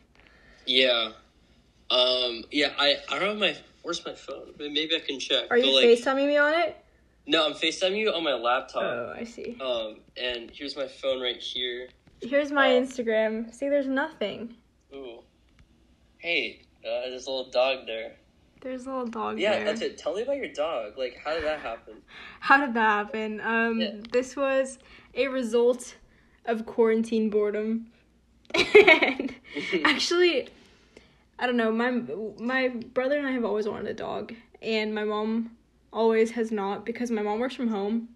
yeah 0.67 1.11
um 1.91 2.45
yeah 2.51 2.73
i 2.79 2.97
i 3.11 3.19
don't 3.19 3.29
have 3.31 3.39
my 3.39 3.57
where's 3.83 4.05
my 4.05 4.13
phone 4.13 4.53
maybe 4.59 4.95
i 4.95 4.99
can 4.99 5.19
check 5.19 5.45
Are 5.51 5.57
you 5.57 5.75
like, 5.75 5.87
FaceTiming 5.87 6.27
me 6.27 6.37
on 6.37 6.53
it? 6.53 6.77
No, 7.27 7.47
I'm 7.47 7.53
FaceTiming 7.55 7.99
you 7.99 8.11
on 8.11 8.25
my 8.25 8.35
laptop. 8.35 8.83
Oh, 8.83 9.15
I 9.15 9.25
see. 9.25 9.57
Um, 9.61 10.01
and 10.17 10.51
here's 10.51 10.77
my 10.77 10.87
phone 10.87 11.21
right 11.21 11.37
here. 11.37 11.89
Here's 12.21 12.51
my 12.51 12.69
Instagram. 12.69 13.55
See, 13.55 13.69
there's 13.69 13.87
nothing. 13.87 14.55
Ooh. 14.95 15.21
Hey, 16.19 16.63
uh, 16.85 17.09
there's 17.09 17.27
a 17.27 17.31
little 17.31 17.51
dog 17.51 17.87
there. 17.87 18.17
There's 18.61 18.87
a 18.87 18.91
little 18.91 19.07
dog 19.07 19.37
there. 19.37 19.43
Yeah, 19.43 19.57
there. 19.59 19.65
that's 19.67 19.81
it. 19.83 19.99
Tell 19.99 20.15
me 20.15 20.23
about 20.23 20.37
your 20.37 20.53
dog. 20.53 20.99
Like, 20.99 21.17
how 21.25 21.35
did 21.35 21.45
that 21.45 21.61
happen? 21.61 21.95
How 22.41 22.65
did 22.65 22.75
that 22.75 22.89
happen? 23.07 23.41
Um, 23.41 23.81
Yeah. 23.81 23.91
this 24.13 24.35
was 24.37 24.79
a 25.15 25.29
result 25.29 25.97
of 26.45 26.67
quarantine 26.67 27.31
boredom. 27.31 27.87
and 28.55 29.35
actually, 29.85 30.49
I 31.39 31.47
don't 31.47 31.57
know. 31.57 31.71
My 31.71 31.91
my 32.41 32.69
brother 32.69 33.19
and 33.19 33.27
I 33.27 33.33
have 33.33 33.45
always 33.45 33.69
wanted 33.69 33.87
a 33.89 33.95
dog, 33.95 34.35
and 34.63 34.95
my 34.95 35.05
mom 35.05 35.53
always 35.93 36.33
has 36.33 36.51
not 36.51 36.85
because 36.87 37.11
my 37.11 37.23
mom 37.23 37.39
works 37.39 37.55
from 37.55 37.69
home, 37.69 38.09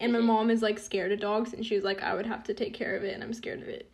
and 0.00 0.12
my 0.12 0.18
Mhm. 0.20 0.24
mom 0.24 0.50
is 0.50 0.62
like 0.62 0.78
scared 0.78 1.12
of 1.12 1.20
dogs, 1.20 1.52
and 1.52 1.64
she 1.64 1.74
was 1.74 1.84
like, 1.84 2.02
I 2.02 2.14
would 2.14 2.26
have 2.26 2.44
to 2.44 2.54
take 2.54 2.74
care 2.74 2.96
of 2.96 3.04
it, 3.04 3.14
and 3.14 3.22
I'm 3.22 3.32
scared 3.34 3.62
of 3.62 3.68
it. 3.68 3.90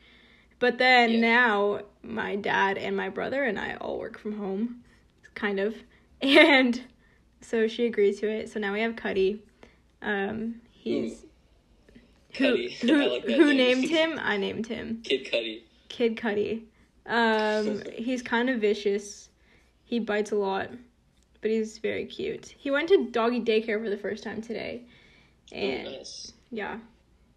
But 0.58 0.78
then 0.78 1.10
Yeah. 1.12 1.20
now 1.20 1.80
my 2.02 2.36
dad 2.36 2.78
and 2.78 2.96
my 2.96 3.08
brother 3.08 3.44
and 3.44 3.58
I 3.58 3.74
all 3.76 3.98
work 3.98 4.18
from 4.18 4.32
home, 4.38 4.84
kind 5.34 5.58
of, 5.60 5.74
and 6.22 6.80
so 7.40 7.66
she 7.66 7.86
agreed 7.86 8.16
to 8.18 8.28
it. 8.28 8.48
So 8.50 8.60
now 8.60 8.72
we 8.72 8.80
have 8.80 8.96
Cuddy. 8.96 9.42
Um, 10.02 10.60
he's 10.70 11.24
who 12.36 12.50
Cuddy. 12.50 12.68
who, 12.80 13.08
like 13.10 13.24
who 13.24 13.46
name. 13.52 13.56
named 13.56 13.88
him? 13.90 14.18
I 14.22 14.36
named 14.36 14.66
him 14.66 15.00
Kid 15.04 15.30
Cuddy. 15.30 15.64
Kid 15.88 16.16
Cuddy. 16.16 16.64
Um, 17.06 17.82
he's 17.94 18.22
kind 18.22 18.48
of 18.48 18.60
vicious. 18.60 19.28
He 19.84 19.98
bites 20.00 20.32
a 20.32 20.36
lot, 20.36 20.70
but 21.42 21.50
he's 21.50 21.76
very 21.78 22.06
cute. 22.06 22.46
He 22.56 22.70
went 22.70 22.88
to 22.88 23.10
doggy 23.10 23.40
daycare 23.40 23.82
for 23.82 23.90
the 23.90 23.98
first 23.98 24.24
time 24.24 24.40
today, 24.40 24.82
Oh, 25.52 25.57
and 25.57 25.85
nice. 25.85 26.33
yeah, 26.50 26.78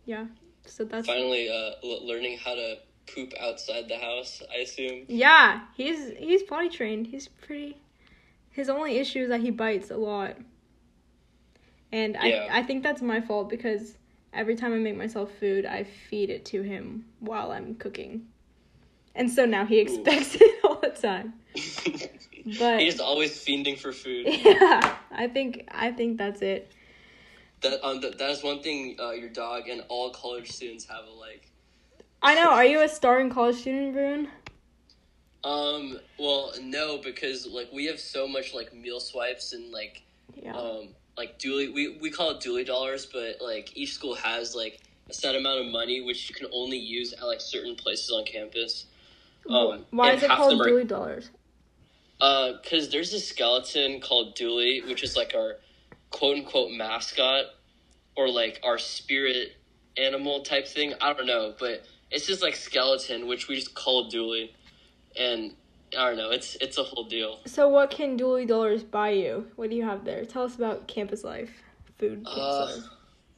yeah. 0.06 0.26
So 0.66 0.84
that's 0.86 1.08
Finally, 1.08 1.50
uh, 1.50 1.72
learning 1.84 2.38
how 2.44 2.56
to 2.56 2.76
poop 3.14 3.34
outside 3.40 3.88
the 3.88 3.98
house. 3.98 4.42
I 4.54 4.60
assume. 4.60 5.06
yeah. 5.08 5.62
He's 5.76 6.12
he's 6.18 6.44
potty 6.44 6.70
trained. 6.70 7.08
He's 7.08 7.28
pretty. 7.28 7.78
His 8.52 8.70
only 8.70 8.98
issue 8.98 9.24
is 9.24 9.30
that 9.30 9.42
he 9.42 9.52
bites 9.52 9.92
a 9.92 9.98
lot, 9.98 10.36
and 11.92 12.18
Yeah. 12.22 12.48
I 12.52 12.60
I 12.60 12.64
think 12.64 12.84
that's 12.84 13.02
my 13.02 13.22
fault 13.22 13.50
because 13.50 13.96
every 14.34 14.56
time 14.56 14.74
I 14.74 14.78
make 14.78 14.98
myself 14.98 15.32
food, 15.40 15.66
I 15.66 15.84
feed 15.84 16.30
it 16.30 16.46
to 16.46 16.62
him 16.64 17.06
while 17.20 17.52
I'm 17.52 17.76
cooking, 17.76 18.28
and 19.16 19.30
so 19.32 19.46
now 19.46 19.66
he 19.66 19.80
expects 19.80 20.36
it 20.42 20.64
all 20.64 20.76
the 20.82 20.90
time. 20.90 21.34
But 22.58 22.80
He's 22.80 23.02
always 23.02 23.32
fiending 23.38 23.78
for 23.78 23.92
food. 23.92 24.26
yeah, 24.46 24.96
I 25.12 25.28
think 25.28 25.68
I 25.70 25.92
think 25.92 26.18
that's 26.18 26.42
it. 26.42 26.72
That 27.62 27.84
um, 27.86 28.02
that, 28.02 28.18
that 28.20 28.30
is 28.30 28.44
one 28.44 28.62
thing 28.62 28.98
uh, 29.00 29.12
your 29.12 29.30
dog 29.30 29.68
and 29.68 29.84
all 29.90 30.12
college 30.12 30.52
students 30.52 30.86
have 30.86 31.06
alike. 31.06 31.50
I 32.22 32.36
know. 32.36 32.50
Are 32.52 32.66
you 32.66 32.82
a 32.82 32.88
starting 32.90 33.30
college 33.30 33.58
student, 33.58 33.96
Varun? 33.96 34.28
Um, 35.44 36.00
well, 36.20 36.54
no, 36.62 36.98
because 36.98 37.48
like 37.48 37.70
we 37.74 37.86
have 37.86 38.00
so 38.00 38.28
much 38.28 38.54
like 38.54 38.74
meal 38.74 39.00
swipes 39.00 39.54
and 39.54 39.72
like 39.72 40.02
Yeah. 40.36 40.56
um 40.56 40.90
like 41.18 41.40
Dooley 41.40 41.70
we 41.70 41.98
we 42.00 42.10
call 42.12 42.32
it 42.32 42.42
Dooley 42.42 42.64
dollars, 42.64 43.06
but 43.06 43.38
like 43.42 43.76
each 43.76 43.94
school 43.94 44.16
has 44.16 44.56
like 44.56 44.82
a 45.10 45.14
set 45.14 45.36
amount 45.36 45.66
of 45.66 45.72
money 45.72 46.02
which 46.02 46.30
you 46.30 46.36
can 46.36 46.48
only 46.52 46.78
use 46.78 47.14
at 47.14 47.24
like 47.26 47.40
certain 47.42 47.76
places 47.76 48.12
on 48.12 48.26
campus. 48.26 48.86
Um, 49.50 49.86
Why 49.92 50.12
is 50.12 50.24
it 50.24 50.30
called 50.30 50.60
are- 50.60 50.66
Dooley 50.66 50.84
Dollars? 50.84 51.30
Uh, 52.20 52.54
because 52.62 52.90
there's 52.90 53.14
a 53.14 53.20
skeleton 53.20 54.02
called 54.02 54.34
Dooley, 54.36 54.82
which 54.82 55.04
is 55.04 55.16
like 55.16 55.34
our 55.36 55.58
quote 56.18 56.38
unquote 56.38 56.72
mascot 56.72 57.46
or 58.16 58.30
like 58.30 58.60
our 58.64 58.78
spirit 58.78 59.56
animal 59.98 60.42
type 60.42 60.68
thing. 60.68 60.94
I 61.00 61.14
don't 61.14 61.28
know, 61.28 61.54
but 61.60 61.84
it's 62.12 62.26
just 62.26 62.42
like 62.42 62.56
skeleton, 62.56 63.28
which 63.28 63.48
we 63.48 63.56
just 63.56 63.76
call 63.76 64.10
Dooley, 64.10 64.54
and 65.20 65.54
I 65.98 66.08
don't 66.08 66.18
know. 66.18 66.32
It's 66.32 66.56
it's 66.56 66.78
a 66.78 66.84
whole 66.84 67.04
deal. 67.04 67.40
So, 67.46 67.70
what 67.70 67.92
can 67.92 68.18
Dooley 68.18 68.46
Dollars 68.46 68.84
buy 68.84 69.10
you? 69.12 69.48
What 69.56 69.70
do 69.70 69.76
you 69.76 69.84
have 69.84 70.06
there? 70.06 70.26
Tell 70.26 70.44
us 70.44 70.56
about 70.56 70.88
campus 70.88 71.24
life, 71.24 71.52
food. 72.00 72.26
campus 72.26 72.38
Uh, 72.38 72.66
life. 72.76 72.84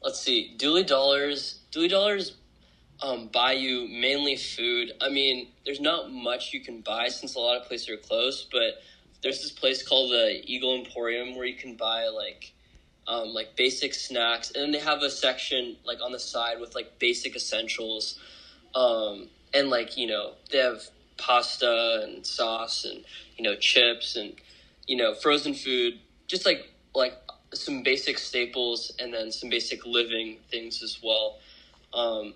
let's 0.02 0.20
see. 0.20 0.56
Dooley 0.58 0.84
dollars. 0.84 1.60
Dooley 1.72 1.88
dollars. 1.90 2.36
Um, 3.02 3.30
buy 3.32 3.54
you 3.54 3.88
mainly 3.88 4.36
food. 4.36 4.92
I 5.00 5.08
mean, 5.08 5.48
there's 5.64 5.80
not 5.80 6.12
much 6.12 6.54
you 6.54 6.60
can 6.60 6.82
buy 6.82 7.08
since 7.08 7.36
a 7.36 7.40
lot 7.40 7.62
of 7.62 7.66
places 7.66 7.88
are 7.90 7.96
closed, 7.96 8.50
but 8.52 8.82
there's 9.24 9.42
this 9.42 9.52
place 9.52 9.88
called 9.88 10.12
the 10.12 10.42
Eagle 10.44 10.76
Emporium 10.76 11.36
where 11.36 11.46
you 11.46 11.56
can 11.56 11.76
buy 11.76 12.08
like 12.08 12.52
um, 13.10 13.34
like 13.34 13.56
basic 13.56 13.96
snacks, 13.96 14.52
and 14.52 14.62
then 14.62 14.72
they 14.72 14.80
have 14.80 15.02
a 15.02 15.10
section 15.10 15.78
like 15.84 16.00
on 16.02 16.12
the 16.12 16.20
side 16.20 16.60
with 16.62 16.76
like 16.76 17.00
basic 17.00 17.36
essentials, 17.36 18.20
um, 18.76 19.30
and 19.54 19.70
like 19.70 19.98
you 19.98 20.08
know 20.08 20.34
they 20.52 20.60
have 20.60 20.84
pasta 21.18 22.02
and 22.04 22.26
sauce 22.26 22.86
and 22.86 23.04
you 23.36 23.44
know 23.44 23.56
chips 23.56 24.16
and 24.16 24.36
you 24.88 24.96
know 24.96 25.16
frozen 25.16 25.56
food, 25.56 26.00
just 26.28 26.46
like 26.46 26.72
like 26.94 27.16
some 27.54 27.82
basic 27.82 28.20
staples 28.20 28.94
and 29.00 29.12
then 29.12 29.32
some 29.32 29.50
basic 29.50 29.86
living 29.88 30.38
things 30.52 30.84
as 30.84 31.00
well. 31.02 31.40
Um, 31.94 32.36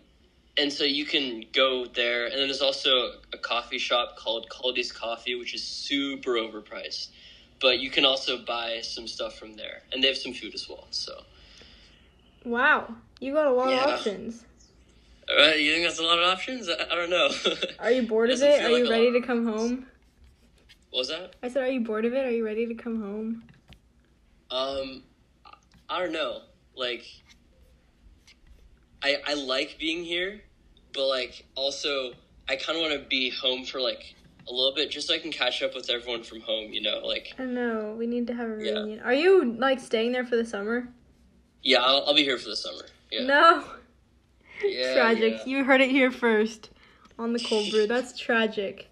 and 0.57 0.73
so 0.73 0.83
you 0.83 1.05
can 1.05 1.45
go 1.53 1.85
there, 1.85 2.25
and 2.25 2.33
then 2.33 2.47
there's 2.47 2.61
also 2.61 3.13
a 3.31 3.37
coffee 3.37 3.77
shop 3.77 4.17
called 4.17 4.49
Kaldi's 4.49 4.91
Coffee, 4.91 5.35
which 5.35 5.53
is 5.53 5.63
super 5.63 6.31
overpriced. 6.31 7.09
But 7.63 7.79
you 7.79 7.89
can 7.89 8.03
also 8.03 8.37
buy 8.45 8.81
some 8.81 9.07
stuff 9.07 9.39
from 9.39 9.55
there, 9.55 9.83
and 9.93 10.03
they 10.03 10.09
have 10.09 10.17
some 10.17 10.33
food 10.33 10.53
as 10.53 10.67
well. 10.67 10.85
So, 10.91 11.13
wow, 12.43 12.93
you 13.21 13.33
got 13.33 13.47
a 13.47 13.51
lot 13.53 13.69
Yeah. 13.69 13.85
of 13.85 13.89
options. 13.93 14.43
uh, 15.29 15.43
you 15.55 15.71
think 15.71 15.85
that's 15.85 15.97
a 15.97 16.03
lot 16.03 16.19
of 16.19 16.25
options? 16.25 16.67
I, 16.67 16.73
I 16.91 16.95
don't 16.95 17.09
know. 17.09 17.29
Are 17.79 17.89
you 17.89 18.01
bored 18.01 18.29
of 18.31 18.41
it? 18.41 18.61
Are 18.61 18.69
like 18.69 18.83
you 18.83 18.89
ready 18.91 19.13
to 19.13 19.21
come 19.21 19.45
home? 19.45 19.87
what 20.89 20.99
was 20.99 21.07
that? 21.07 21.35
I 21.41 21.47
said, 21.47 21.63
are 21.63 21.69
you 21.69 21.79
bored 21.79 22.03
of 22.03 22.13
it? 22.13 22.25
Are 22.25 22.31
you 22.31 22.45
ready 22.45 22.67
to 22.67 22.75
come 22.75 23.01
home? 23.01 23.43
Um, 24.51 25.03
I 25.89 25.99
don't 25.99 26.11
know. 26.11 26.41
Like, 26.75 27.05
I 29.01 29.21
I 29.25 29.33
like 29.35 29.77
being 29.79 30.03
here, 30.03 30.41
but 30.93 31.07
like 31.07 31.45
also 31.55 32.11
I 32.49 32.57
kind 32.57 32.77
of 32.77 32.81
want 32.81 33.01
to 33.01 33.07
be 33.07 33.29
home 33.29 33.63
for 33.63 33.79
like 33.79 34.15
a 34.47 34.51
little 34.53 34.73
bit, 34.75 34.91
just 34.91 35.07
so 35.07 35.13
I 35.13 35.19
can 35.19 35.31
catch 35.31 35.61
up 35.63 35.73
with 35.75 35.89
everyone 35.89 36.23
from 36.23 36.41
home. 36.41 36.73
You 36.73 36.81
know, 36.81 36.99
like 37.05 37.33
I 37.39 37.45
know 37.45 37.95
we 37.97 38.07
need 38.07 38.27
to 38.27 38.33
have 38.33 38.49
a 38.49 38.57
Yeah. 38.63 38.71
reunion. 38.73 38.99
Are 39.01 39.13
you 39.13 39.53
like 39.53 39.79
staying 39.79 40.11
there 40.11 40.25
for 40.25 40.35
the 40.35 40.45
summer? 40.45 40.89
yeah, 41.65 41.79
I'll, 41.81 42.03
I'll 42.07 42.13
be 42.15 42.23
here 42.23 42.37
for 42.37 42.49
the 42.49 42.55
summer. 42.57 42.85
Yeah, 43.11 43.25
No. 43.25 43.63
Yeah, 44.63 44.93
tragic. 44.93 45.33
yeah. 45.39 45.45
You 45.45 45.63
heard 45.65 45.81
it 45.81 45.89
here 45.89 46.11
first 46.11 46.69
on 47.19 47.33
the 47.33 47.39
cold 47.39 47.69
brew. 47.71 47.87
That's 47.87 48.17
tragic. 48.27 48.89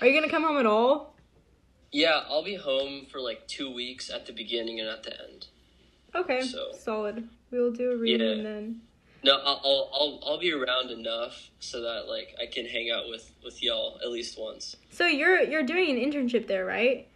Are 0.00 0.06
you 0.06 0.18
gonna 0.18 0.30
come 0.30 0.42
home 0.44 0.58
at 0.58 0.66
all? 0.66 1.16
yeah, 1.92 2.22
I'll 2.28 2.44
be 2.44 2.54
home 2.54 3.06
for 3.10 3.20
like 3.20 3.48
two 3.48 3.72
weeks 3.74 4.10
at 4.10 4.26
the 4.26 4.32
beginning 4.32 4.78
and 4.78 4.88
at 4.88 5.02
the 5.02 5.12
end. 5.28 5.46
Okay, 6.14 6.42
So- 6.42 6.72
solid. 6.78 7.28
We 7.50 7.60
will 7.60 7.72
do 7.72 7.90
a 7.92 7.96
reunion 7.96 8.38
Yeah. 8.38 8.42
then. 8.44 8.80
No, 9.22 9.36
I'll, 9.36 9.90
I'll 9.92 10.20
I'll 10.26 10.38
be 10.38 10.52
around 10.52 10.90
enough 10.90 11.50
so 11.58 11.82
that 11.82 12.08
like 12.08 12.34
I 12.40 12.46
can 12.46 12.66
hang 12.66 12.90
out 12.90 13.08
with 13.08 13.30
with 13.44 13.62
y'all 13.62 13.98
at 14.02 14.10
least 14.10 14.38
once. 14.38 14.76
So 14.90 15.06
you're 15.06 15.42
you're 15.42 15.62
doing 15.62 15.90
an 15.90 16.10
internship 16.10 16.46
there, 16.46 16.64
right? 16.64 17.06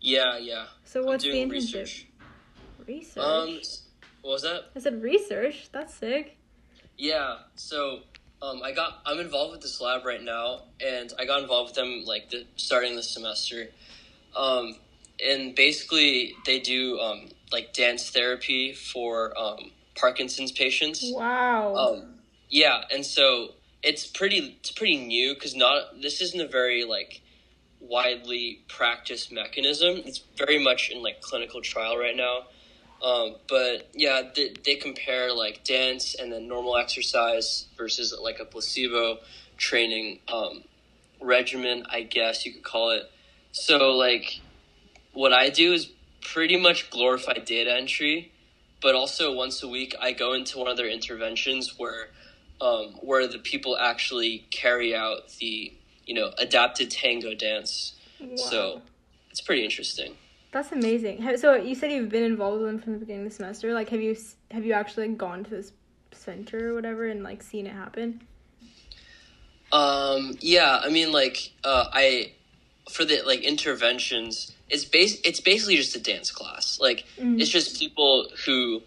Yeah, 0.00 0.38
yeah. 0.38 0.66
So 0.84 1.02
what's 1.02 1.24
the 1.24 1.30
internship? 1.30 1.50
research. 1.50 2.06
Research. 2.86 3.22
Um, 3.22 3.60
what 4.22 4.32
was 4.32 4.42
that? 4.42 4.70
I 4.74 4.80
said 4.80 5.02
research. 5.02 5.68
That's 5.70 5.94
sick. 5.94 6.36
Yeah, 6.96 7.36
so 7.56 8.00
um, 8.40 8.62
I 8.62 8.72
got 8.72 9.00
I'm 9.04 9.20
involved 9.20 9.52
with 9.52 9.60
this 9.60 9.80
lab 9.80 10.04
right 10.04 10.22
now, 10.22 10.62
and 10.84 11.12
I 11.18 11.26
got 11.26 11.42
involved 11.42 11.70
with 11.70 11.76
them 11.76 12.04
like 12.06 12.30
the, 12.30 12.46
starting 12.56 12.96
this 12.96 13.10
semester. 13.10 13.68
Um, 14.36 14.76
and 15.24 15.54
basically, 15.54 16.34
they 16.46 16.60
do 16.60 16.98
um, 17.00 17.28
like 17.52 17.72
dance 17.72 18.10
therapy 18.10 18.72
for 18.72 19.36
um, 19.38 19.72
Parkinson's 19.98 20.52
patients. 20.52 21.04
Wow. 21.04 21.74
Um, 21.74 22.14
yeah, 22.50 22.82
and 22.90 23.04
so 23.04 23.54
it's 23.82 24.06
pretty 24.06 24.56
it's 24.60 24.70
pretty 24.70 24.96
new 24.96 25.34
because 25.34 25.54
not 25.54 26.00
this 26.00 26.20
isn't 26.20 26.40
a 26.40 26.48
very 26.48 26.84
like 26.84 27.20
widely 27.80 28.60
practiced 28.68 29.32
mechanism. 29.32 30.02
It's 30.04 30.22
very 30.36 30.62
much 30.62 30.90
in 30.90 31.02
like 31.02 31.20
clinical 31.20 31.60
trial 31.60 31.96
right 31.96 32.16
now. 32.16 32.46
Um, 33.02 33.36
but 33.48 33.88
yeah, 33.94 34.22
they, 34.34 34.54
they 34.64 34.74
compare 34.74 35.32
like 35.32 35.62
dance 35.62 36.16
and 36.16 36.32
then 36.32 36.48
normal 36.48 36.76
exercise 36.76 37.66
versus 37.76 38.14
like 38.20 38.40
a 38.40 38.44
placebo 38.44 39.18
training 39.56 40.18
um, 40.32 40.64
regimen, 41.20 41.84
I 41.90 42.02
guess 42.02 42.44
you 42.44 42.52
could 42.52 42.64
call 42.64 42.90
it. 42.90 43.10
So 43.52 43.92
like, 43.92 44.40
what 45.12 45.32
I 45.32 45.50
do 45.50 45.72
is 45.72 45.90
pretty 46.20 46.56
much 46.56 46.90
glorified 46.90 47.44
data 47.44 47.74
entry, 47.74 48.32
but 48.80 48.94
also 48.94 49.32
once 49.32 49.62
a 49.62 49.68
week 49.68 49.94
I 50.00 50.12
go 50.12 50.34
into 50.34 50.58
one 50.58 50.68
of 50.68 50.76
their 50.76 50.88
interventions 50.88 51.78
where 51.78 52.08
um, 52.60 52.94
where 53.00 53.26
the 53.26 53.38
people 53.38 53.76
actually 53.78 54.46
carry 54.50 54.94
out 54.94 55.28
the 55.40 55.72
you 56.06 56.14
know 56.14 56.32
adapted 56.38 56.90
tango 56.90 57.34
dance. 57.34 57.94
wow. 58.20 58.36
So 58.36 58.82
it's 59.30 59.40
pretty 59.40 59.64
interesting. 59.64 60.14
That's 60.50 60.72
amazing. 60.72 61.36
So 61.36 61.54
you 61.56 61.74
said 61.74 61.92
you've 61.92 62.08
been 62.08 62.22
involved 62.22 62.62
with 62.62 62.70
them 62.70 62.80
from 62.80 62.94
the 62.94 62.98
beginning 62.98 63.26
of 63.26 63.30
the 63.30 63.36
semester. 63.36 63.74
Like, 63.74 63.90
have 63.90 64.00
you 64.00 64.16
have 64.50 64.64
you 64.64 64.72
actually 64.72 65.08
gone 65.08 65.44
to 65.44 65.50
this 65.50 65.72
center 66.12 66.70
or 66.70 66.74
whatever 66.74 67.06
and 67.06 67.22
like 67.22 67.42
seen 67.42 67.66
it 67.66 67.74
happen? 67.74 68.22
Um, 69.70 70.36
yeah, 70.40 70.80
I 70.82 70.88
mean, 70.88 71.12
like, 71.12 71.52
uh, 71.62 71.88
I 71.92 72.32
for 72.90 73.04
the 73.04 73.22
like 73.26 73.40
interventions, 73.42 74.52
it's 74.68 74.84
base. 74.84 75.20
It's 75.24 75.40
basically 75.40 75.76
just 75.76 75.94
a 75.96 76.00
dance 76.00 76.30
class. 76.30 76.78
Like, 76.80 77.04
Mm. 77.18 77.40
it's 77.40 77.50
just 77.50 77.78
people 77.78 78.28
who 78.44 78.82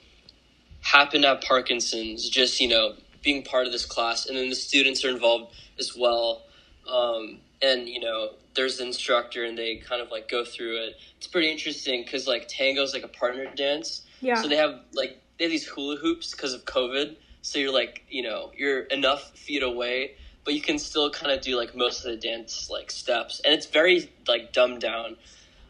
happen 0.81 1.21
to 1.21 1.27
have 1.29 1.41
Parkinson's, 1.41 2.29
just 2.29 2.59
you 2.59 2.67
know, 2.67 2.95
being 3.23 3.43
part 3.43 3.65
of 3.65 3.71
this 3.71 3.85
class, 3.85 4.25
and 4.25 4.37
then 4.37 4.49
the 4.49 4.55
students 4.55 5.05
are 5.05 5.09
involved 5.09 5.53
as 5.79 5.95
well. 5.95 6.43
Um, 6.87 7.39
and 7.61 7.87
you 7.87 7.99
know, 7.99 8.31
there's 8.55 8.77
the 8.77 8.85
instructor, 8.85 9.43
and 9.45 9.57
they 9.57 9.77
kind 9.77 10.01
of 10.01 10.09
like 10.11 10.27
go 10.29 10.43
through 10.43 10.77
it. 10.77 10.95
It's 11.17 11.27
pretty 11.27 11.51
interesting 11.51 12.03
because 12.03 12.27
like 12.27 12.47
tango's 12.47 12.93
like 12.93 13.03
a 13.03 13.07
partner 13.07 13.45
dance. 13.55 14.01
Yeah. 14.21 14.41
So 14.41 14.47
they 14.47 14.57
have 14.57 14.79
like 14.93 15.19
they 15.37 15.45
have 15.45 15.51
these 15.51 15.65
hula 15.67 15.97
hoops 15.97 16.31
because 16.31 16.53
of 16.53 16.65
COVID. 16.65 17.15
So 17.43 17.59
you're 17.59 17.73
like 17.73 18.03
you 18.09 18.23
know 18.23 18.51
you're 18.57 18.81
enough 18.81 19.31
feet 19.37 19.63
away, 19.63 20.15
but 20.43 20.53
you 20.53 20.61
can 20.61 20.79
still 20.79 21.09
kind 21.09 21.31
of 21.31 21.41
do 21.41 21.57
like 21.57 21.75
most 21.75 22.05
of 22.05 22.11
the 22.11 22.17
dance 22.17 22.69
like 22.69 22.91
steps, 22.91 23.41
and 23.43 23.53
it's 23.53 23.67
very 23.67 24.11
like 24.27 24.53
dumbed 24.53 24.81
down 24.81 25.17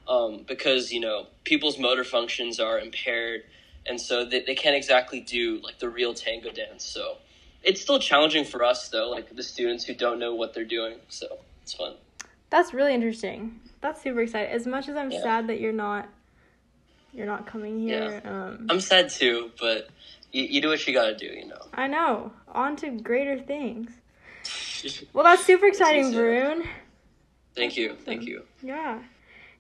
um, 0.07 0.43
because 0.47 0.91
you 0.91 0.99
know 0.99 1.27
people's 1.43 1.77
motor 1.77 2.03
functions 2.03 2.59
are 2.59 2.79
impaired, 2.79 3.43
and 3.85 3.99
so 3.99 4.25
they, 4.25 4.41
they 4.41 4.55
can't 4.55 4.75
exactly 4.75 5.19
do 5.19 5.59
like 5.63 5.79
the 5.79 5.89
real 5.89 6.13
tango 6.13 6.51
dance. 6.51 6.85
So 6.85 7.17
it's 7.63 7.81
still 7.81 7.99
challenging 7.99 8.45
for 8.45 8.63
us 8.63 8.89
though, 8.89 9.09
like 9.09 9.35
the 9.35 9.43
students 9.43 9.83
who 9.85 9.93
don't 9.93 10.19
know 10.19 10.33
what 10.35 10.53
they're 10.53 10.65
doing. 10.65 10.95
So 11.09 11.39
it's 11.63 11.73
fun. 11.73 11.95
That's 12.49 12.73
really 12.73 12.93
interesting. 12.93 13.59
That's 13.81 14.01
super 14.01 14.21
exciting. 14.21 14.51
As 14.53 14.67
much 14.67 14.89
as 14.89 14.95
I'm 14.95 15.11
Yeah. 15.11 15.21
sad 15.21 15.47
that 15.47 15.59
you're 15.59 15.71
not 15.73 16.07
you're 17.13 17.25
not 17.25 17.45
coming 17.45 17.79
here. 17.79 18.21
Um 18.25 18.67
I'm 18.69 18.79
sad 18.81 19.09
too, 19.09 19.51
but 19.59 19.89
you, 20.31 20.43
you 20.43 20.61
do 20.61 20.69
what 20.69 20.85
you 20.87 20.93
gotta 20.93 21.15
do, 21.15 21.25
you 21.25 21.45
know. 21.47 21.61
I 21.73 21.87
know. 21.87 22.31
On 22.53 22.75
to 22.77 22.89
greater 22.89 23.39
things. 23.39 23.91
Well, 25.13 25.23
that's 25.23 25.45
super 25.45 25.67
exciting, 25.67 26.07
easier. 26.07 26.41
Varun. 26.43 26.67
thank 27.55 27.77
you, 27.77 27.95
thank 28.05 28.23
you. 28.23 28.43
Yeah. 28.63 28.99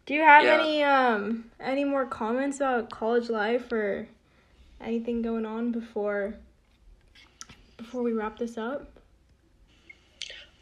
Do 0.07 0.13
you 0.15 0.21
have 0.21 0.43
Yeah. 0.43 0.59
any 0.61 0.83
um 0.83 1.51
any 1.59 1.83
more 1.83 2.05
comments 2.07 2.57
about 2.57 2.89
college 2.89 3.29
life 3.29 3.71
or 3.71 4.07
anything 4.81 5.21
going 5.21 5.45
on 5.45 5.71
before 5.71 6.35
before 7.77 8.01
we 8.01 8.13
wrap 8.13 8.39
this 8.39 8.57
up? 8.57 8.87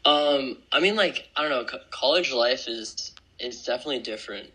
Um, 0.04 0.58
I 0.72 0.80
mean, 0.80 0.96
like 0.96 1.28
I 1.36 1.42
don't 1.42 1.50
know, 1.50 1.64
co- 1.64 1.84
college 1.90 2.32
life 2.32 2.68
is 2.68 3.12
is 3.38 3.64
definitely 3.64 4.00
different. 4.00 4.50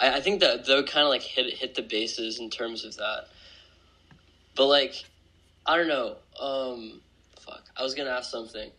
I, 0.00 0.16
I 0.16 0.20
think 0.20 0.40
that 0.40 0.64
they'll 0.66 0.82
kind 0.84 1.04
of 1.04 1.10
like 1.10 1.22
hit 1.22 1.52
hit 1.54 1.74
the 1.74 1.82
bases 1.82 2.38
in 2.40 2.50
terms 2.50 2.84
of 2.84 2.96
that. 2.96 3.26
But 4.56 4.66
like, 4.66 5.04
I 5.66 5.76
don't 5.76 5.88
know. 5.88 6.16
Um, 6.40 7.00
fuck, 7.40 7.62
I 7.76 7.82
was 7.82 7.94
gonna 7.94 8.10
ask 8.10 8.30
something. 8.30 8.70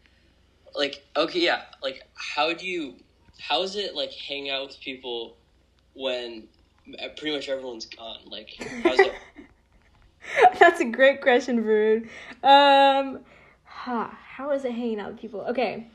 Like, 0.80 1.06
okay, 1.18 1.42
yeah, 1.42 1.64
like 1.84 2.08
how 2.16 2.54
do 2.54 2.66
you? 2.66 2.96
How 3.38 3.64
is 3.64 3.76
it 3.76 3.96
like 3.96 4.14
hang 4.14 4.50
out 4.50 4.68
with 4.68 4.80
people 4.80 5.36
when 5.94 6.48
pretty 7.18 7.36
much 7.36 7.50
everyone's 7.50 7.86
gone? 7.86 8.20
Like, 8.26 8.56
how's 8.84 8.98
it? 8.98 9.14
That's 10.60 10.80
a 10.80 10.86
great 10.86 11.22
question, 11.22 11.62
Varun. 11.66 12.04
Um, 12.44 13.20
ha, 13.66 14.18
how 14.26 14.52
is 14.52 14.64
it 14.64 14.72
hanging 14.72 15.02
out 15.02 15.12
with 15.12 15.20
people? 15.20 15.42
Okay, 15.50 15.88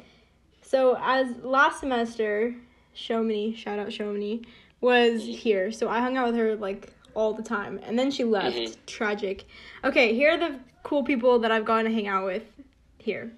so 0.60 0.98
as 1.00 1.34
last 1.42 1.80
semester, 1.80 2.54
Shomini, 2.94 3.56
shout 3.56 3.78
out 3.78 3.88
Shomini, 3.88 4.44
was 4.82 5.22
here. 5.24 5.72
So 5.72 5.88
I 5.88 6.00
hung 6.00 6.18
out 6.18 6.26
with 6.26 6.36
her 6.36 6.56
like 6.56 6.92
all 7.14 7.32
the 7.32 7.42
time, 7.42 7.80
and 7.84 7.98
then 7.98 8.10
she 8.10 8.24
left. 8.24 8.54
Mhm. 8.54 8.76
Tragic. 8.84 9.46
Okay, 9.82 10.14
here 10.14 10.32
are 10.32 10.36
the 10.36 10.58
cool 10.82 11.04
people 11.04 11.38
that 11.38 11.50
I've 11.50 11.64
gotten 11.64 11.86
to 11.86 11.92
hang 11.96 12.06
out 12.06 12.26
with 12.26 12.42
here. 12.98 13.32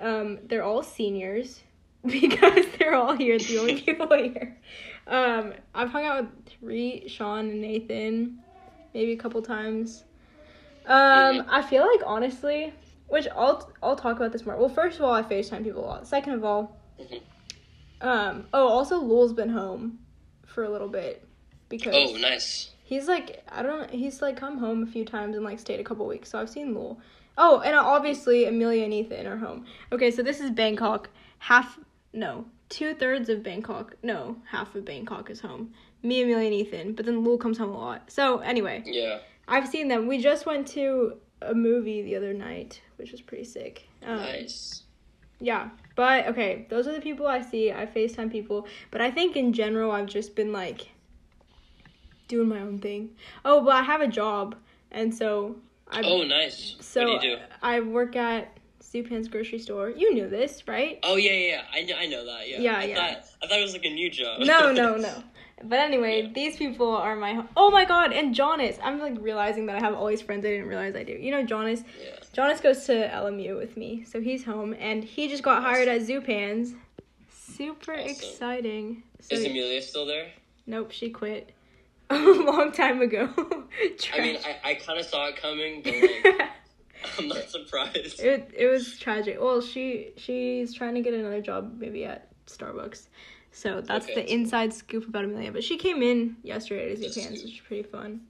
Um, 0.00 0.38
they're 0.44 0.64
all 0.64 0.82
seniors 0.82 1.60
because 2.06 2.64
they're 2.78 2.94
all 2.94 3.14
here. 3.14 3.38
The 3.38 3.58
only 3.58 3.80
people 3.82 4.08
here. 4.14 4.56
Um, 5.06 5.52
I've 5.74 5.90
hung 5.90 6.04
out 6.04 6.22
with 6.24 6.54
Reet, 6.62 7.10
Sean, 7.10 7.50
and 7.50 7.60
Nathan 7.60 8.38
maybe 8.94 9.12
a 9.12 9.16
couple 9.16 9.40
times. 9.42 10.04
Um, 10.86 11.44
I 11.48 11.62
feel 11.62 11.86
like 11.86 12.00
honestly, 12.06 12.72
which 13.08 13.28
I'll 13.36 13.70
I'll 13.82 13.96
talk 13.96 14.16
about 14.16 14.32
this 14.32 14.46
more. 14.46 14.56
Well, 14.56 14.68
first 14.68 14.98
of 14.98 15.04
all, 15.04 15.12
I 15.12 15.22
FaceTime 15.22 15.62
people 15.62 15.84
a 15.84 15.86
lot. 15.86 16.06
Second 16.08 16.32
of 16.34 16.44
all, 16.44 16.76
Mhm. 16.98 17.20
um, 18.00 18.46
oh, 18.54 18.66
also 18.68 18.98
Lul's 18.98 19.32
been 19.32 19.50
home 19.50 19.98
for 20.46 20.64
a 20.64 20.70
little 20.70 20.88
bit 20.88 21.26
because 21.68 21.94
Oh, 21.94 22.16
nice. 22.16 22.70
he's 22.82 23.06
like 23.08 23.42
I 23.48 23.62
don't 23.62 23.90
he's 23.90 24.22
like 24.22 24.36
come 24.36 24.58
home 24.58 24.82
a 24.82 24.86
few 24.86 25.04
times 25.04 25.36
and 25.36 25.44
like 25.44 25.58
stayed 25.58 25.80
a 25.80 25.84
couple 25.84 26.06
weeks. 26.06 26.30
So 26.30 26.40
I've 26.40 26.50
seen 26.50 26.74
Lul. 26.74 26.98
Oh, 27.42 27.60
and 27.60 27.74
obviously 27.74 28.44
Amelia 28.44 28.84
and 28.84 28.92
Ethan 28.92 29.26
are 29.26 29.38
home. 29.38 29.64
Okay, 29.92 30.10
so 30.10 30.22
this 30.22 30.40
is 30.40 30.50
Bangkok. 30.50 31.08
Half 31.38 31.78
no, 32.12 32.44
two 32.68 32.92
thirds 32.92 33.30
of 33.30 33.42
Bangkok. 33.42 33.96
No, 34.02 34.36
half 34.46 34.74
of 34.74 34.84
Bangkok 34.84 35.30
is 35.30 35.40
home. 35.40 35.72
Me, 36.02 36.22
Amelia, 36.22 36.44
and 36.44 36.54
Ethan. 36.54 36.92
But 36.92 37.06
then 37.06 37.24
Lul 37.24 37.38
comes 37.38 37.56
home 37.56 37.70
a 37.70 37.78
lot. 37.78 38.10
So 38.10 38.40
anyway, 38.40 38.82
Yeah. 38.84 39.20
I've 39.48 39.66
seen 39.66 39.88
them. 39.88 40.06
We 40.06 40.18
just 40.18 40.44
went 40.44 40.68
to 40.68 41.14
a 41.40 41.54
movie 41.54 42.02
the 42.02 42.14
other 42.14 42.34
night, 42.34 42.82
which 42.96 43.10
was 43.10 43.22
pretty 43.22 43.44
sick. 43.44 43.88
Um, 44.04 44.18
Nice. 44.18 44.82
Yeah, 45.40 45.70
but 45.96 46.26
okay, 46.26 46.66
those 46.68 46.86
are 46.86 46.92
the 46.92 47.00
people 47.00 47.26
I 47.26 47.40
see. 47.40 47.72
I 47.72 47.86
FaceTime 47.86 48.30
people, 48.30 48.66
but 48.90 49.00
I 49.00 49.10
think 49.10 49.34
in 49.34 49.54
general 49.54 49.92
I've 49.92 50.04
just 50.04 50.36
been 50.36 50.52
like 50.52 50.90
doing 52.28 52.48
my 52.50 52.60
own 52.60 52.78
thing. 52.80 53.16
Oh, 53.46 53.62
but 53.64 53.76
I 53.76 53.82
have 53.82 54.02
a 54.02 54.06
job, 54.06 54.56
and 54.90 55.14
so 55.14 55.56
I 55.90 56.02
Oh, 56.02 56.22
nice. 56.22 56.76
so 56.80 57.08
what 57.12 57.20
do 57.20 57.28
you 57.28 57.36
do? 57.36 57.42
I 57.62 57.80
work 57.80 58.16
at 58.16 58.56
Zupan's 58.82 59.28
grocery 59.28 59.58
store. 59.58 59.90
You 59.90 60.14
knew 60.14 60.28
this, 60.28 60.66
right? 60.66 60.98
Oh 61.02 61.16
yeah, 61.16 61.32
yeah, 61.32 61.48
yeah. 61.48 61.62
I 61.72 61.82
know, 61.82 61.94
I 61.96 62.06
know 62.06 62.24
that. 62.26 62.48
Yeah. 62.48 62.60
Yeah, 62.60 62.78
I 62.78 62.84
yeah. 62.84 62.94
Thought, 62.96 63.24
I 63.42 63.46
thought 63.46 63.58
it 63.58 63.62
was 63.62 63.72
like 63.72 63.84
a 63.84 63.90
new 63.90 64.10
job. 64.10 64.40
No, 64.40 64.72
no, 64.72 64.96
no. 65.08 65.22
But 65.62 65.78
anyway, 65.80 66.22
Yeah. 66.22 66.30
these 66.34 66.56
people 66.56 66.88
are 66.96 67.14
my 67.16 67.44
oh 67.56 67.70
my 67.70 67.84
god, 67.84 68.12
and 68.12 68.34
Jonas. 68.34 68.78
I'm 68.82 68.98
like 68.98 69.16
realizing 69.20 69.66
that 69.66 69.76
I 69.76 69.80
have 69.80 69.94
all 69.94 70.06
these 70.06 70.22
friends 70.22 70.44
I 70.46 70.50
didn't 70.50 70.68
realize 70.68 70.94
I 70.96 71.02
do. 71.04 71.12
You 71.12 71.30
know 71.32 71.44
Jonas. 71.44 71.82
yeah. 72.02 72.10
Jonas 72.32 72.60
goes 72.60 72.84
to 72.86 72.92
LMU 73.08 73.56
with 73.58 73.76
me, 73.76 74.04
so 74.04 74.20
he's 74.20 74.44
home, 74.44 74.74
and 74.78 75.04
he 75.04 75.28
just 75.28 75.42
got 75.42 75.62
hired 75.62 75.88
at 75.88 76.00
Zupan's. 76.02 76.74
Super 77.30 77.92
Awesome. 77.92 78.06
exciting. 78.08 79.02
So, 79.20 79.34
Is 79.36 79.44
Amelia 79.44 79.82
still 79.82 80.06
there? 80.06 80.28
nope, 80.66 80.90
she 80.92 81.10
quit 81.10 81.50
a 82.16 82.42
long 82.42 82.72
time 82.72 83.00
ago. 83.00 83.28
I 84.14 84.20
mean, 84.20 84.36
I, 84.44 84.70
I 84.70 84.74
kind 84.74 84.98
of 84.98 85.06
saw 85.06 85.26
it 85.28 85.36
coming, 85.36 85.82
but 85.82 85.94
like, 85.94 86.48
I'm 87.18 87.28
not 87.28 87.48
surprised. 87.48 88.20
it 88.20 88.52
it 88.56 88.66
was 88.66 88.98
tragic. 88.98 89.38
Well, 89.40 89.60
she 89.60 90.10
she's 90.16 90.74
trying 90.74 90.94
to 90.94 91.00
get 91.00 91.14
another 91.14 91.40
job, 91.40 91.76
maybe 91.78 92.04
at 92.04 92.28
Starbucks. 92.46 93.08
So 93.52 93.80
that's 93.80 94.06
Okay. 94.06 94.14
the 94.14 94.32
inside 94.32 94.72
scoop 94.72 95.08
about 95.08 95.24
Amelia. 95.24 95.52
But 95.52 95.64
she 95.64 95.76
came 95.76 96.02
in 96.02 96.36
yesterday 96.42 96.94
to 96.94 97.00
Zupan's, 97.00 97.42
which 97.42 97.54
is 97.54 97.60
pretty 97.60 97.82
fun. 97.82 98.22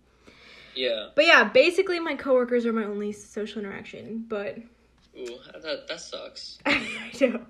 Yeah. 0.75 1.09
But 1.15 1.27
yeah, 1.27 1.45
basically 1.45 2.01
my 2.01 2.15
coworkers 2.15 2.65
are 2.67 2.73
my 2.73 2.85
only 2.85 3.13
social 3.13 3.61
interaction. 3.61 4.25
But 4.29 4.59
Ooh, 5.19 5.39
that 5.63 5.89
that 5.89 6.01
sucks. 6.01 6.59
I 6.67 7.11
know, 7.21 7.41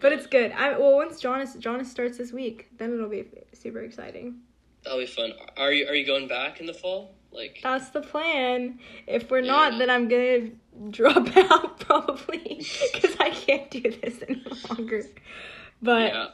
but 0.00 0.12
it's 0.12 0.26
good. 0.26 0.52
I 0.52 0.78
well 0.78 0.94
once 0.96 1.20
Jonas 1.20 1.54
Jonas 1.56 1.90
starts 1.90 2.16
this 2.16 2.32
week, 2.32 2.68
then 2.78 2.94
it'll 2.94 3.08
be 3.08 3.26
super 3.52 3.80
exciting. 3.80 4.40
That'll 4.84 4.98
be 4.98 5.06
fun. 5.06 5.32
Are 5.56 5.72
you 5.72 5.86
are 5.88 5.94
you 5.94 6.06
going 6.06 6.28
back 6.28 6.60
in 6.60 6.66
the 6.66 6.74
fall? 6.74 7.14
Like, 7.32 7.60
That's 7.62 7.90
the 7.90 8.00
plan. 8.00 8.80
If 9.06 9.30
we're 9.30 9.40
not, 9.42 9.78
then 9.78 9.88
I'm 9.88 10.08
gonna 10.08 10.48
drop 10.90 11.28
out 11.36 11.78
probably 11.80 12.66
because 12.92 13.16
I 13.20 13.30
can't 13.30 13.70
do 13.70 13.82
this 13.82 14.20
any 14.28 14.42
longer. 14.68 15.04
But 15.80 16.12
yeah. 16.12 16.26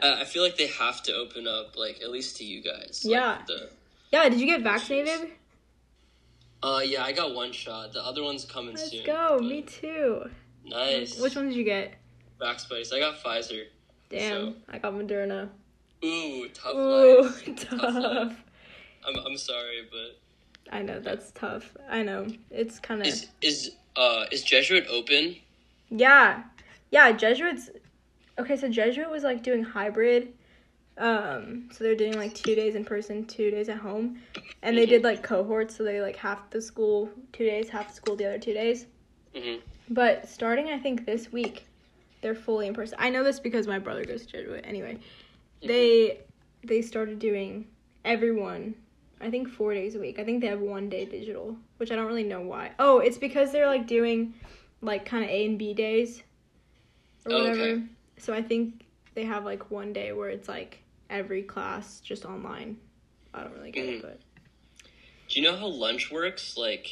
Uh, 0.00 0.16
I 0.20 0.24
feel 0.24 0.42
like 0.42 0.56
they 0.58 0.66
have 0.68 1.02
to 1.04 1.14
open 1.14 1.46
up, 1.48 1.76
like 1.76 2.00
at 2.02 2.10
least 2.10 2.36
to 2.38 2.44
you 2.44 2.62
guys. 2.62 3.02
Like, 3.04 3.12
Yeah. 3.12 3.38
The, 3.46 3.70
yeah, 4.12 4.28
did 4.28 4.40
you 4.40 4.46
get 4.46 4.62
vaccinated? 4.62 5.30
uh, 6.62 6.80
yeah, 6.84 7.02
I 7.04 7.12
got 7.12 7.34
one 7.34 7.52
shot. 7.52 7.92
The 7.92 8.02
other 8.04 8.22
one's 8.22 8.44
coming 8.44 8.76
soon. 8.76 8.90
Let's 9.04 9.06
go. 9.06 9.36
but- 9.38 9.44
Me 9.48 9.62
too. 9.62 10.30
Nice. 10.64 11.18
Which 11.20 11.36
one 11.36 11.48
did 11.48 11.56
you 11.56 11.64
get? 11.64 11.94
Backspace. 12.40 12.92
I 12.92 12.98
got 13.00 13.22
Pfizer. 13.22 13.64
Damn, 14.10 14.30
So- 14.30 14.54
I 14.68 14.78
got 14.78 14.92
Moderna. 14.94 15.48
Ooh, 16.04 16.48
tough 16.48 16.74
Ooh, 16.74 17.22
life. 17.22 17.56
tough. 17.56 17.94
life. 17.94 18.44
I'm 19.06 19.16
I'm 19.26 19.36
sorry, 19.36 19.88
but 19.90 20.18
I 20.74 20.82
know 20.82 20.98
that's 21.00 21.30
tough. 21.32 21.76
I 21.88 22.02
know 22.02 22.26
it's 22.50 22.78
kind 22.80 23.00
of 23.00 23.06
is 23.06 23.28
is 23.40 23.72
uh 23.96 24.24
is 24.30 24.42
Jesuit 24.42 24.86
open? 24.90 25.36
yeah, 25.90 26.42
yeah. 26.90 27.12
Jesuits. 27.12 27.70
Okay, 28.38 28.56
so 28.56 28.68
Jesuit 28.68 29.08
was 29.10 29.22
like 29.22 29.42
doing 29.42 29.62
hybrid. 29.62 30.32
Um, 30.98 31.68
so 31.72 31.84
they're 31.84 31.94
doing 31.94 32.14
like 32.16 32.34
two 32.34 32.54
days 32.54 32.74
in 32.74 32.84
person, 32.84 33.26
two 33.26 33.50
days 33.50 33.68
at 33.68 33.76
home, 33.78 34.18
and 34.62 34.76
they 34.76 34.86
did 34.86 35.04
like 35.04 35.22
cohorts. 35.22 35.76
So 35.76 35.84
they 35.84 36.00
like 36.00 36.16
half 36.16 36.48
the 36.50 36.60
school 36.60 37.10
two 37.32 37.44
days, 37.44 37.68
half 37.68 37.88
the 37.88 37.94
school 37.94 38.16
the 38.16 38.26
other 38.26 38.38
two 38.38 38.54
days. 38.54 38.86
Mhm. 39.34 39.60
But 39.90 40.28
starting, 40.28 40.68
I 40.68 40.78
think 40.78 41.04
this 41.06 41.30
week, 41.30 41.66
they're 42.22 42.34
fully 42.34 42.66
in 42.66 42.74
person. 42.74 42.96
I 42.98 43.10
know 43.10 43.22
this 43.22 43.38
because 43.38 43.66
my 43.66 43.78
brother 43.78 44.04
goes 44.04 44.24
to 44.26 44.32
Jesuit. 44.32 44.64
Anyway, 44.66 44.98
they 45.62 46.20
they 46.64 46.82
started 46.82 47.18
doing 47.18 47.66
everyone. 48.04 48.74
I 49.20 49.30
think 49.30 49.48
four 49.48 49.72
days 49.72 49.94
a 49.94 49.98
week. 49.98 50.18
I 50.18 50.24
think 50.24 50.40
they 50.42 50.46
have 50.48 50.60
one 50.60 50.88
day 50.90 51.04
digital, 51.06 51.56
which 51.78 51.90
I 51.90 51.96
don't 51.96 52.06
really 52.06 52.22
know 52.24 52.42
why. 52.42 52.72
Oh, 52.78 52.98
it's 52.98 53.16
because 53.18 53.50
they're 53.52 53.66
like 53.66 53.86
doing 53.86 54.34
like 54.82 55.06
kind 55.06 55.24
of 55.24 55.30
A 55.30 55.46
and 55.46 55.58
B 55.58 55.72
days 55.72 56.22
or 57.24 57.32
Oh, 57.32 57.44
whatever. 57.44 57.62
okay. 57.62 57.82
So 58.18 58.34
I 58.34 58.42
think 58.42 58.84
they 59.14 59.24
have 59.24 59.44
like 59.44 59.70
one 59.70 59.92
day 59.94 60.12
where 60.12 60.28
it's 60.28 60.48
like 60.48 60.82
every 61.08 61.42
class 61.42 62.00
just 62.00 62.24
online. 62.26 62.76
I 63.32 63.42
don't 63.42 63.54
really 63.54 63.70
get 63.70 63.86
it, 63.86 63.98
Mhm. 63.98 64.02
but 64.02 64.20
Do 65.28 65.40
you 65.40 65.42
know 65.46 65.56
how 65.56 65.66
lunch 65.66 66.10
works? 66.12 66.56
Like, 66.56 66.86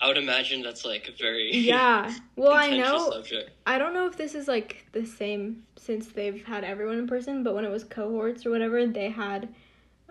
I 0.00 0.08
would 0.08 0.18
imagine 0.18 0.62
that's 0.62 0.84
like 0.84 1.08
a 1.08 1.12
very 1.12 1.54
yeah. 1.54 2.12
Well, 2.36 2.52
I 2.52 2.76
know. 2.76 3.10
subject. 3.10 3.50
I 3.66 3.78
don't 3.78 3.94
know 3.94 4.06
if 4.06 4.16
this 4.16 4.34
is 4.34 4.48
like 4.48 4.86
the 4.92 5.06
same 5.06 5.64
since 5.76 6.08
they've 6.08 6.44
had 6.44 6.64
everyone 6.64 6.98
in 6.98 7.06
person, 7.06 7.42
but 7.42 7.54
when 7.54 7.64
it 7.64 7.70
was 7.70 7.84
cohorts 7.84 8.44
or 8.44 8.50
whatever, 8.50 8.86
they 8.86 9.10
had 9.10 9.48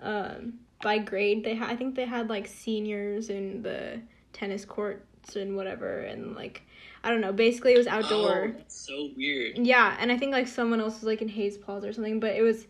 um 0.02 0.54
by 0.82 0.98
grade 0.98 1.44
they 1.44 1.56
had 1.56 1.70
I 1.70 1.76
think 1.76 1.96
they 1.96 2.06
had 2.06 2.30
like 2.30 2.48
seniors 2.48 3.30
in 3.30 3.62
the 3.62 4.02
tennis 4.34 4.66
courts 4.66 5.36
and 5.36 5.56
whatever 5.56 6.00
and 6.00 6.36
like 6.36 6.64
I 7.04 7.10
don't 7.10 7.22
know, 7.22 7.32
basically 7.32 7.74
it 7.74 7.78
was 7.78 7.88
outdoor. 7.88 8.56
Oh, 8.58 8.62
so 8.68 9.10
weird. 9.16 9.60
Yeah, 9.60 9.96
and 10.00 10.12
I 10.12 10.18
think 10.18 10.32
like 10.32 10.48
someone 10.48 10.82
else 10.82 10.96
was 10.96 11.04
like 11.04 11.22
in 11.22 11.28
Hayes 11.30 11.58
Plaza 11.58 11.90
or 11.90 11.94
something, 11.94 12.20
but 12.20 12.36
it 12.36 12.42
was 12.42 12.66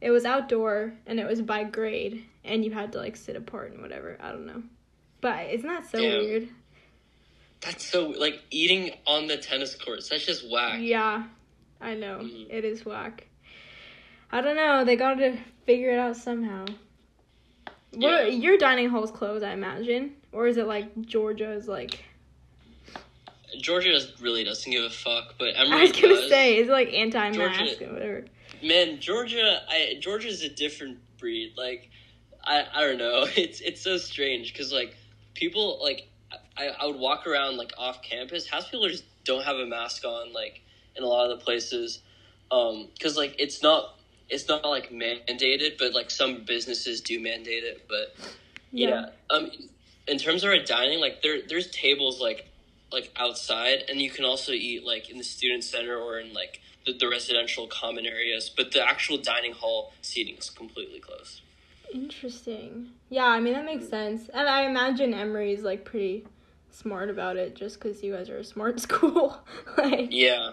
it 0.00 0.10
was 0.10 0.24
outdoor 0.24 0.92
and 1.06 1.18
it 1.18 1.26
was 1.26 1.40
by 1.40 1.64
grade 1.64 2.24
and 2.44 2.64
you 2.64 2.70
had 2.70 2.92
to 2.92 2.98
like 2.98 3.16
sit 3.16 3.36
apart 3.36 3.72
and 3.72 3.80
whatever. 3.80 4.18
I 4.20 4.30
don't 4.30 4.46
know. 4.46 4.62
But 5.20 5.50
isn't 5.50 5.66
that 5.68 5.90
so 5.90 5.98
Damn. 6.00 6.20
weird? 6.24 6.48
That's 7.60 7.84
so 7.84 8.08
like 8.10 8.40
eating 8.50 8.92
on 9.06 9.26
the 9.26 9.36
tennis 9.36 9.74
courts. 9.74 10.08
That's 10.08 10.24
just 10.24 10.48
whack. 10.50 10.78
Yeah, 10.80 11.24
I 11.80 11.94
know. 11.94 12.18
Mhm. 12.22 12.46
It 12.50 12.64
is 12.64 12.84
whack. 12.86 13.26
I 14.30 14.40
don't 14.40 14.56
know. 14.56 14.84
They 14.84 14.94
got 14.96 15.14
to 15.14 15.36
figure 15.66 15.90
it 15.90 15.98
out 15.98 16.16
somehow. 16.16 16.66
What 17.92 18.34
your 18.34 18.58
dining 18.58 18.90
hall's 18.90 19.10
closed, 19.10 19.42
I 19.44 19.52
imagine, 19.52 20.14
or 20.30 20.46
is 20.46 20.56
it 20.58 20.66
like 20.66 21.00
Georgia's? 21.02 21.66
Like 21.66 22.04
Georgia 23.60 23.98
really 24.20 24.44
doesn't 24.44 24.70
give 24.70 24.84
a 24.84 24.90
fuck, 24.90 25.34
but 25.38 25.48
I 25.56 25.64
Emory 25.66 25.80
was 25.82 25.92
gonna 25.92 26.14
does. 26.14 26.28
say, 26.28 26.58
is 26.58 26.68
it 26.68 26.72
like 26.72 26.92
anti-mask 26.92 27.58
Georgia- 27.58 27.90
or 27.90 27.92
whatever? 27.94 28.24
Man, 28.62 29.00
Georgia, 29.00 29.62
I 29.68 29.96
Georgia's 30.00 30.42
a 30.42 30.48
different 30.48 30.98
breed. 31.18 31.54
Like, 31.56 31.90
I 32.44 32.64
I 32.74 32.84
don't 32.84 32.98
know. 32.98 33.26
It's 33.36 33.60
it's 33.60 33.80
so 33.80 33.96
strange 33.96 34.52
because 34.52 34.72
like 34.72 34.94
people 35.38 35.78
like 35.82 36.08
I 36.56 36.68
I 36.68 36.86
would 36.86 36.96
walk 36.96 37.26
around 37.26 37.56
like 37.56 37.72
off 37.78 38.02
campus. 38.02 38.48
House 38.48 38.68
people 38.68 38.88
just 38.88 39.04
don't 39.24 39.44
have 39.44 39.56
a 39.56 39.66
mask 39.66 40.04
on 40.04 40.32
like 40.32 40.62
in 40.96 41.04
a 41.04 41.06
lot 41.06 41.30
of 41.30 41.38
the 41.38 41.44
places, 41.44 42.00
um, 42.50 42.88
because 42.94 43.16
like 43.16 43.36
it's 43.38 43.62
not 43.62 43.98
it's 44.28 44.48
not 44.48 44.64
like 44.64 44.90
mandated, 44.90 45.78
but 45.78 45.94
like 45.94 46.10
some 46.10 46.44
businesses 46.44 47.00
do 47.00 47.20
mandate 47.20 47.64
it. 47.64 47.86
But 47.88 48.14
yeah, 48.72 49.10
um, 49.30 49.50
in 50.06 50.18
terms 50.18 50.42
of 50.42 50.50
our 50.50 50.58
dining, 50.58 51.00
like 51.00 51.22
there 51.22 51.38
there's 51.48 51.70
tables 51.70 52.20
like 52.20 52.48
like 52.92 53.12
outside, 53.16 53.84
and 53.88 54.00
you 54.00 54.10
can 54.10 54.24
also 54.24 54.52
eat 54.52 54.84
like 54.84 55.10
in 55.10 55.18
the 55.18 55.24
student 55.24 55.64
center 55.64 55.96
or 55.96 56.18
in 56.18 56.32
like 56.32 56.60
the, 56.84 56.92
the 56.92 57.08
residential 57.08 57.66
common 57.68 58.06
areas. 58.06 58.50
But 58.54 58.72
the 58.72 58.86
actual 58.86 59.18
dining 59.18 59.52
hall 59.52 59.92
seating 60.02 60.36
is 60.36 60.50
completely 60.50 61.00
closed. 61.00 61.42
Interesting. 61.92 62.90
Yeah, 63.10 63.24
I 63.26 63.40
mean 63.40 63.54
that 63.54 63.64
makes 63.64 63.88
sense, 63.88 64.28
and 64.28 64.48
I 64.48 64.62
imagine 64.62 65.14
Emory's 65.14 65.62
like 65.62 65.84
pretty 65.84 66.24
smart 66.70 67.10
about 67.10 67.36
it, 67.36 67.54
just 67.56 67.80
because 67.80 68.02
you 68.02 68.12
guys 68.14 68.28
are 68.28 68.38
a 68.38 68.44
smart 68.44 68.80
school. 68.86 69.38
like, 69.76 70.08
Yeah, 70.10 70.52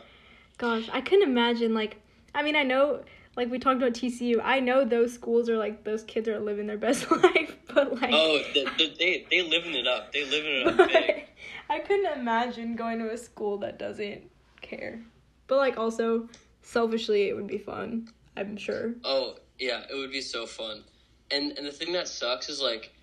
gosh, 0.58 0.90
I 0.92 1.02
couldn't 1.02 1.28
imagine. 1.30 1.74
Like, 1.74 1.98
I 2.34 2.42
mean, 2.44 2.56
I 2.56 2.64
know, 2.64 3.04
like 3.36 3.50
we 3.52 3.60
talked 3.60 3.78
about 3.78 3.94
TCU. 3.94 4.40
I 4.42 4.60
know 4.60 4.86
those 4.86 5.14
schools 5.14 5.50
are 5.50 5.58
like 5.58 5.84
those 5.84 6.04
kids 6.04 6.28
are 6.30 6.40
living 6.40 6.68
their 6.68 6.78
best 6.78 7.10
life, 7.24 7.56
but 7.74 7.94
like, 8.02 8.12
Oh, 8.14 8.40
the, 8.54 8.66
the, 8.78 8.94
they 8.98 9.26
they 9.30 9.42
living 9.42 9.74
it 9.76 9.88
up. 9.88 10.14
They 10.14 10.24
living 10.26 10.62
it 10.62 10.68
up 10.80 10.88
big. 10.94 11.26
I 11.70 11.80
couldn't 11.80 12.18
imagine 12.20 12.76
going 12.76 13.00
to 13.00 13.12
a 13.12 13.18
school 13.18 13.58
that 13.60 13.78
doesn't 13.80 14.30
care. 14.62 15.02
But 15.48 15.58
like, 15.58 15.78
also, 15.78 16.30
selfishly, 16.62 17.28
it 17.30 17.36
would 17.36 17.48
be 17.48 17.58
fun. 17.58 18.10
I'm 18.38 18.56
sure. 18.58 18.96
Oh 19.04 19.36
yeah, 19.60 19.84
it 19.90 19.96
would 19.96 20.12
be 20.12 20.22
so 20.22 20.46
fun. 20.46 20.84
And 21.32 21.58
and 21.58 21.66
the 21.66 21.72
thing 21.72 21.94
that 21.94 22.08
sucks 22.08 22.50
is 22.50 22.62
like 22.62 22.94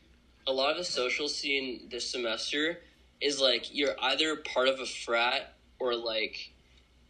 a 0.46 0.52
lot 0.52 0.70
of 0.70 0.76
the 0.76 0.84
social 0.84 1.28
scene 1.28 1.88
this 1.90 2.10
semester 2.10 2.78
is 3.20 3.40
like 3.40 3.74
you're 3.74 3.94
either 4.00 4.36
part 4.36 4.68
of 4.68 4.80
a 4.80 4.86
frat 4.86 5.54
or 5.78 5.94
like 5.94 6.52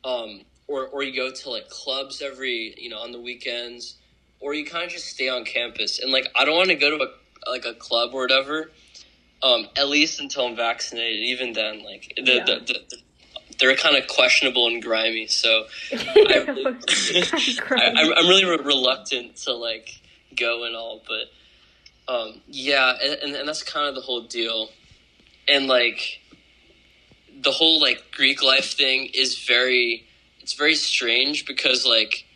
um 0.05 0.43
or 0.69 0.87
or 0.89 1.03
you 1.03 1.15
go 1.15 1.31
to 1.31 1.51
like 1.51 1.69
clubs 1.69 2.23
every 2.23 2.75
you 2.79 2.89
know 2.89 2.99
on 2.99 3.13
the 3.13 3.21
weekends 3.21 3.97
or 4.41 4.55
you 4.55 4.65
kind 4.65 4.85
of 4.85 4.91
just 4.91 5.07
stay 5.07 5.29
on 5.29 5.45
campus 5.45 5.99
and 5.99 6.13
like 6.13 6.29
I 6.37 6.45
don't 6.45 6.57
want 6.57 6.69
to 6.69 6.75
go 6.75 6.97
to 6.99 7.05
a 7.05 7.51
like 7.51 7.65
a 7.65 7.75
club 7.75 8.11
or 8.13 8.23
whatever 8.23 8.71
um 9.43 9.67
at 9.77 9.89
least 9.89 10.21
until 10.21 10.47
I'm 10.47 10.57
vaccinated 10.57 11.21
even 11.21 11.53
then 11.53 11.83
like 11.83 12.13
the 12.17 12.23
Yeah. 12.23 12.45
the, 12.45 12.55
the, 12.61 12.73
the 12.91 12.97
they're 13.59 13.77
kind 13.77 13.97
of 13.97 14.09
questionable 14.09 14.67
and 14.67 14.83
grimy. 14.83 15.29
So 15.29 15.67
I, 15.93 16.47
I'm 17.77 18.27
really 18.27 18.45
re- 18.45 18.57
reluctant 18.57 19.37
to 19.45 19.55
like 19.55 20.01
go 20.37 20.65
and 20.65 20.77
all, 20.77 21.03
but 21.07 22.13
um, 22.13 22.41
yeah, 22.47 22.95
and, 23.23 23.35
and 23.35 23.49
that's 23.49 23.63
kind 23.63 23.89
of 23.89 23.95
the 23.95 24.01
whole 24.01 24.23
deal. 24.23 24.69
And 25.49 25.67
like 25.67 26.21
the 27.41 27.51
whole 27.51 27.81
like 27.81 28.05
Greek 28.13 28.43
life 28.43 28.77
thing 28.77 29.11
is 29.15 29.39
very 29.39 30.07
it's 30.41 30.55
very 30.55 30.75
strange 30.75 31.47
because 31.47 31.87
like 31.87 32.27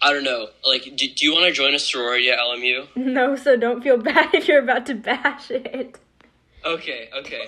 I 0.00 0.12
don't 0.12 0.24
know. 0.24 0.48
Like, 0.64 0.84
do, 0.84 1.08
do 1.08 1.24
you 1.24 1.32
want 1.32 1.46
to 1.46 1.52
join 1.52 1.74
a 1.74 1.78
sorority 1.78 2.30
at 2.30 2.38
LMU? 2.38 2.86
No, 2.96 3.34
so 3.34 3.56
don't 3.56 3.82
feel 3.82 3.96
bad 3.96 4.28
if 4.34 4.46
you're 4.46 4.62
about 4.62 4.86
to 4.86 4.94
bash 4.94 5.50
it. 5.50 5.98
Okay, 6.64 7.08
okay. 7.16 7.46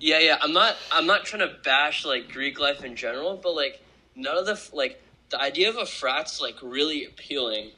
Yeah, 0.00 0.18
yeah. 0.20 0.38
I'm 0.40 0.52
not. 0.52 0.76
I'm 0.92 1.06
not 1.06 1.24
trying 1.24 1.46
to 1.46 1.54
bash 1.64 2.04
like 2.04 2.30
Greek 2.30 2.58
life 2.58 2.84
in 2.84 2.96
general, 2.96 3.38
but 3.42 3.54
like 3.54 3.82
none 4.14 4.36
of 4.36 4.46
the 4.46 4.60
like 4.72 5.02
the 5.30 5.40
idea 5.40 5.68
of 5.68 5.76
a 5.76 5.86
frat's 5.86 6.40
like 6.40 6.56
really 6.62 7.04
appealing. 7.04 7.72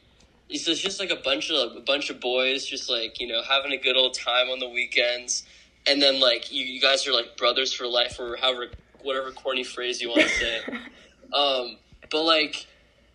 It's 0.51 0.64
just 0.64 0.98
like 0.98 1.11
a 1.11 1.16
bunch 1.16 1.51
of 1.51 1.76
a 1.76 1.80
bunch 1.80 2.11
of 2.11 2.20
boys 2.20 2.66
just 2.66 2.90
like 2.90 3.20
you 3.20 3.28
know 3.28 3.42
having 3.42 3.72
a 3.72 3.76
good 3.76 3.96
old 3.96 4.14
time 4.14 4.48
on 4.48 4.59
the 4.59 4.68
weekends, 4.68 5.44
and 5.86 6.03
then 6.03 6.20
like 6.20 6.53
you, 6.53 6.64
you 6.64 6.80
guys 6.80 7.07
are 7.07 7.12
like 7.12 7.36
brothers 7.36 7.72
for 7.72 7.86
life 7.86 8.18
or 8.18 8.36
however 8.36 8.66
whatever 9.03 9.30
corny 9.30 9.64
phrase 9.64 10.01
you 10.01 10.09
want 10.09 10.22
to 10.22 10.28
say. 10.28 10.61
um, 11.32 11.76
but 12.11 12.24
like 12.24 12.66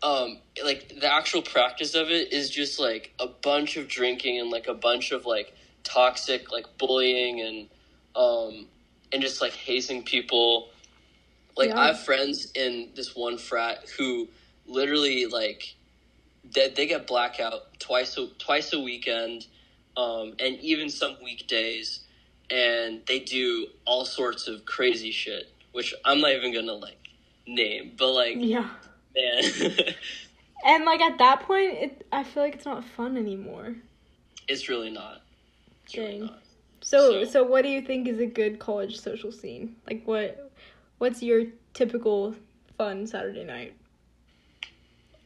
um 0.01 0.37
like 0.63 0.99
the 0.99 1.11
actual 1.11 1.41
practice 1.41 1.95
of 1.95 2.09
it 2.09 2.31
is 2.31 2.49
just 2.49 2.79
like 2.79 3.13
a 3.19 3.27
bunch 3.27 3.77
of 3.77 3.87
drinking 3.87 4.39
and 4.39 4.49
like 4.49 4.67
a 4.67 4.73
bunch 4.73 5.11
of 5.11 5.25
like 5.25 5.53
toxic 5.83 6.51
like 6.51 6.65
bullying 6.77 7.41
and 7.41 7.67
um 8.15 8.67
and 9.11 9.21
just 9.21 9.41
like 9.41 9.53
hazing 9.53 10.03
people. 10.03 10.69
Like 11.57 11.69
yeah. 11.69 11.79
I 11.79 11.87
have 11.87 11.99
friends 12.01 12.51
in 12.55 12.89
this 12.95 13.15
one 13.15 13.37
frat 13.37 13.85
who 13.97 14.27
literally 14.67 15.25
like 15.25 15.75
they, 16.53 16.69
they 16.69 16.87
get 16.87 17.07
blackout 17.07 17.79
twice 17.79 18.17
a 18.17 18.27
twice 18.39 18.73
a 18.73 18.79
weekend, 18.79 19.47
um, 19.97 20.33
and 20.39 20.57
even 20.59 20.89
some 20.89 21.17
weekdays, 21.23 22.01
and 22.49 23.01
they 23.07 23.19
do 23.19 23.67
all 23.85 24.05
sorts 24.05 24.47
of 24.47 24.65
crazy 24.65 25.11
shit, 25.11 25.51
which 25.71 25.93
I'm 26.03 26.21
not 26.21 26.31
even 26.31 26.53
gonna 26.53 26.73
like 26.73 26.99
name, 27.47 27.93
but 27.97 28.11
like 28.11 28.35
yeah, 28.37 28.69
man. 29.15 29.43
and 30.65 30.85
like 30.85 31.01
at 31.01 31.17
that 31.17 31.41
point, 31.41 31.73
it 31.73 32.07
I 32.11 32.23
feel 32.23 32.43
like 32.43 32.55
it's 32.55 32.65
not 32.65 32.83
fun 32.83 33.17
anymore. 33.17 33.75
It's 34.47 34.69
really 34.69 34.91
not. 34.91 35.21
It's 35.85 35.97
really 35.97 36.19
not. 36.19 36.39
So, 36.81 37.23
so, 37.23 37.31
so 37.31 37.43
what 37.43 37.63
do 37.63 37.69
you 37.69 37.81
think 37.81 38.07
is 38.07 38.19
a 38.19 38.27
good 38.27 38.59
college 38.59 38.99
social 38.99 39.31
scene? 39.31 39.75
Like 39.87 40.03
what 40.05 40.51
what's 40.99 41.23
your 41.23 41.45
typical 41.73 42.35
fun 42.77 43.07
Saturday 43.07 43.43
night? 43.43 43.73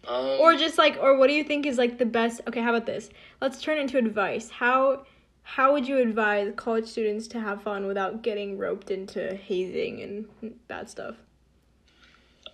Um, 0.08 0.38
or 0.40 0.56
just 0.56 0.78
like 0.78 0.98
or 1.00 1.18
what 1.18 1.28
do 1.28 1.34
you 1.34 1.44
think 1.44 1.66
is 1.66 1.78
like 1.78 1.98
the 1.98 2.06
best 2.06 2.42
Okay, 2.48 2.62
how 2.62 2.70
about 2.70 2.86
this? 2.86 3.10
Let's 3.42 3.62
turn 3.62 3.78
into 3.78 3.98
advice. 3.98 4.50
How 4.50 5.06
how 5.44 5.74
would 5.74 5.88
you 5.88 5.98
advise 5.98 6.54
college 6.56 6.88
students 6.88 7.28
to 7.30 7.40
have 7.40 7.62
fun 7.64 7.88
without 7.88 8.22
getting 8.22 8.58
roped 8.58 8.92
into 8.92 9.36
hazing 9.36 10.02
and 10.42 10.56
bad 10.68 10.90
stuff? 10.90 11.16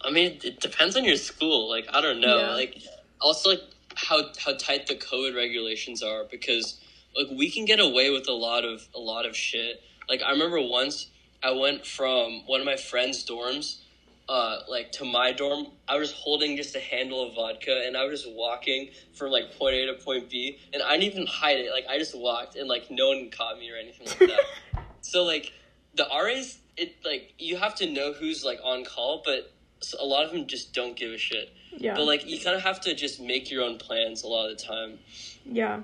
I 0.01 0.11
mean, 0.11 0.39
it 0.43 0.59
depends 0.59 0.95
on 0.95 1.03
your 1.03 1.17
school. 1.17 1.69
Like, 1.69 1.87
I 1.91 1.99
don't 1.99 2.21
know. 2.21 2.37
Yeah. 2.37 2.51
Like, 2.51 2.81
also 3.19 3.49
like 3.49 3.61
how 3.95 4.21
how 4.37 4.55
tight 4.55 4.87
the 4.87 4.95
COVID 4.95 5.35
regulations 5.35 6.03
are 6.03 6.25
because 6.29 6.79
like 7.15 7.27
we 7.37 7.49
can 7.49 7.65
get 7.65 7.79
away 7.79 8.09
with 8.11 8.27
a 8.27 8.33
lot 8.33 8.63
of 8.63 8.87
a 8.93 8.99
lot 8.99 9.25
of 9.25 9.35
shit. 9.35 9.81
Like 10.07 10.21
I 10.21 10.31
remember 10.31 10.61
once 10.61 11.07
I 11.43 11.51
went 11.51 11.85
from 11.85 12.43
one 12.45 12.59
of 12.59 12.65
my 12.65 12.75
friends' 12.75 13.25
dorms, 13.25 13.79
uh, 14.27 14.59
like 14.69 14.91
to 14.93 15.05
my 15.05 15.31
dorm. 15.31 15.67
I 15.87 15.97
was 15.97 16.11
holding 16.11 16.57
just 16.57 16.75
a 16.75 16.79
handle 16.79 17.27
of 17.27 17.35
vodka, 17.35 17.83
and 17.85 17.95
I 17.95 18.05
was 18.05 18.23
just 18.23 18.35
walking 18.35 18.89
from 19.13 19.31
like 19.31 19.57
point 19.57 19.75
A 19.75 19.85
to 19.87 19.93
point 19.93 20.29
B, 20.29 20.59
and 20.73 20.81
I 20.81 20.97
didn't 20.97 21.13
even 21.13 21.27
hide 21.27 21.59
it. 21.59 21.71
Like 21.71 21.85
I 21.89 21.97
just 21.97 22.17
walked, 22.17 22.55
and 22.55 22.67
like 22.67 22.89
no 22.89 23.09
one 23.09 23.29
caught 23.29 23.59
me 23.59 23.71
or 23.71 23.75
anything 23.75 24.07
like 24.07 24.19
that. 24.19 24.83
so 25.01 25.23
like 25.23 25.51
the 25.95 26.07
RAs, 26.11 26.59
it 26.77 26.95
like 27.03 27.33
you 27.37 27.57
have 27.57 27.75
to 27.75 27.91
know 27.91 28.13
who's 28.13 28.43
like 28.43 28.59
on 28.63 28.83
call, 28.85 29.21
but 29.23 29.51
a 29.99 30.05
lot 30.05 30.25
of 30.25 30.31
them 30.31 30.47
just 30.47 30.73
don't 30.73 30.95
give 30.95 31.11
a 31.11 31.17
shit. 31.17 31.53
Yeah. 31.77 31.95
But 31.95 32.05
like 32.05 32.25
you 32.25 32.39
kind 32.39 32.55
of 32.55 32.63
have 32.63 32.81
to 32.81 32.95
just 32.95 33.19
make 33.19 33.51
your 33.51 33.63
own 33.63 33.77
plans 33.77 34.23
a 34.23 34.27
lot 34.27 34.49
of 34.49 34.57
the 34.57 34.63
time. 34.63 34.99
Yeah 35.45 35.81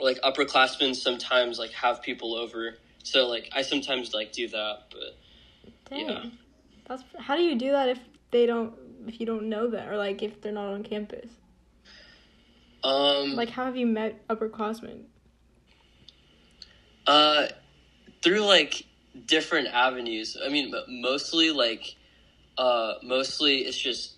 like 0.00 0.20
upperclassmen 0.22 0.96
sometimes 0.96 1.58
like 1.58 1.72
have 1.72 2.02
people 2.02 2.34
over. 2.34 2.76
So 3.02 3.28
like 3.28 3.50
I 3.54 3.62
sometimes 3.62 4.14
like 4.14 4.32
do 4.32 4.48
that, 4.48 4.84
but 4.90 5.90
Dang. 5.90 6.08
yeah. 6.08 6.24
That's 6.90 7.04
how 7.20 7.36
do 7.36 7.42
you 7.42 7.54
do 7.54 7.70
that 7.70 7.88
if 7.88 8.00
they 8.32 8.46
don't 8.46 8.74
if 9.06 9.20
you 9.20 9.24
don't 9.24 9.48
know 9.48 9.70
them 9.70 9.88
or 9.88 9.96
like 9.96 10.24
if 10.24 10.42
they're 10.42 10.50
not 10.50 10.72
on 10.72 10.82
campus? 10.82 11.30
Um 12.82 13.36
like 13.36 13.48
how 13.48 13.64
have 13.64 13.76
you 13.76 13.86
met 13.86 14.26
upperclassmen? 14.26 15.04
Uh 17.06 17.46
through 18.22 18.40
like 18.40 18.86
different 19.24 19.68
avenues. 19.68 20.36
I 20.44 20.48
mean 20.48 20.74
mostly 20.88 21.52
like 21.52 21.94
uh 22.58 22.94
mostly 23.04 23.58
it's 23.58 23.78
just 23.78 24.14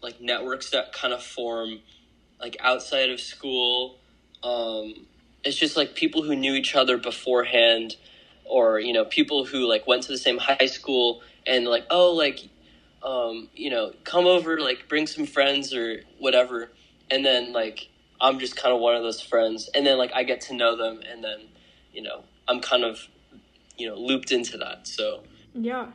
like 0.00 0.18
networks 0.18 0.70
that 0.70 0.94
kind 0.94 1.12
of 1.12 1.22
form 1.22 1.80
like 2.40 2.56
outside 2.60 3.10
of 3.10 3.20
school 3.20 3.98
um 4.42 5.06
it's 5.44 5.56
just 5.56 5.76
like 5.76 5.94
people 5.94 6.22
who 6.22 6.34
knew 6.34 6.54
each 6.54 6.74
other 6.74 6.96
beforehand 6.96 7.96
or 8.46 8.80
you 8.80 8.94
know 8.94 9.04
people 9.04 9.44
who 9.44 9.68
like 9.68 9.86
went 9.86 10.02
to 10.04 10.12
the 10.12 10.18
same 10.18 10.38
high 10.38 10.66
school 10.66 11.20
and 11.46 11.66
like 11.66 11.86
oh 11.90 12.12
like 12.12 12.48
um, 13.02 13.48
you 13.54 13.70
know 13.70 13.92
come 14.04 14.26
over 14.26 14.58
like 14.58 14.88
bring 14.88 15.06
some 15.06 15.26
friends 15.26 15.72
or 15.72 16.00
whatever 16.18 16.72
and 17.10 17.24
then 17.24 17.52
like 17.52 17.88
i'm 18.20 18.40
just 18.40 18.56
kind 18.56 18.74
of 18.74 18.80
one 18.80 18.96
of 18.96 19.02
those 19.02 19.20
friends 19.20 19.70
and 19.74 19.86
then 19.86 19.96
like 19.96 20.10
i 20.12 20.24
get 20.24 20.40
to 20.40 20.54
know 20.54 20.76
them 20.76 21.00
and 21.08 21.22
then 21.22 21.40
you 21.92 22.02
know 22.02 22.24
i'm 22.48 22.60
kind 22.60 22.82
of 22.82 23.06
you 23.76 23.86
know 23.88 23.94
looped 23.94 24.32
into 24.32 24.56
that 24.56 24.88
so 24.88 25.22
yeah 25.54 25.86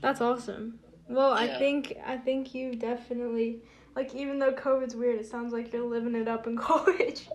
that's 0.00 0.20
awesome 0.20 0.78
well 1.08 1.30
yeah. 1.30 1.54
i 1.54 1.58
think 1.58 1.96
i 2.06 2.16
think 2.16 2.54
you 2.54 2.76
definitely 2.76 3.58
like 3.96 4.14
even 4.14 4.38
though 4.38 4.52
covid's 4.52 4.94
weird 4.94 5.18
it 5.18 5.26
sounds 5.26 5.52
like 5.52 5.72
you're 5.72 5.82
living 5.82 6.14
it 6.14 6.28
up 6.28 6.46
in 6.46 6.56
college 6.56 7.26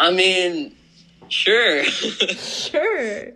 I 0.00 0.10
mean, 0.10 0.74
sure. 1.28 1.84
sure. 1.84 2.34
sure. 2.36 3.32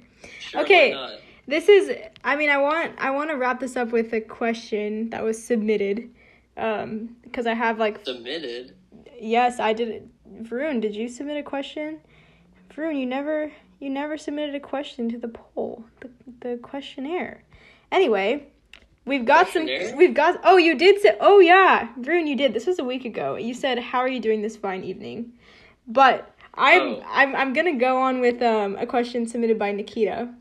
Okay. 0.54 1.18
This 1.46 1.68
is 1.68 1.94
I 2.22 2.36
mean 2.36 2.50
I 2.50 2.58
want 2.58 2.92
I 2.98 3.10
want 3.10 3.30
to 3.30 3.36
wrap 3.36 3.60
this 3.60 3.76
up 3.76 3.92
with 3.92 4.12
a 4.12 4.20
question 4.20 5.10
that 5.10 5.22
was 5.22 5.42
submitted 5.42 6.10
um 6.56 7.16
because 7.22 7.46
I 7.46 7.54
have 7.54 7.78
like 7.78 8.04
submitted. 8.04 8.74
Yes, 9.20 9.60
I 9.60 9.72
did. 9.72 10.08
Varun, 10.42 10.80
did 10.80 10.96
you 10.96 11.08
submit 11.08 11.36
a 11.36 11.42
question? 11.42 12.00
Varun, 12.74 12.98
you 12.98 13.06
never 13.06 13.52
you 13.78 13.90
never 13.90 14.16
submitted 14.16 14.54
a 14.54 14.60
question 14.60 15.10
to 15.10 15.18
the 15.18 15.28
poll, 15.28 15.84
the 16.00 16.10
the 16.40 16.56
questionnaire. 16.58 17.42
Anyway, 17.92 18.46
we've 19.04 19.26
got 19.26 19.48
some 19.48 19.66
we've 19.96 20.14
got 20.14 20.40
Oh, 20.44 20.56
you 20.56 20.76
did 20.76 21.02
say 21.02 21.16
Oh 21.20 21.40
yeah, 21.40 21.88
Varun, 22.00 22.26
you 22.26 22.36
did. 22.36 22.54
This 22.54 22.66
was 22.66 22.78
a 22.78 22.84
week 22.84 23.04
ago. 23.04 23.36
You 23.36 23.52
said, 23.52 23.78
"How 23.78 23.98
are 23.98 24.08
you 24.08 24.20
doing 24.20 24.40
this 24.40 24.56
fine 24.56 24.82
evening?" 24.82 25.34
But 25.86 26.34
I'm 26.54 26.82
oh. 26.82 27.02
I'm 27.06 27.36
I'm 27.36 27.52
gonna 27.52 27.76
go 27.76 27.98
on 27.98 28.20
with 28.20 28.40
um 28.40 28.76
a 28.76 28.86
question 28.86 29.26
submitted 29.26 29.58
by 29.58 29.72
Nikita 29.72 30.32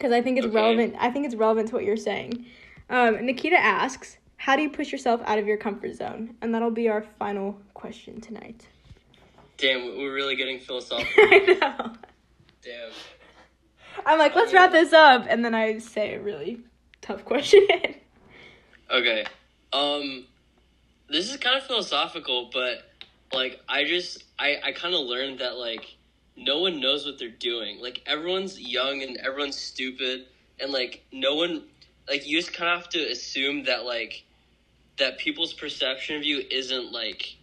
because 0.00 0.12
I 0.14 0.22
think 0.22 0.38
it's 0.38 0.46
okay. 0.46 0.56
relevant. 0.56 0.94
I 0.98 1.10
think 1.10 1.26
it's 1.26 1.34
relevant 1.34 1.68
to 1.68 1.74
what 1.74 1.84
you're 1.84 1.96
saying. 1.96 2.46
Um, 2.88 3.24
Nikita 3.24 3.58
asks, 3.58 4.16
"How 4.36 4.56
do 4.56 4.62
you 4.62 4.70
push 4.70 4.90
yourself 4.90 5.20
out 5.26 5.38
of 5.38 5.46
your 5.46 5.58
comfort 5.58 5.94
zone?" 5.94 6.36
And 6.40 6.54
that'll 6.54 6.70
be 6.70 6.88
our 6.88 7.02
final 7.18 7.60
question 7.74 8.20
tonight. 8.20 8.66
Damn, 9.58 9.98
we're 9.98 10.14
really 10.14 10.36
getting 10.36 10.58
philosophical. 10.58 11.12
I 11.18 11.38
know. 11.60 11.92
Damn. 12.62 12.90
I'm 14.06 14.18
like, 14.18 14.34
let's 14.34 14.54
wrap 14.54 14.72
this 14.72 14.94
up, 14.94 15.26
and 15.28 15.44
then 15.44 15.54
I 15.54 15.78
say 15.78 16.14
a 16.14 16.20
really 16.22 16.60
tough 17.02 17.24
question. 17.26 17.66
okay. 18.90 19.26
Um, 19.72 20.24
this 21.10 21.30
is 21.30 21.36
kind 21.36 21.58
of 21.58 21.64
philosophical, 21.64 22.48
but 22.52 22.90
like 23.34 23.60
I 23.68 23.84
just 23.84 24.24
I 24.38 24.56
I 24.64 24.72
kind 24.72 24.94
of 24.94 25.00
learned 25.00 25.40
that 25.40 25.56
like 25.58 25.94
no 26.36 26.60
one 26.60 26.80
knows 26.80 27.04
what 27.04 27.18
they're 27.18 27.28
doing. 27.28 27.80
Like 27.80 28.02
everyone's 28.06 28.58
young 28.58 29.02
and 29.02 29.16
everyone's 29.18 29.58
stupid 29.58 30.26
and 30.58 30.72
like 30.72 31.04
no 31.12 31.34
one 31.34 31.64
like 32.08 32.26
you 32.26 32.38
just 32.38 32.52
kind 32.52 32.70
of 32.70 32.80
have 32.80 32.88
to 32.90 32.98
assume 33.10 33.64
that 33.64 33.84
like 33.84 34.24
that 34.98 35.18
people's 35.18 35.52
perception 35.52 36.16
of 36.16 36.24
you 36.24 36.42
isn't 36.50 36.92
like 36.92 37.36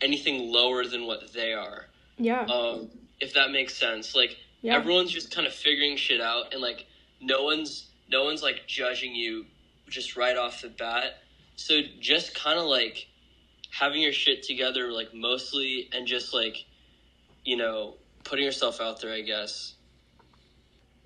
anything 0.00 0.52
lower 0.52 0.84
than 0.84 1.06
what 1.06 1.32
they 1.32 1.52
are. 1.52 1.86
Yeah. 2.18 2.42
Um 2.42 2.90
if 3.20 3.34
that 3.34 3.50
makes 3.50 3.74
sense. 3.74 4.14
Like 4.14 4.36
yeah. 4.62 4.76
everyone's 4.76 5.10
just 5.10 5.34
kind 5.34 5.46
of 5.46 5.52
figuring 5.52 5.96
shit 5.96 6.20
out 6.20 6.52
and 6.52 6.60
like 6.60 6.86
no 7.20 7.44
one's 7.44 7.88
no 8.08 8.24
one's 8.24 8.42
like 8.42 8.66
judging 8.66 9.14
you 9.14 9.46
just 9.88 10.16
right 10.16 10.36
off 10.36 10.62
the 10.62 10.68
bat. 10.68 11.18
So 11.56 11.80
just 12.00 12.34
kind 12.34 12.58
of 12.58 12.66
like 12.66 13.06
having 13.70 14.02
your 14.02 14.12
shit 14.12 14.42
together 14.42 14.92
like 14.92 15.12
mostly 15.14 15.88
and 15.92 16.06
just 16.06 16.32
like 16.32 16.64
you 17.44 17.56
know 17.56 17.94
putting 18.24 18.44
yourself 18.44 18.80
out 18.80 19.00
there 19.00 19.12
i 19.12 19.20
guess 19.20 19.74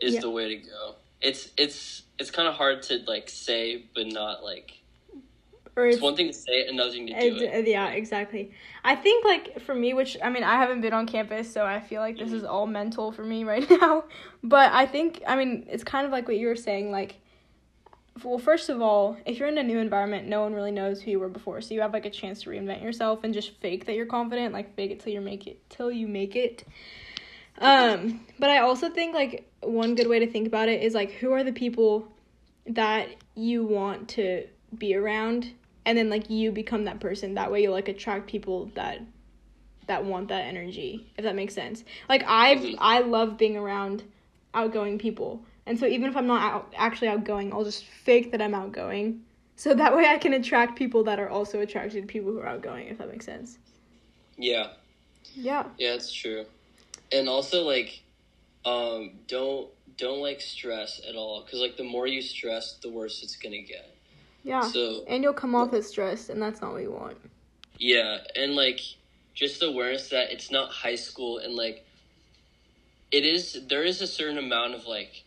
is 0.00 0.14
yeah. 0.14 0.20
the 0.20 0.30
way 0.30 0.48
to 0.48 0.56
go 0.56 0.94
it's 1.20 1.50
it's 1.56 2.02
it's 2.18 2.30
kind 2.30 2.48
of 2.48 2.54
hard 2.54 2.82
to 2.84 2.98
like 3.06 3.28
say, 3.28 3.84
but 3.94 4.06
not 4.06 4.42
like. 4.42 4.72
Or 5.76 5.86
It's 5.86 6.00
one 6.00 6.16
thing 6.16 6.26
to 6.26 6.32
say 6.32 6.62
it, 6.62 6.68
another 6.68 6.90
thing 6.90 7.06
to 7.06 7.12
do 7.12 7.44
it. 7.44 7.68
yeah, 7.68 7.90
exactly. 7.90 8.50
I 8.82 8.96
think 8.96 9.24
like 9.24 9.60
for 9.60 9.76
me, 9.76 9.94
which 9.94 10.16
I 10.22 10.28
mean, 10.28 10.42
I 10.42 10.56
haven't 10.56 10.80
been 10.80 10.92
on 10.92 11.06
campus, 11.06 11.52
so 11.52 11.64
I 11.64 11.78
feel 11.78 12.00
like 12.00 12.18
this 12.18 12.28
mm-hmm. 12.28 12.38
is 12.38 12.44
all 12.44 12.66
mental 12.66 13.12
for 13.12 13.22
me 13.22 13.44
right 13.52 13.68
now. 13.70 14.04
But 14.42 14.72
I 14.72 14.86
think 14.86 15.22
I 15.26 15.36
mean 15.36 15.66
it's 15.70 15.84
kind 15.84 16.04
of 16.04 16.10
like 16.10 16.26
what 16.26 16.36
you 16.36 16.48
were 16.48 16.56
saying. 16.56 16.90
Like, 16.90 17.20
well, 18.24 18.38
first 18.38 18.70
of 18.70 18.82
all, 18.82 19.16
if 19.24 19.38
you're 19.38 19.48
in 19.48 19.56
a 19.56 19.62
new 19.62 19.78
environment, 19.78 20.26
no 20.26 20.42
one 20.42 20.52
really 20.52 20.72
knows 20.72 21.00
who 21.00 21.12
you 21.12 21.20
were 21.20 21.28
before, 21.28 21.60
so 21.60 21.74
you 21.74 21.80
have 21.80 21.92
like 21.92 22.06
a 22.06 22.10
chance 22.10 22.42
to 22.42 22.50
reinvent 22.50 22.82
yourself 22.82 23.22
and 23.22 23.32
just 23.32 23.52
fake 23.60 23.86
that 23.86 23.94
you're 23.94 24.06
confident. 24.06 24.52
Like 24.52 24.74
fake 24.74 24.90
it 24.90 24.98
till 24.98 25.12
you 25.12 25.20
make 25.20 25.46
it 25.46 25.60
till 25.70 25.92
you 25.92 26.08
make 26.08 26.34
it. 26.34 26.64
Um, 27.60 28.20
but 28.38 28.50
I 28.50 28.58
also 28.58 28.88
think 28.88 29.14
like 29.14 29.50
one 29.62 29.94
good 29.94 30.06
way 30.06 30.18
to 30.20 30.26
think 30.26 30.46
about 30.46 30.68
it 30.68 30.82
is 30.82 30.94
like 30.94 31.12
who 31.12 31.32
are 31.32 31.42
the 31.44 31.52
people 31.52 32.08
that 32.66 33.08
you 33.34 33.64
want 33.64 34.08
to 34.10 34.46
be 34.76 34.94
around? 34.94 35.52
And 35.84 35.96
then 35.96 36.10
like 36.10 36.28
you 36.30 36.52
become 36.52 36.84
that 36.84 37.00
person. 37.00 37.34
That 37.34 37.50
way 37.50 37.62
you 37.62 37.70
like 37.70 37.88
attract 37.88 38.28
people 38.28 38.66
that 38.74 39.00
that 39.86 40.04
want 40.04 40.28
that 40.28 40.44
energy 40.44 41.10
if 41.16 41.24
that 41.24 41.34
makes 41.34 41.54
sense. 41.54 41.82
Like 42.08 42.22
i 42.26 42.56
Mhm. 42.56 42.74
i 42.78 43.00
love 43.00 43.38
being 43.38 43.56
around 43.56 44.04
outgoing 44.54 44.98
people. 44.98 45.42
And 45.66 45.78
so 45.78 45.86
even 45.86 46.08
if 46.08 46.16
i'm 46.16 46.26
not 46.26 46.42
out, 46.42 46.74
actually 46.76 47.08
outgoing 47.08 47.52
i'll 47.52 47.64
just 47.64 47.84
fake 47.84 48.30
that 48.32 48.42
i'm 48.42 48.54
outgoing. 48.54 49.22
So 49.56 49.74
that 49.74 49.96
way 49.96 50.04
i 50.06 50.18
can 50.18 50.34
attract 50.34 50.76
people 50.76 51.04
that 51.04 51.18
are 51.18 51.28
also 51.30 51.60
attracted 51.60 52.02
to 52.02 52.06
people 52.06 52.32
who 52.32 52.38
are 52.40 52.46
outgoing 52.46 52.88
if 52.88 52.98
that 52.98 53.08
makes 53.10 53.24
sense. 53.26 53.58
Yeah, 54.36 54.68
yeah. 55.34 55.64
Yeah, 55.78 55.94
it's 55.94 56.12
true. 56.12 56.44
And 57.12 57.28
also 57.28 57.64
like, 57.64 58.02
um, 58.64 59.12
don't 59.26 59.68
don't 59.96 60.20
like 60.20 60.40
stress 60.40 61.00
at 61.08 61.16
all 61.16 61.42
because 61.44 61.60
like 61.60 61.76
the 61.76 61.84
more 61.84 62.06
you 62.06 62.22
stress, 62.22 62.78
the 62.82 62.90
worse 62.90 63.22
it's 63.22 63.36
gonna 63.36 63.62
get. 63.62 63.94
yeah 64.44 64.62
So 64.62 65.04
and 65.08 65.22
you'll 65.22 65.32
come 65.32 65.54
off 65.54 65.72
as 65.72 65.86
stressed 65.86 66.30
and 66.30 66.40
that's 66.40 66.60
not 66.60 66.72
what 66.72 66.82
you 66.82 66.92
want 66.92 67.16
Yeah, 67.78 68.18
and 68.36 68.54
like 68.54 68.80
just 69.34 69.60
the 69.60 69.66
awareness 69.66 70.08
that 70.10 70.32
it's 70.32 70.50
not 70.50 70.70
high 70.70 70.96
school 70.96 71.38
and 71.38 71.54
like 71.54 71.84
it 73.10 73.24
is 73.24 73.58
there 73.68 73.84
is 73.84 74.00
a 74.00 74.06
certain 74.06 74.38
amount 74.38 74.74
of 74.74 74.86
like 74.86 75.24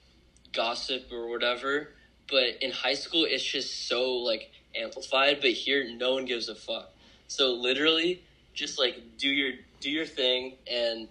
gossip 0.54 1.12
or 1.12 1.30
whatever, 1.30 1.90
but 2.30 2.62
in 2.62 2.72
high 2.72 2.94
school 2.94 3.26
it's 3.28 3.44
just 3.44 3.88
so 3.88 4.14
like 4.18 4.52
amplified, 4.76 5.40
but 5.42 5.52
here 5.52 5.86
no 5.98 6.14
one 6.14 6.26
gives 6.26 6.48
a 6.48 6.56
fuck. 6.56 6.92
So 7.28 7.54
literally 7.54 8.24
just 8.54 8.78
like 8.78 9.18
do 9.18 9.30
your 9.30 9.54
do 9.80 9.90
your 9.90 10.06
thing 10.06 10.58
and 10.70 11.08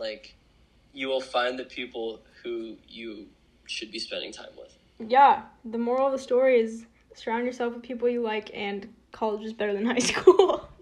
like 0.00 0.34
you 0.92 1.06
will 1.08 1.20
find 1.20 1.58
the 1.58 1.64
people 1.64 2.20
who 2.42 2.76
you 2.88 3.26
should 3.66 3.92
be 3.92 3.98
spending 3.98 4.32
time 4.32 4.50
with. 4.56 4.76
yeah 4.98 5.42
the 5.64 5.78
moral 5.78 6.06
of 6.06 6.12
the 6.12 6.18
story 6.18 6.58
is 6.60 6.86
surround 7.14 7.44
yourself 7.46 7.74
with 7.74 7.82
people 7.82 8.08
you 8.08 8.22
like 8.22 8.50
and 8.54 8.92
college 9.12 9.44
is 9.44 9.52
better 9.52 9.72
than 9.72 9.86
high 9.94 9.98
school 9.98 10.66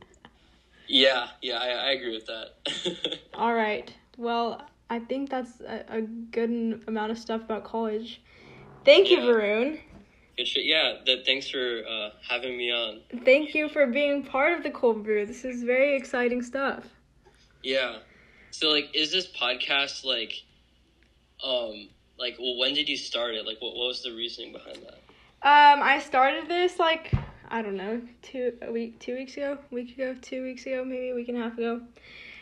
Yeah, 0.88 1.28
yeah, 1.42 1.58
I, 1.58 1.68
I 1.68 1.90
agree 1.90 2.14
with 2.14 2.26
that. 2.26 3.18
All 3.34 3.52
right. 3.52 3.92
Well, 4.16 4.62
I 4.88 5.00
think 5.00 5.28
that's 5.28 5.60
a, 5.60 5.84
a 5.88 6.00
good 6.00 6.82
amount 6.88 7.12
of 7.12 7.18
stuff 7.18 7.42
about 7.42 7.64
college. 7.64 8.22
Thank 8.86 9.10
you, 9.10 9.18
Varun. 9.18 9.80
Good 10.38 10.48
shit. 10.48 10.64
Yeah, 10.64 10.94
that 11.04 11.26
thanks 11.26 11.50
for 11.50 11.82
uh, 11.86 12.10
having 12.26 12.56
me 12.56 12.72
on. 12.72 13.00
Thank 13.22 13.54
you 13.54 13.68
for 13.68 13.86
being 13.86 14.22
part 14.22 14.54
of 14.56 14.62
the 14.62 14.70
cold 14.70 15.04
brew. 15.04 15.26
This 15.26 15.44
is 15.44 15.62
very 15.62 15.94
exciting 15.94 16.40
stuff. 16.42 16.84
Yeah. 17.62 17.98
So 18.50 18.70
like 18.70 18.90
is 18.94 19.12
this 19.12 19.26
podcast 19.26 20.04
like 20.04 20.42
um 21.44 21.88
like 22.18 22.36
well 22.38 22.58
when 22.58 22.74
did 22.74 22.88
you 22.88 22.96
start 22.96 23.34
it? 23.34 23.46
Like 23.46 23.60
what 23.60 23.74
what 23.76 23.88
was 23.88 24.02
the 24.02 24.12
reasoning 24.12 24.52
behind 24.52 24.76
that? 24.76 24.98
Um, 25.40 25.82
I 25.82 26.00
started 26.00 26.48
this 26.48 26.78
like 26.78 27.12
I 27.50 27.62
don't 27.62 27.76
know, 27.76 28.02
two 28.22 28.58
a 28.60 28.70
week, 28.70 28.98
two 28.98 29.14
weeks 29.14 29.36
ago, 29.36 29.58
week 29.70 29.94
ago, 29.94 30.14
two 30.20 30.42
weeks 30.42 30.66
ago, 30.66 30.84
maybe 30.84 31.10
a 31.10 31.14
week 31.14 31.28
and 31.28 31.38
a 31.38 31.42
half 31.42 31.56
ago. 31.56 31.80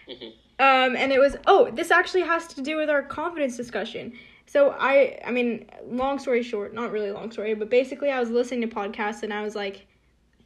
Mhm. 0.09 0.33
Um, 0.59 0.97
and 0.97 1.13
it 1.13 1.19
was 1.19 1.37
oh, 1.47 1.71
this 1.71 1.91
actually 1.91 2.23
has 2.23 2.47
to 2.49 2.63
do 2.63 2.77
with 2.77 2.89
our 2.89 3.03
confidence 3.03 3.57
discussion. 3.57 4.15
So 4.47 4.71
I, 4.79 5.19
I 5.25 5.33
mean, 5.33 5.67
long 5.87 6.19
story 6.19 6.43
short, 6.43 6.73
not 6.73 6.93
really 6.93 7.11
long 7.11 7.31
story, 7.33 7.55
but 7.55 7.69
basically, 7.69 8.11
I 8.11 8.21
was 8.21 8.31
listening 8.31 8.69
to 8.69 8.75
podcasts 8.75 9.23
and 9.23 9.35
I 9.35 9.43
was 9.43 9.57
like, 9.57 9.87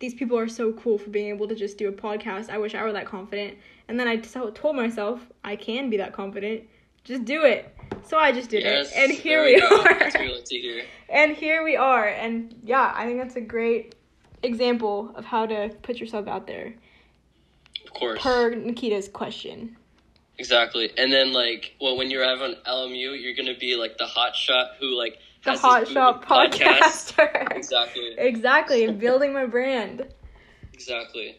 these 0.00 0.14
people 0.14 0.36
are 0.38 0.48
so 0.48 0.72
cool 0.72 0.98
for 0.98 1.10
being 1.10 1.28
able 1.28 1.46
to 1.46 1.54
just 1.54 1.78
do 1.78 1.88
a 1.88 1.92
podcast. 1.92 2.50
I 2.50 2.58
wish 2.58 2.74
I 2.74 2.82
were 2.82 2.92
that 2.92 3.06
confident. 3.06 3.58
And 3.86 4.00
then 4.00 4.08
I 4.08 4.16
told 4.16 4.74
myself 4.76 5.20
I 5.44 5.56
can 5.56 5.90
be 5.90 5.98
that 5.98 6.12
confident. 6.12 6.64
Just 7.04 7.24
do 7.24 7.44
it. 7.44 7.74
So 8.06 8.18
I 8.18 8.32
just 8.32 8.50
did 8.50 8.64
Yes. 8.64 8.90
it, 8.90 8.96
and 8.96 9.12
here 9.12 9.44
there 9.44 9.54
we, 9.56 9.60
are. 9.62 10.10
To 10.10 10.56
hear. 10.58 10.84
and 11.08 11.36
here 11.36 11.62
we 11.62 11.76
are. 11.76 12.06
And 12.08 12.54
yeah, 12.64 12.92
I 12.94 13.06
think 13.06 13.20
that's 13.20 13.36
a 13.36 13.40
great 13.40 13.94
example 14.42 15.12
of 15.14 15.24
how 15.24 15.46
to 15.46 15.70
put 15.82 15.98
yourself 15.98 16.26
out 16.26 16.46
there. 16.46 16.74
Of 17.84 17.92
course. 17.92 18.22
Per 18.22 18.54
Nikita's 18.54 19.08
question. 19.08 19.76
Exactly. 20.38 20.90
And 20.96 21.12
then 21.12 21.32
like 21.32 21.74
well 21.80 21.96
when 21.98 22.10
you're 22.10 22.24
out 22.24 22.40
on 22.40 22.54
LMU, 22.66 23.20
you're 23.20 23.34
gonna 23.34 23.58
be 23.58 23.76
like 23.76 23.98
the 23.98 24.06
hot 24.06 24.34
shot 24.34 24.72
who 24.80 24.96
like 24.96 25.18
The 25.44 25.56
Hot 25.56 25.86
podcast. 25.86 27.14
podcaster. 27.14 27.56
Exactly. 27.56 28.14
exactly, 28.18 28.92
building 28.92 29.32
my 29.32 29.46
brand. 29.46 30.06
Exactly. 30.72 31.38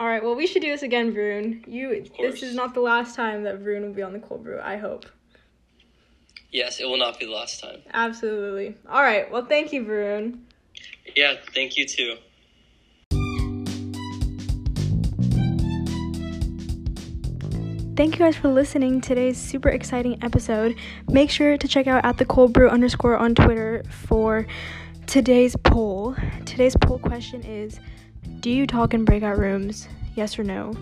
All 0.00 0.06
right, 0.06 0.22
well, 0.22 0.34
we 0.36 0.46
should 0.46 0.62
do 0.62 0.70
this 0.70 0.82
again, 0.82 1.12
Varun. 1.12 1.66
You, 1.66 2.04
this 2.20 2.42
is 2.42 2.54
not 2.54 2.74
the 2.74 2.80
last 2.80 3.16
time 3.16 3.42
that 3.44 3.62
Varun 3.62 3.82
will 3.82 3.92
be 3.92 4.02
on 4.02 4.12
the 4.12 4.18
cold 4.18 4.44
brew. 4.44 4.60
I 4.60 4.76
hope. 4.76 5.06
Yes, 6.50 6.80
it 6.80 6.86
will 6.86 6.96
not 6.98 7.18
be 7.18 7.26
the 7.26 7.32
last 7.32 7.60
time. 7.60 7.80
Absolutely. 7.92 8.76
All 8.88 9.02
right, 9.02 9.30
well, 9.30 9.44
thank 9.44 9.72
you, 9.72 9.84
Varun. 9.84 10.40
Yeah, 11.16 11.34
thank 11.54 11.76
you 11.76 11.86
too. 11.86 12.16
Thank 17.98 18.16
you 18.16 18.24
guys 18.24 18.36
for 18.36 18.46
listening 18.46 19.00
to 19.00 19.08
today's 19.08 19.36
super 19.36 19.70
exciting 19.70 20.22
episode. 20.22 20.76
Make 21.08 21.30
sure 21.30 21.58
to 21.58 21.66
check 21.66 21.88
out 21.88 22.04
at 22.04 22.16
the 22.16 22.24
cold 22.24 22.52
brew 22.52 22.68
underscore 22.68 23.16
on 23.16 23.34
Twitter 23.34 23.82
for 23.90 24.46
today's 25.08 25.56
poll. 25.56 26.14
Today's 26.44 26.76
poll 26.76 27.00
question 27.00 27.42
is 27.42 27.80
Do 28.38 28.50
you 28.50 28.68
talk 28.68 28.94
in 28.94 29.04
breakout 29.04 29.36
rooms? 29.36 29.88
Yes 30.14 30.38
or 30.38 30.44
no? 30.44 30.74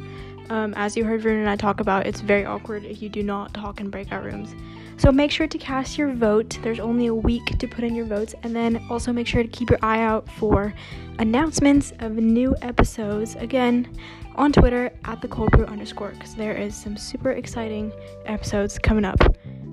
Um, 0.51 0.75
as 0.77 0.95
you 0.95 1.05
heard 1.07 1.23
Varun 1.23 1.41
and 1.41 1.49
I 1.49 1.57
talk 1.57 1.81
about, 1.81 2.07
it's 2.07 2.21
very 2.21 2.45
awkward 2.45 2.85
if 2.85 3.01
you 3.01 3.09
do 3.09 3.23
not 3.23 3.55
talk 3.55 3.81
in 3.81 3.89
breakout 3.89 4.23
rooms. 4.23 4.55
So 4.99 5.11
make 5.11 5.31
sure 5.31 5.47
to 5.47 5.59
cast 5.59 5.97
your 5.97 6.13
vote. 6.13 6.59
There's 6.63 6.81
only 6.81 7.07
a 7.07 7.15
week 7.15 7.59
to 7.59 7.67
put 7.67 7.83
in 7.83 7.95
your 7.95 8.05
votes, 8.05 8.35
and 8.43 8.55
then 8.55 8.87
also 8.91 9.11
make 9.11 9.27
sure 9.27 9.43
to 9.43 9.49
keep 9.49 9.71
your 9.71 9.79
eye 9.83 10.03
out 10.03 10.29
for 10.33 10.75
announcements 11.19 11.95
of 11.99 12.13
new 12.13 12.55
episodes. 12.61 13.37
Again, 13.37 13.89
on 14.37 14.53
Twitter 14.53 14.93
at 15.05 15.21
the 15.21 15.29
cold 15.29 15.51
brew 15.51 15.65
underscore 15.65 16.11
because 16.11 16.35
there 16.35 16.55
is 16.55 16.75
some 16.75 16.97
super 16.97 17.33
exciting 17.33 17.93
episodes 18.27 18.79
coming 18.79 19.05
up. 19.05 19.19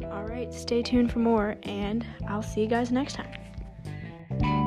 All 0.05 0.23
right, 0.23 0.53
stay 0.53 0.81
tuned 0.81 1.11
for 1.11 1.19
more, 1.19 1.55
and 1.63 2.05
I'll 2.27 2.41
see 2.41 2.61
you 2.61 2.67
guys 2.67 2.91
next 2.91 3.15
time. 3.15 4.62